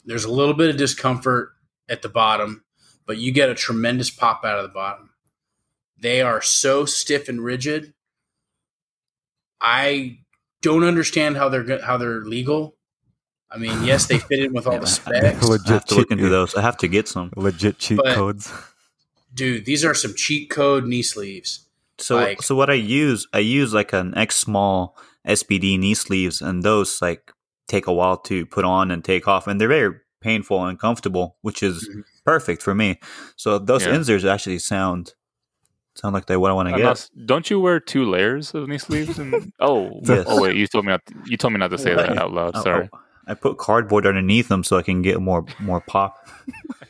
there's 0.03 0.25
a 0.25 0.31
little 0.31 0.53
bit 0.53 0.69
of 0.69 0.77
discomfort 0.77 1.51
at 1.87 2.01
the 2.01 2.09
bottom, 2.09 2.63
but 3.05 3.17
you 3.17 3.31
get 3.31 3.49
a 3.49 3.55
tremendous 3.55 4.09
pop 4.09 4.43
out 4.43 4.57
of 4.57 4.63
the 4.63 4.73
bottom. 4.73 5.11
They 5.97 6.21
are 6.21 6.41
so 6.41 6.85
stiff 6.85 7.29
and 7.29 7.43
rigid. 7.43 7.93
I 9.61 10.19
don't 10.61 10.83
understand 10.83 11.37
how 11.37 11.49
they're 11.49 11.81
how 11.81 11.97
they're 11.97 12.21
legal. 12.21 12.75
I 13.51 13.57
mean, 13.57 13.83
yes, 13.83 14.07
they 14.07 14.17
fit 14.19 14.39
in 14.39 14.53
with 14.53 14.67
all 14.67 14.73
Yeah, 14.73 14.79
the 14.79 14.87
specs. 14.87 15.47
Legit 15.47 15.69
I 15.69 15.73
have 15.73 15.85
to 15.85 15.95
look 15.95 16.11
into 16.11 16.29
those. 16.29 16.55
I 16.55 16.61
have 16.61 16.77
to 16.77 16.87
get 16.87 17.07
some. 17.07 17.31
Legit 17.35 17.77
cheat 17.79 17.97
But- 17.97 18.15
codes. 18.15 18.51
Dude, 19.33 19.65
these 19.65 19.83
are 19.83 19.93
some 19.93 20.13
cheat 20.15 20.49
code 20.49 20.85
knee 20.85 21.03
sleeves. 21.03 21.67
So 21.97 22.15
Like- 22.15 22.41
so 22.41 22.55
what 22.55 22.69
I 22.69 22.73
use, 22.75 23.27
I 23.33 23.39
use 23.39 23.73
like 23.73 23.93
an 23.93 24.17
X 24.17 24.35
small 24.37 24.97
SBD 25.27 25.77
knee 25.79 25.93
sleeves, 25.93 26.41
and 26.41 26.63
those 26.63 27.01
like 27.01 27.31
take 27.67 27.87
a 27.87 27.93
while 27.93 28.17
to 28.17 28.45
put 28.45 28.63
on 28.65 28.91
and 28.91 29.03
take 29.03 29.27
off, 29.27 29.47
and 29.47 29.59
they're 29.59 29.67
very 29.67 29.95
painful 30.21 30.65
and 30.65 30.79
comfortable, 30.79 31.35
which 31.41 31.61
is 31.63 31.87
Mhm. 31.89 32.03
perfect 32.25 32.61
for 32.61 32.73
me. 32.75 32.99
So 33.35 33.59
those 33.59 33.85
Yeah. 33.85 33.93
Inzers 33.95 34.23
actually 34.29 34.59
sound 34.59 35.13
sound 35.95 36.13
like 36.13 36.25
they 36.25 36.35
what 36.35 36.51
I 36.51 36.53
want 36.53 36.67
to 36.69 36.75
get. 36.75 36.83
not- 36.83 37.09
don't 37.25 37.49
you 37.49 37.59
wear 37.59 37.79
two 37.79 38.03
layers 38.09 38.53
of 38.53 38.67
knee 38.67 38.77
sleeves? 38.77 39.17
And 39.17 39.53
oh, 39.59 39.99
Yes. 40.03 40.25
oh 40.27 40.41
wait, 40.41 40.55
you 40.57 40.67
told 40.67 40.85
me 40.85 40.91
not. 40.91 41.01
You 41.25 41.37
told 41.37 41.53
me 41.53 41.59
not 41.59 41.71
to 41.71 41.77
say 41.77 41.93
that 41.95 42.17
out 42.17 42.31
loud. 42.33 42.55
I- 42.55 42.63
Sorry. 42.63 42.89
I, 42.91 42.97
I 43.27 43.33
put 43.33 43.57
cardboard 43.57 44.05
underneath 44.05 44.47
them 44.49 44.63
so 44.63 44.77
I 44.77 44.81
can 44.83 45.01
get 45.01 45.19
more 45.21 45.45
more 45.59 45.81
pop. 45.81 46.27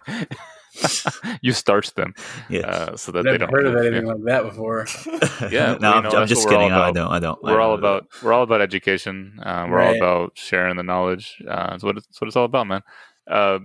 you 1.42 1.54
starch 1.54 1.94
them 1.94 2.14
Yeah. 2.50 2.68
uh, 2.68 2.98
so 2.98 3.12
that 3.14 3.20
I've 3.20 3.26
they 3.26 3.38
don't. 3.38 3.50
heard 3.52 3.66
of 3.66 3.74
move, 3.74 3.84
yeah. 3.84 3.90
anything 3.90 4.08
like 4.08 4.24
that 4.26 4.44
before. 4.44 4.86
Yeah, 5.52 5.78
no, 5.82 5.92
I'm, 5.94 6.04
know, 6.04 6.10
I'm 6.12 6.28
just 6.28 6.46
what 6.46 6.54
we're 6.56 6.60
kidding. 6.64 6.74
I 6.74 6.92
don't. 6.92 7.12
I 7.12 7.20
don't. 7.20 7.40
I 7.46 7.52
We're 7.54 7.62
all 7.62 7.78
don't 7.78 7.78
do 7.78 7.82
that. 7.84 7.88
about 7.88 8.08
we're 8.24 8.34
all 8.34 8.44
about 8.44 8.62
education. 8.62 9.40
Uh, 9.42 9.68
we're 9.70 9.78
Right. 9.78 10.02
all 10.02 10.24
about 10.26 10.38
sharing 10.38 10.76
the 10.76 10.84
knowledge. 10.84 11.42
Uh, 11.48 11.72
that's 11.72 11.84
what 11.84 11.98
it's, 11.98 12.08
that's 12.08 12.20
what 12.22 12.28
it's 12.28 12.36
all 12.36 12.46
about, 12.46 12.68
man. 12.68 12.82
Uh, 13.30 13.60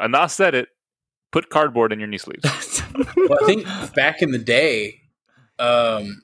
Anas 0.00 0.32
said 0.34 0.54
it. 0.54 0.68
put 1.32 1.50
cardboard 1.50 1.92
in 1.92 1.98
your 1.98 2.08
knee 2.08 2.18
sleeves. 2.18 2.44
well, 3.16 3.38
I 3.42 3.46
think 3.46 3.66
back 3.94 4.22
in 4.22 4.30
the 4.30 4.38
day, 4.38 5.00
um, 5.58 6.22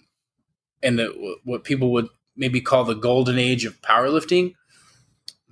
and 0.83 0.99
the 0.99 1.37
what 1.45 1.65
people 1.65 1.93
would 1.93 2.07
maybe 2.37 2.61
call 2.61 2.85
the 2.85 2.95
golden 2.95 3.39
age 3.39 3.65
of 3.65 3.81
powerlifting, 3.83 4.55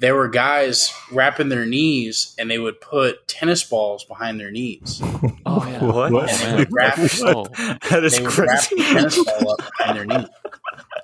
there 0.00 0.14
were 0.16 0.28
guys 0.28 0.92
wrapping 1.12 1.48
their 1.50 1.64
knees 1.66 2.34
and 2.38 2.50
they 2.50 2.58
would 2.58 2.80
put 2.80 3.28
tennis 3.28 3.62
balls 3.62 4.02
behind 4.04 4.40
their 4.40 4.50
knees. 4.50 5.00
Oh 5.46 5.66
yeah. 5.66 5.82
What? 5.84 6.12
What? 6.12 6.30
And 6.30 6.52
they 6.52 6.56
would 6.58 6.72
wrap, 6.72 6.98
Oh, 7.22 7.44
that 7.90 8.04
is 8.04 8.16
they 8.16 8.22
would 8.24 8.38
wrap 8.38 8.60
the 8.68 8.76
crazy. 8.76 8.92
tennis 8.94 9.24
ball 9.24 9.52
up 9.52 9.70
behind 9.78 9.98
their 9.98 10.04
knee. 10.06 10.26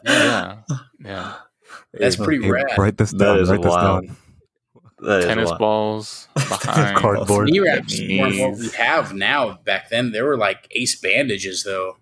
yeah, 0.05 0.57
yeah. 1.05 1.35
That's 1.93 2.17
pretty 2.17 2.45
Hey, 2.45 2.51
rad. 2.51 2.79
Write 2.79 2.97
this 2.99 3.13
down. 3.13 3.39
is 3.39 3.51
write 3.51 3.63
this 3.63 3.75
down. 3.75 4.17
That 5.01 5.19
is 5.21 5.25
Tennis 5.27 5.49
wild. 5.51 5.59
balls 5.59 6.29
behind. 6.35 6.97
Cardboard. 6.99 7.49
Knee 7.49 7.59
wraps 7.61 7.99
Knees. 7.99 8.21
weren't 8.21 8.39
what 8.39 8.59
we 8.61 8.69
have 8.71 9.15
now. 9.15 9.59
Back 9.65 9.89
then, 9.91 10.13
there 10.13 10.25
were 10.25 10.37
like 10.37 10.69
ace 10.71 10.95
bandages, 11.01 11.65
though. 11.65 11.97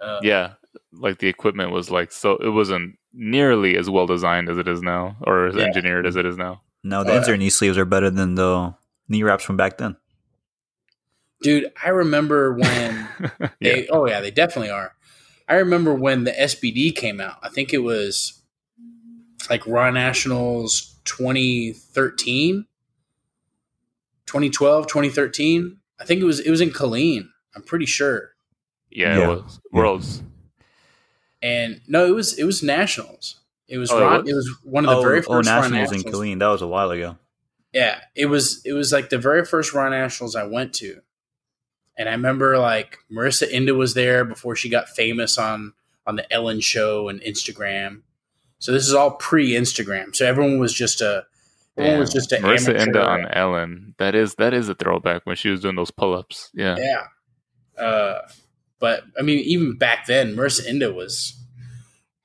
Uh, 0.00 0.20
Yeah, 0.22 0.52
like 0.98 1.18
the 1.18 1.28
equipment 1.28 1.70
was 1.70 1.90
like 1.90 2.10
so. 2.12 2.36
It 2.36 2.50
wasn't 2.50 2.98
nearly 3.12 3.76
as 3.76 3.88
well 3.90 4.06
designed 4.06 4.48
as 4.48 4.58
it 4.58 4.66
is 4.68 4.82
now, 4.82 5.16
or 5.26 5.46
as 5.46 5.54
Yeah. 5.56 5.62
engineered 5.64 6.06
as 6.06 6.16
it 6.16 6.26
is 6.26 6.36
now. 6.36 6.62
No, 6.82 7.02
the 7.04 7.12
Oh, 7.12 7.20
Inzer 7.20 7.38
knee 7.38 7.50
sleeves 7.50 7.78
are 7.78 7.84
better 7.84 8.10
than 8.10 8.34
the 8.34 8.74
knee 9.08 9.22
wraps 9.22 9.44
from 9.44 9.56
back 9.56 9.78
then. 9.78 9.96
Dude, 11.42 11.70
I 11.84 11.90
remember 11.90 12.52
when 12.54 13.08
yeah. 13.40 13.48
they. 13.60 13.86
Oh 13.88 14.06
yeah, 14.06 14.20
they 14.20 14.30
definitely 14.30 14.70
are. 14.70 14.92
I 15.48 15.54
remember 15.56 15.92
when 15.94 16.24
the 16.24 16.32
SBD 16.32 16.94
came 16.96 17.20
out. 17.20 17.36
I 17.42 17.48
think 17.50 17.72
it 17.74 17.78
was 17.78 18.40
like 19.50 19.66
Raw 19.66 19.90
Nationals 19.90 20.96
2013, 21.04 22.64
2012, 24.26 24.86
2013. 24.86 25.76
I 26.00 26.04
think 26.04 26.20
it 26.20 26.24
was 26.24 26.40
it 26.40 26.50
was 26.50 26.60
in 26.60 26.70
Killeen. 26.70 27.28
I'm 27.54 27.62
pretty 27.62 27.86
sure. 27.86 28.30
yeah, 28.90 29.18
Yeah. 29.18 29.24
it 29.24 29.28
was 29.28 29.60
worlds. 29.72 30.22
And 31.44 31.82
no, 31.86 32.06
it 32.06 32.14
was 32.14 32.38
it 32.38 32.44
was 32.44 32.62
Nationals. 32.62 33.40
It 33.68 33.76
was 33.76 33.90
Oh, 33.90 33.98
it 33.98 34.00
Raw, 34.00 34.20
was? 34.20 34.30
it 34.30 34.34
was 34.34 34.56
one 34.62 34.86
of 34.88 34.96
the 34.96 35.02
very 35.02 35.18
oh, 35.18 35.22
first 35.22 35.48
Raw 35.50 35.60
Nationals 35.60 35.92
in 35.92 35.98
Nationals. 35.98 36.16
Killeen. 36.16 36.38
That 36.38 36.48
was 36.48 36.62
a 36.62 36.66
while 36.66 36.90
ago. 36.90 37.18
Yeah, 37.74 38.00
it 38.14 38.26
was 38.26 38.62
it 38.64 38.72
was 38.72 38.92
like 38.92 39.10
the 39.10 39.18
very 39.18 39.44
first 39.44 39.74
Raw 39.74 39.88
Nationals 39.90 40.34
I 40.36 40.44
went 40.44 40.72
to, 40.76 41.00
and 41.98 42.08
I 42.08 42.12
remember 42.12 42.56
like 42.56 42.98
Marissa 43.12 43.46
Inda 43.52 43.76
was 43.76 43.92
there 43.92 44.24
before 44.24 44.56
she 44.56 44.70
got 44.70 44.88
famous 44.88 45.36
on 45.36 45.74
on 46.06 46.16
the 46.16 46.32
Ellen 46.32 46.60
Show 46.60 47.08
and 47.08 47.20
Instagram. 47.20 48.02
So 48.58 48.72
this 48.72 48.86
is 48.88 48.94
all 48.94 49.10
pre 49.12 49.50
Instagram. 49.50 50.16
So 50.16 50.24
everyone 50.24 50.58
was 50.58 50.72
just 50.72 51.02
a 51.02 51.26
everyone 51.76 52.00
was 52.00 52.12
just 52.12 52.32
an 52.32 52.42
Marissa 52.42 52.68
amateur. 52.78 52.86
Inda 52.86 53.06
on 53.06 53.26
Ellen. 53.32 53.94
That 53.98 54.14
is 54.14 54.34
that 54.36 54.54
is 54.54 54.70
a 54.70 54.74
throwback 54.74 55.26
when 55.26 55.36
she 55.36 55.50
was 55.50 55.60
doing 55.60 55.76
those 55.76 55.90
pull 55.90 56.14
ups. 56.14 56.50
Yeah. 56.54 56.76
Yeah. 56.78 57.82
Uh, 57.84 58.20
but 58.84 59.04
I 59.18 59.22
mean, 59.22 59.38
even 59.38 59.78
back 59.78 60.04
then, 60.04 60.36
Marissa 60.36 60.68
Inda 60.68 60.94
was. 60.94 61.40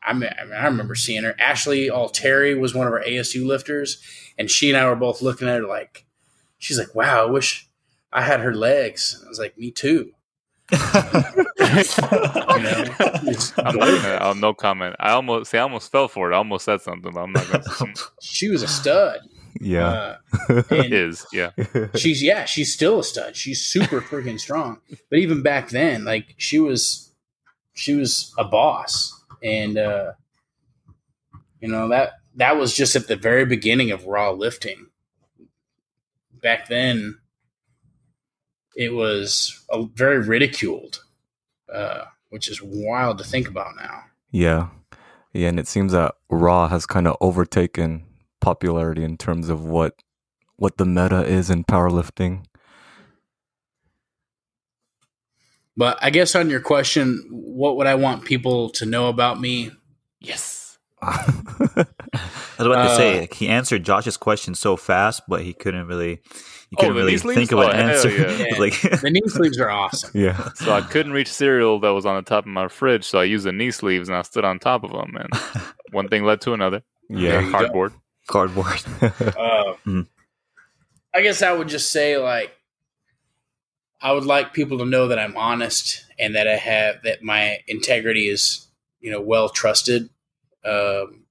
I 0.04 0.12
mean, 0.12 0.30
I, 0.38 0.44
mean, 0.44 0.54
I 0.54 0.66
remember 0.66 0.94
seeing 0.94 1.24
her. 1.24 1.34
Ashley 1.40 1.88
Alteri 1.88 2.60
was 2.60 2.76
one 2.76 2.86
of 2.86 2.92
our 2.92 3.02
ASU 3.02 3.46
lifters, 3.46 4.04
and 4.38 4.52
she 4.52 4.68
and 4.70 4.78
I 4.78 4.86
were 4.86 4.98
both 4.98 5.22
looking 5.22 5.48
at 5.48 5.62
her 5.62 5.66
like, 5.66 6.06
she's 6.58 6.78
like, 6.78 6.94
"Wow, 6.94 7.26
I 7.28 7.32
wish 7.32 7.70
I 8.12 8.24
had 8.24 8.42
her 8.42 8.54
legs." 8.54 9.16
And 9.16 9.26
I 9.26 9.30
was 9.30 9.40
like, 9.40 9.58
"Me 9.58 9.72
too." 9.72 10.12
You 11.70 12.64
know, 12.64 12.74
I'm 13.58 13.78
not 13.78 14.22
I'll 14.22 14.32
oh, 14.32 14.34
no 14.34 14.54
comment. 14.54 14.96
I 15.00 15.12
almost 15.12 15.52
see. 15.52 15.58
I 15.58 15.62
almost 15.62 15.92
fell 15.92 16.10
for 16.10 16.30
it. 16.30 16.34
I 16.36 16.40
almost 16.40 16.66
said 16.66 16.82
something, 16.82 17.14
but 17.14 17.22
I'm 17.22 17.32
not 17.32 17.48
gonna. 17.50 17.94
she 18.22 18.50
was 18.50 18.64
a 18.64 18.68
stud. 18.68 19.20
Yeah. 19.60 19.88
Uh, 20.50 20.64
and 20.70 20.94
is 20.94 21.26
yeah. 21.34 21.52
she's 21.96 22.22
yeah, 22.22 22.46
she's 22.46 22.74
still 22.74 23.00
a 23.00 23.04
stud. 23.04 23.36
She's 23.36 23.64
super 23.64 24.02
freaking 24.02 24.40
strong. 24.40 24.80
But 25.10 25.20
even 25.20 25.42
back 25.42 25.70
then, 25.70 26.06
like 26.06 26.36
she 26.38 26.60
was 26.60 27.12
she 27.74 27.96
was 27.96 28.34
a 28.38 28.44
boss. 28.44 29.22
And 29.44 29.78
uh 29.78 30.14
you 31.62 31.68
know, 31.68 31.88
that 31.90 32.14
that 32.36 32.58
was 32.58 32.76
just 32.76 32.96
at 32.96 33.08
the 33.08 33.16
very 33.16 33.46
beginning 33.46 33.92
of 33.92 34.06
raw 34.06 34.32
lifting. 34.32 34.88
Back 36.42 36.68
then 36.68 37.20
it 38.76 38.94
was 38.94 39.66
a, 39.70 39.86
very 39.94 40.20
ridiculed. 40.20 41.04
Uh 41.74 42.06
which 42.30 42.48
is 42.48 42.62
wild 42.62 43.18
to 43.18 43.24
think 43.24 43.48
about 43.48 43.76
now. 43.76 44.04
yeah. 44.32 44.70
Yeah, 45.32 45.50
and 45.50 45.60
it 45.60 45.68
seems 45.68 45.92
that 45.92 46.16
Raw 46.32 46.68
has 46.70 46.88
kind 46.88 47.08
of 47.08 47.16
overtaken 47.22 48.04
popularity 48.42 49.04
in 49.04 49.18
terms 49.18 49.50
of 49.50 49.64
what 49.66 49.94
what 50.58 50.78
the 50.78 50.86
meta 50.86 51.24
is 51.24 51.50
in 51.50 51.64
powerlifting. 51.64 52.44
But 55.78 55.98
I 56.02 56.10
guess 56.10 56.36
on 56.36 56.50
your 56.50 56.60
question, 56.60 57.24
what 57.32 57.78
would 57.78 57.88
I 57.88 57.96
want 57.96 58.26
people 58.26 58.70
to 58.72 58.86
know 58.86 59.08
about 59.08 59.40
me? 59.40 59.72
Yes. 60.20 60.78
I 61.02 61.24
was 62.58 62.66
about 62.68 62.84
to 62.84 62.92
Uh, 62.92 62.98
say 62.98 63.30
he 63.34 63.48
answered 63.48 63.86
Josh's 63.86 64.18
question 64.18 64.54
so 64.54 64.76
fast, 64.76 65.22
but 65.30 65.42
he 65.44 65.54
couldn't 65.54 65.88
really. 65.88 66.20
He 66.70 66.76
Oh, 66.78 66.82
couldn't 66.82 66.96
the 66.98 67.04
really 67.04 67.18
think 67.18 67.52
of 67.54 67.60
Oh, 67.60 67.68
an 67.70 67.76
hell 67.78 67.90
answer. 67.96 68.10
yeah. 68.10 68.28
It's 68.50 68.60
like 68.60 69.02
The 69.02 69.10
knee 69.10 69.22
sleeves 69.28 69.58
are 69.60 69.70
awesome. 69.70 70.12
yeah. 70.14 70.50
So 70.56 70.74
I 70.74 70.82
couldn't 70.82 71.14
reach 71.14 71.32
cereal 71.32 71.80
that 71.80 71.90
was 71.94 72.06
on 72.06 72.18
the 72.18 72.22
top 72.30 72.44
of 72.44 72.52
my 72.52 72.68
fridge, 72.68 73.06
so 73.06 73.18
I 73.20 73.24
used 73.24 73.46
the 73.46 73.54
knee 73.54 73.72
sleeves 73.72 74.10
and 74.10 74.18
I 74.18 74.22
stood 74.24 74.44
on 74.44 74.60
top 74.60 74.84
of 74.84 74.92
them, 74.92 75.16
and 75.16 75.30
one 75.92 76.10
thing 76.10 76.26
led 76.26 76.42
to 76.42 76.54
another. 76.54 76.84
Yeah. 77.10 77.50
cardboard. 77.50 77.94
go. 77.94 77.98
Cardboard. 78.30 78.82
Uh, 79.02 79.74
Mhm. 79.86 80.08
I 81.14 81.22
guess 81.22 81.42
I 81.42 81.52
would 81.52 81.68
just 81.68 81.92
say 81.92 82.18
like 82.18 82.52
I 84.02 84.12
would 84.14 84.26
like 84.26 84.54
people 84.54 84.78
to 84.78 84.86
know 84.86 85.08
that 85.10 85.20
I'm 85.20 85.36
honest 85.36 86.06
and 86.18 86.36
that 86.36 86.48
I 86.48 86.56
have 86.56 87.02
that 87.04 87.24
my 87.24 87.60
integrity 87.68 88.30
is 88.30 88.68
you 89.02 89.12
know 89.12 89.20
well 89.22 89.50
trusted. 89.50 90.10
Um, 90.64 91.26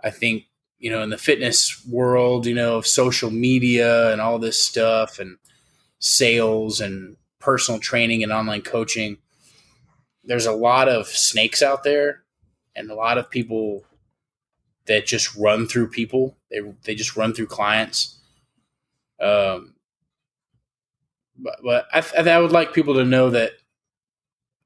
I 0.00 0.10
think 0.10 0.44
you 0.78 0.90
know 0.90 1.02
in 1.02 1.10
the 1.10 1.18
fitness 1.18 1.84
world, 1.86 2.46
you 2.46 2.54
know, 2.54 2.76
of 2.76 2.86
social 2.86 3.30
media 3.30 4.10
and 4.12 4.20
all 4.20 4.38
this 4.38 4.62
stuff 4.62 5.18
and 5.18 5.38
sales 6.00 6.80
and 6.80 7.16
personal 7.38 7.80
training 7.80 8.22
and 8.22 8.32
online 8.32 8.62
coaching, 8.62 9.18
there's 10.24 10.46
a 10.46 10.52
lot 10.52 10.88
of 10.88 11.06
snakes 11.06 11.62
out 11.62 11.84
there 11.84 12.24
and 12.74 12.90
a 12.90 12.94
lot 12.94 13.16
of 13.18 13.30
people 13.30 13.84
that 14.86 15.06
just 15.06 15.34
run 15.36 15.66
through 15.66 15.88
people. 15.88 16.36
They 16.50 16.60
they 16.84 16.94
just 16.94 17.16
run 17.16 17.34
through 17.34 17.46
clients. 17.46 18.18
Um, 19.20 19.74
but 21.36 21.56
but 21.62 21.86
I, 21.92 22.00
th- 22.00 22.26
I 22.26 22.40
would 22.40 22.52
like 22.52 22.74
people 22.74 22.94
to 22.94 23.04
know 23.04 23.30
that 23.30 23.52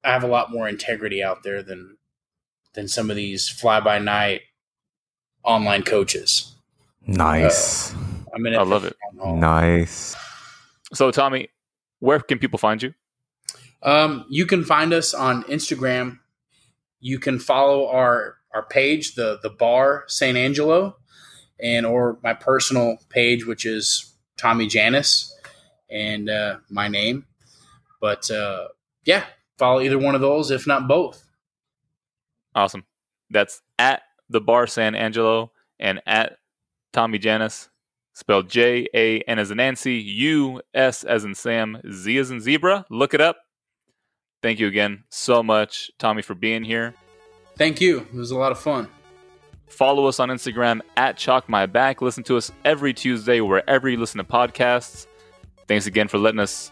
I 0.04 0.12
have 0.12 0.24
a 0.24 0.28
lot 0.28 0.50
more 0.50 0.68
integrity 0.68 1.22
out 1.22 1.42
there 1.42 1.62
than 1.62 1.96
than 2.74 2.88
some 2.88 3.10
of 3.10 3.16
these 3.16 3.48
fly 3.48 3.80
by 3.80 3.98
night 3.98 4.42
online 5.42 5.82
coaches. 5.82 6.52
Nice. 7.06 7.94
I'm 8.34 8.46
in 8.46 8.54
I 8.54 8.62
love 8.62 8.84
it. 8.84 8.96
nice. 9.14 10.14
So 10.92 11.10
Tommy, 11.10 11.48
where 12.00 12.20
can 12.20 12.38
people 12.38 12.58
find 12.58 12.82
you? 12.82 12.94
Um, 13.82 14.24
you 14.28 14.44
can 14.46 14.64
find 14.64 14.92
us 14.92 15.14
on 15.14 15.44
Instagram. 15.44 16.18
You 17.00 17.18
can 17.18 17.38
follow 17.38 17.88
our 17.88 18.37
our 18.54 18.62
page, 18.62 19.14
the 19.14 19.38
the 19.42 19.50
bar 19.50 20.04
San 20.06 20.36
Angelo, 20.36 20.96
and 21.60 21.84
or 21.86 22.18
my 22.22 22.34
personal 22.34 22.98
page, 23.08 23.46
which 23.46 23.66
is 23.66 24.14
Tommy 24.36 24.66
Janusz, 24.66 25.34
and 25.90 26.30
uh, 26.30 26.58
my 26.70 26.88
name. 26.88 27.26
But 28.00 28.30
uh, 28.30 28.68
yeah, 29.04 29.24
follow 29.58 29.80
either 29.80 29.98
one 29.98 30.14
of 30.14 30.20
those, 30.20 30.50
if 30.50 30.66
not 30.66 30.88
both. 30.88 31.24
Awesome. 32.54 32.84
That's 33.30 33.60
at 33.78 34.02
the 34.28 34.40
bar 34.40 34.66
San 34.66 34.94
Angelo 34.94 35.52
and 35.78 36.00
at 36.06 36.38
Tommy 36.92 37.18
Janusz, 37.18 37.68
spelled 38.14 38.48
J 38.48 38.88
A 38.94 39.20
N 39.20 39.38
as 39.38 39.50
in 39.50 39.58
Nancy, 39.58 39.94
U 39.94 40.62
S 40.74 41.04
as 41.04 41.24
in 41.24 41.34
Sam, 41.34 41.80
Z 41.92 42.16
as 42.18 42.30
in 42.30 42.40
zebra. 42.40 42.86
Look 42.90 43.14
it 43.14 43.20
up. 43.20 43.36
Thank 44.42 44.60
you 44.60 44.68
again 44.68 45.04
so 45.10 45.42
much, 45.42 45.90
Tommy, 45.98 46.22
for 46.22 46.34
being 46.34 46.64
here. 46.64 46.94
Thank 47.58 47.80
you. 47.80 47.98
It 47.98 48.14
was 48.14 48.30
a 48.30 48.38
lot 48.38 48.52
of 48.52 48.58
fun. 48.58 48.88
Follow 49.66 50.06
us 50.06 50.18
on 50.20 50.28
Instagram 50.28 50.80
at 50.96 51.16
Chalk 51.16 51.48
My 51.48 51.66
Back. 51.66 52.00
Listen 52.00 52.22
to 52.24 52.36
us 52.36 52.50
every 52.64 52.94
Tuesday 52.94 53.40
wherever 53.40 53.88
you 53.88 53.98
listen 53.98 54.18
to 54.18 54.24
podcasts. 54.24 55.06
Thanks 55.66 55.86
again 55.86 56.08
for 56.08 56.18
letting 56.18 56.40
us 56.40 56.70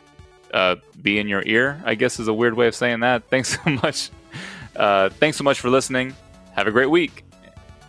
uh, 0.54 0.76
be 1.02 1.18
in 1.18 1.28
your 1.28 1.42
ear. 1.44 1.82
I 1.84 1.96
guess 1.96 2.18
is 2.18 2.28
a 2.28 2.32
weird 2.32 2.54
way 2.54 2.68
of 2.68 2.74
saying 2.74 3.00
that. 3.00 3.24
Thanks 3.30 3.58
so 3.62 3.70
much. 3.70 4.10
Uh, 4.74 5.08
thanks 5.08 5.38
so 5.38 5.44
much 5.44 5.58
for 5.58 5.70
listening. 5.70 6.14
Have 6.52 6.66
a 6.66 6.70
great 6.70 6.90
week. 6.90 7.24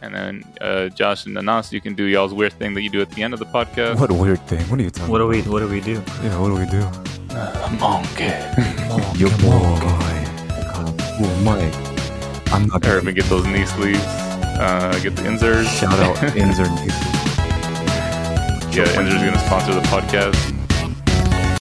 And 0.01 0.15
then 0.15 0.43
uh, 0.61 0.87
Josh 0.89 1.25
and 1.25 1.37
Anas, 1.37 1.73
you 1.73 1.81
can 1.81 1.95
do 1.95 2.03
y'all's 2.03 2.33
weird 2.33 2.53
thing 2.53 2.73
that 2.75 2.81
you 2.81 2.89
do 2.89 3.01
at 3.01 3.09
the 3.09 3.23
end 3.23 3.33
of 3.33 3.39
the 3.39 3.45
podcast. 3.45 3.99
What 3.99 4.09
a 4.09 4.13
weird 4.13 4.39
thing. 4.47 4.61
What 4.69 4.79
are 4.79 4.83
you 4.83 4.89
talking 4.89 5.11
what 5.11 5.17
do 5.17 5.27
we 5.27 5.41
What 5.41 5.59
do 5.59 5.67
we 5.67 5.81
do? 5.81 5.93
Yeah, 6.23 6.39
what 6.39 6.47
do 6.47 6.53
we 6.53 6.65
do? 6.65 6.79
A 7.35 7.77
monkey. 7.77 8.25
Your 9.19 9.31
boy. 9.39 9.97
Mike. 11.43 11.96
I'm 12.51 12.67
not 12.67 12.81
gonna 12.81 13.11
get 13.11 13.25
those 13.25 13.45
knee 13.45 13.65
sleeves. 13.65 13.99
Uh, 14.03 14.97
get 15.03 15.15
the 15.15 15.23
Inzers. 15.23 15.65
shout 15.79 15.99
out 15.99 16.15
Inzer. 16.35 16.67
Yeah, 18.73 18.85
Inzer's 18.85 19.21
to 19.33 19.39
sponsor 19.39 19.73
the 19.73 19.81
podcast. 19.81 20.56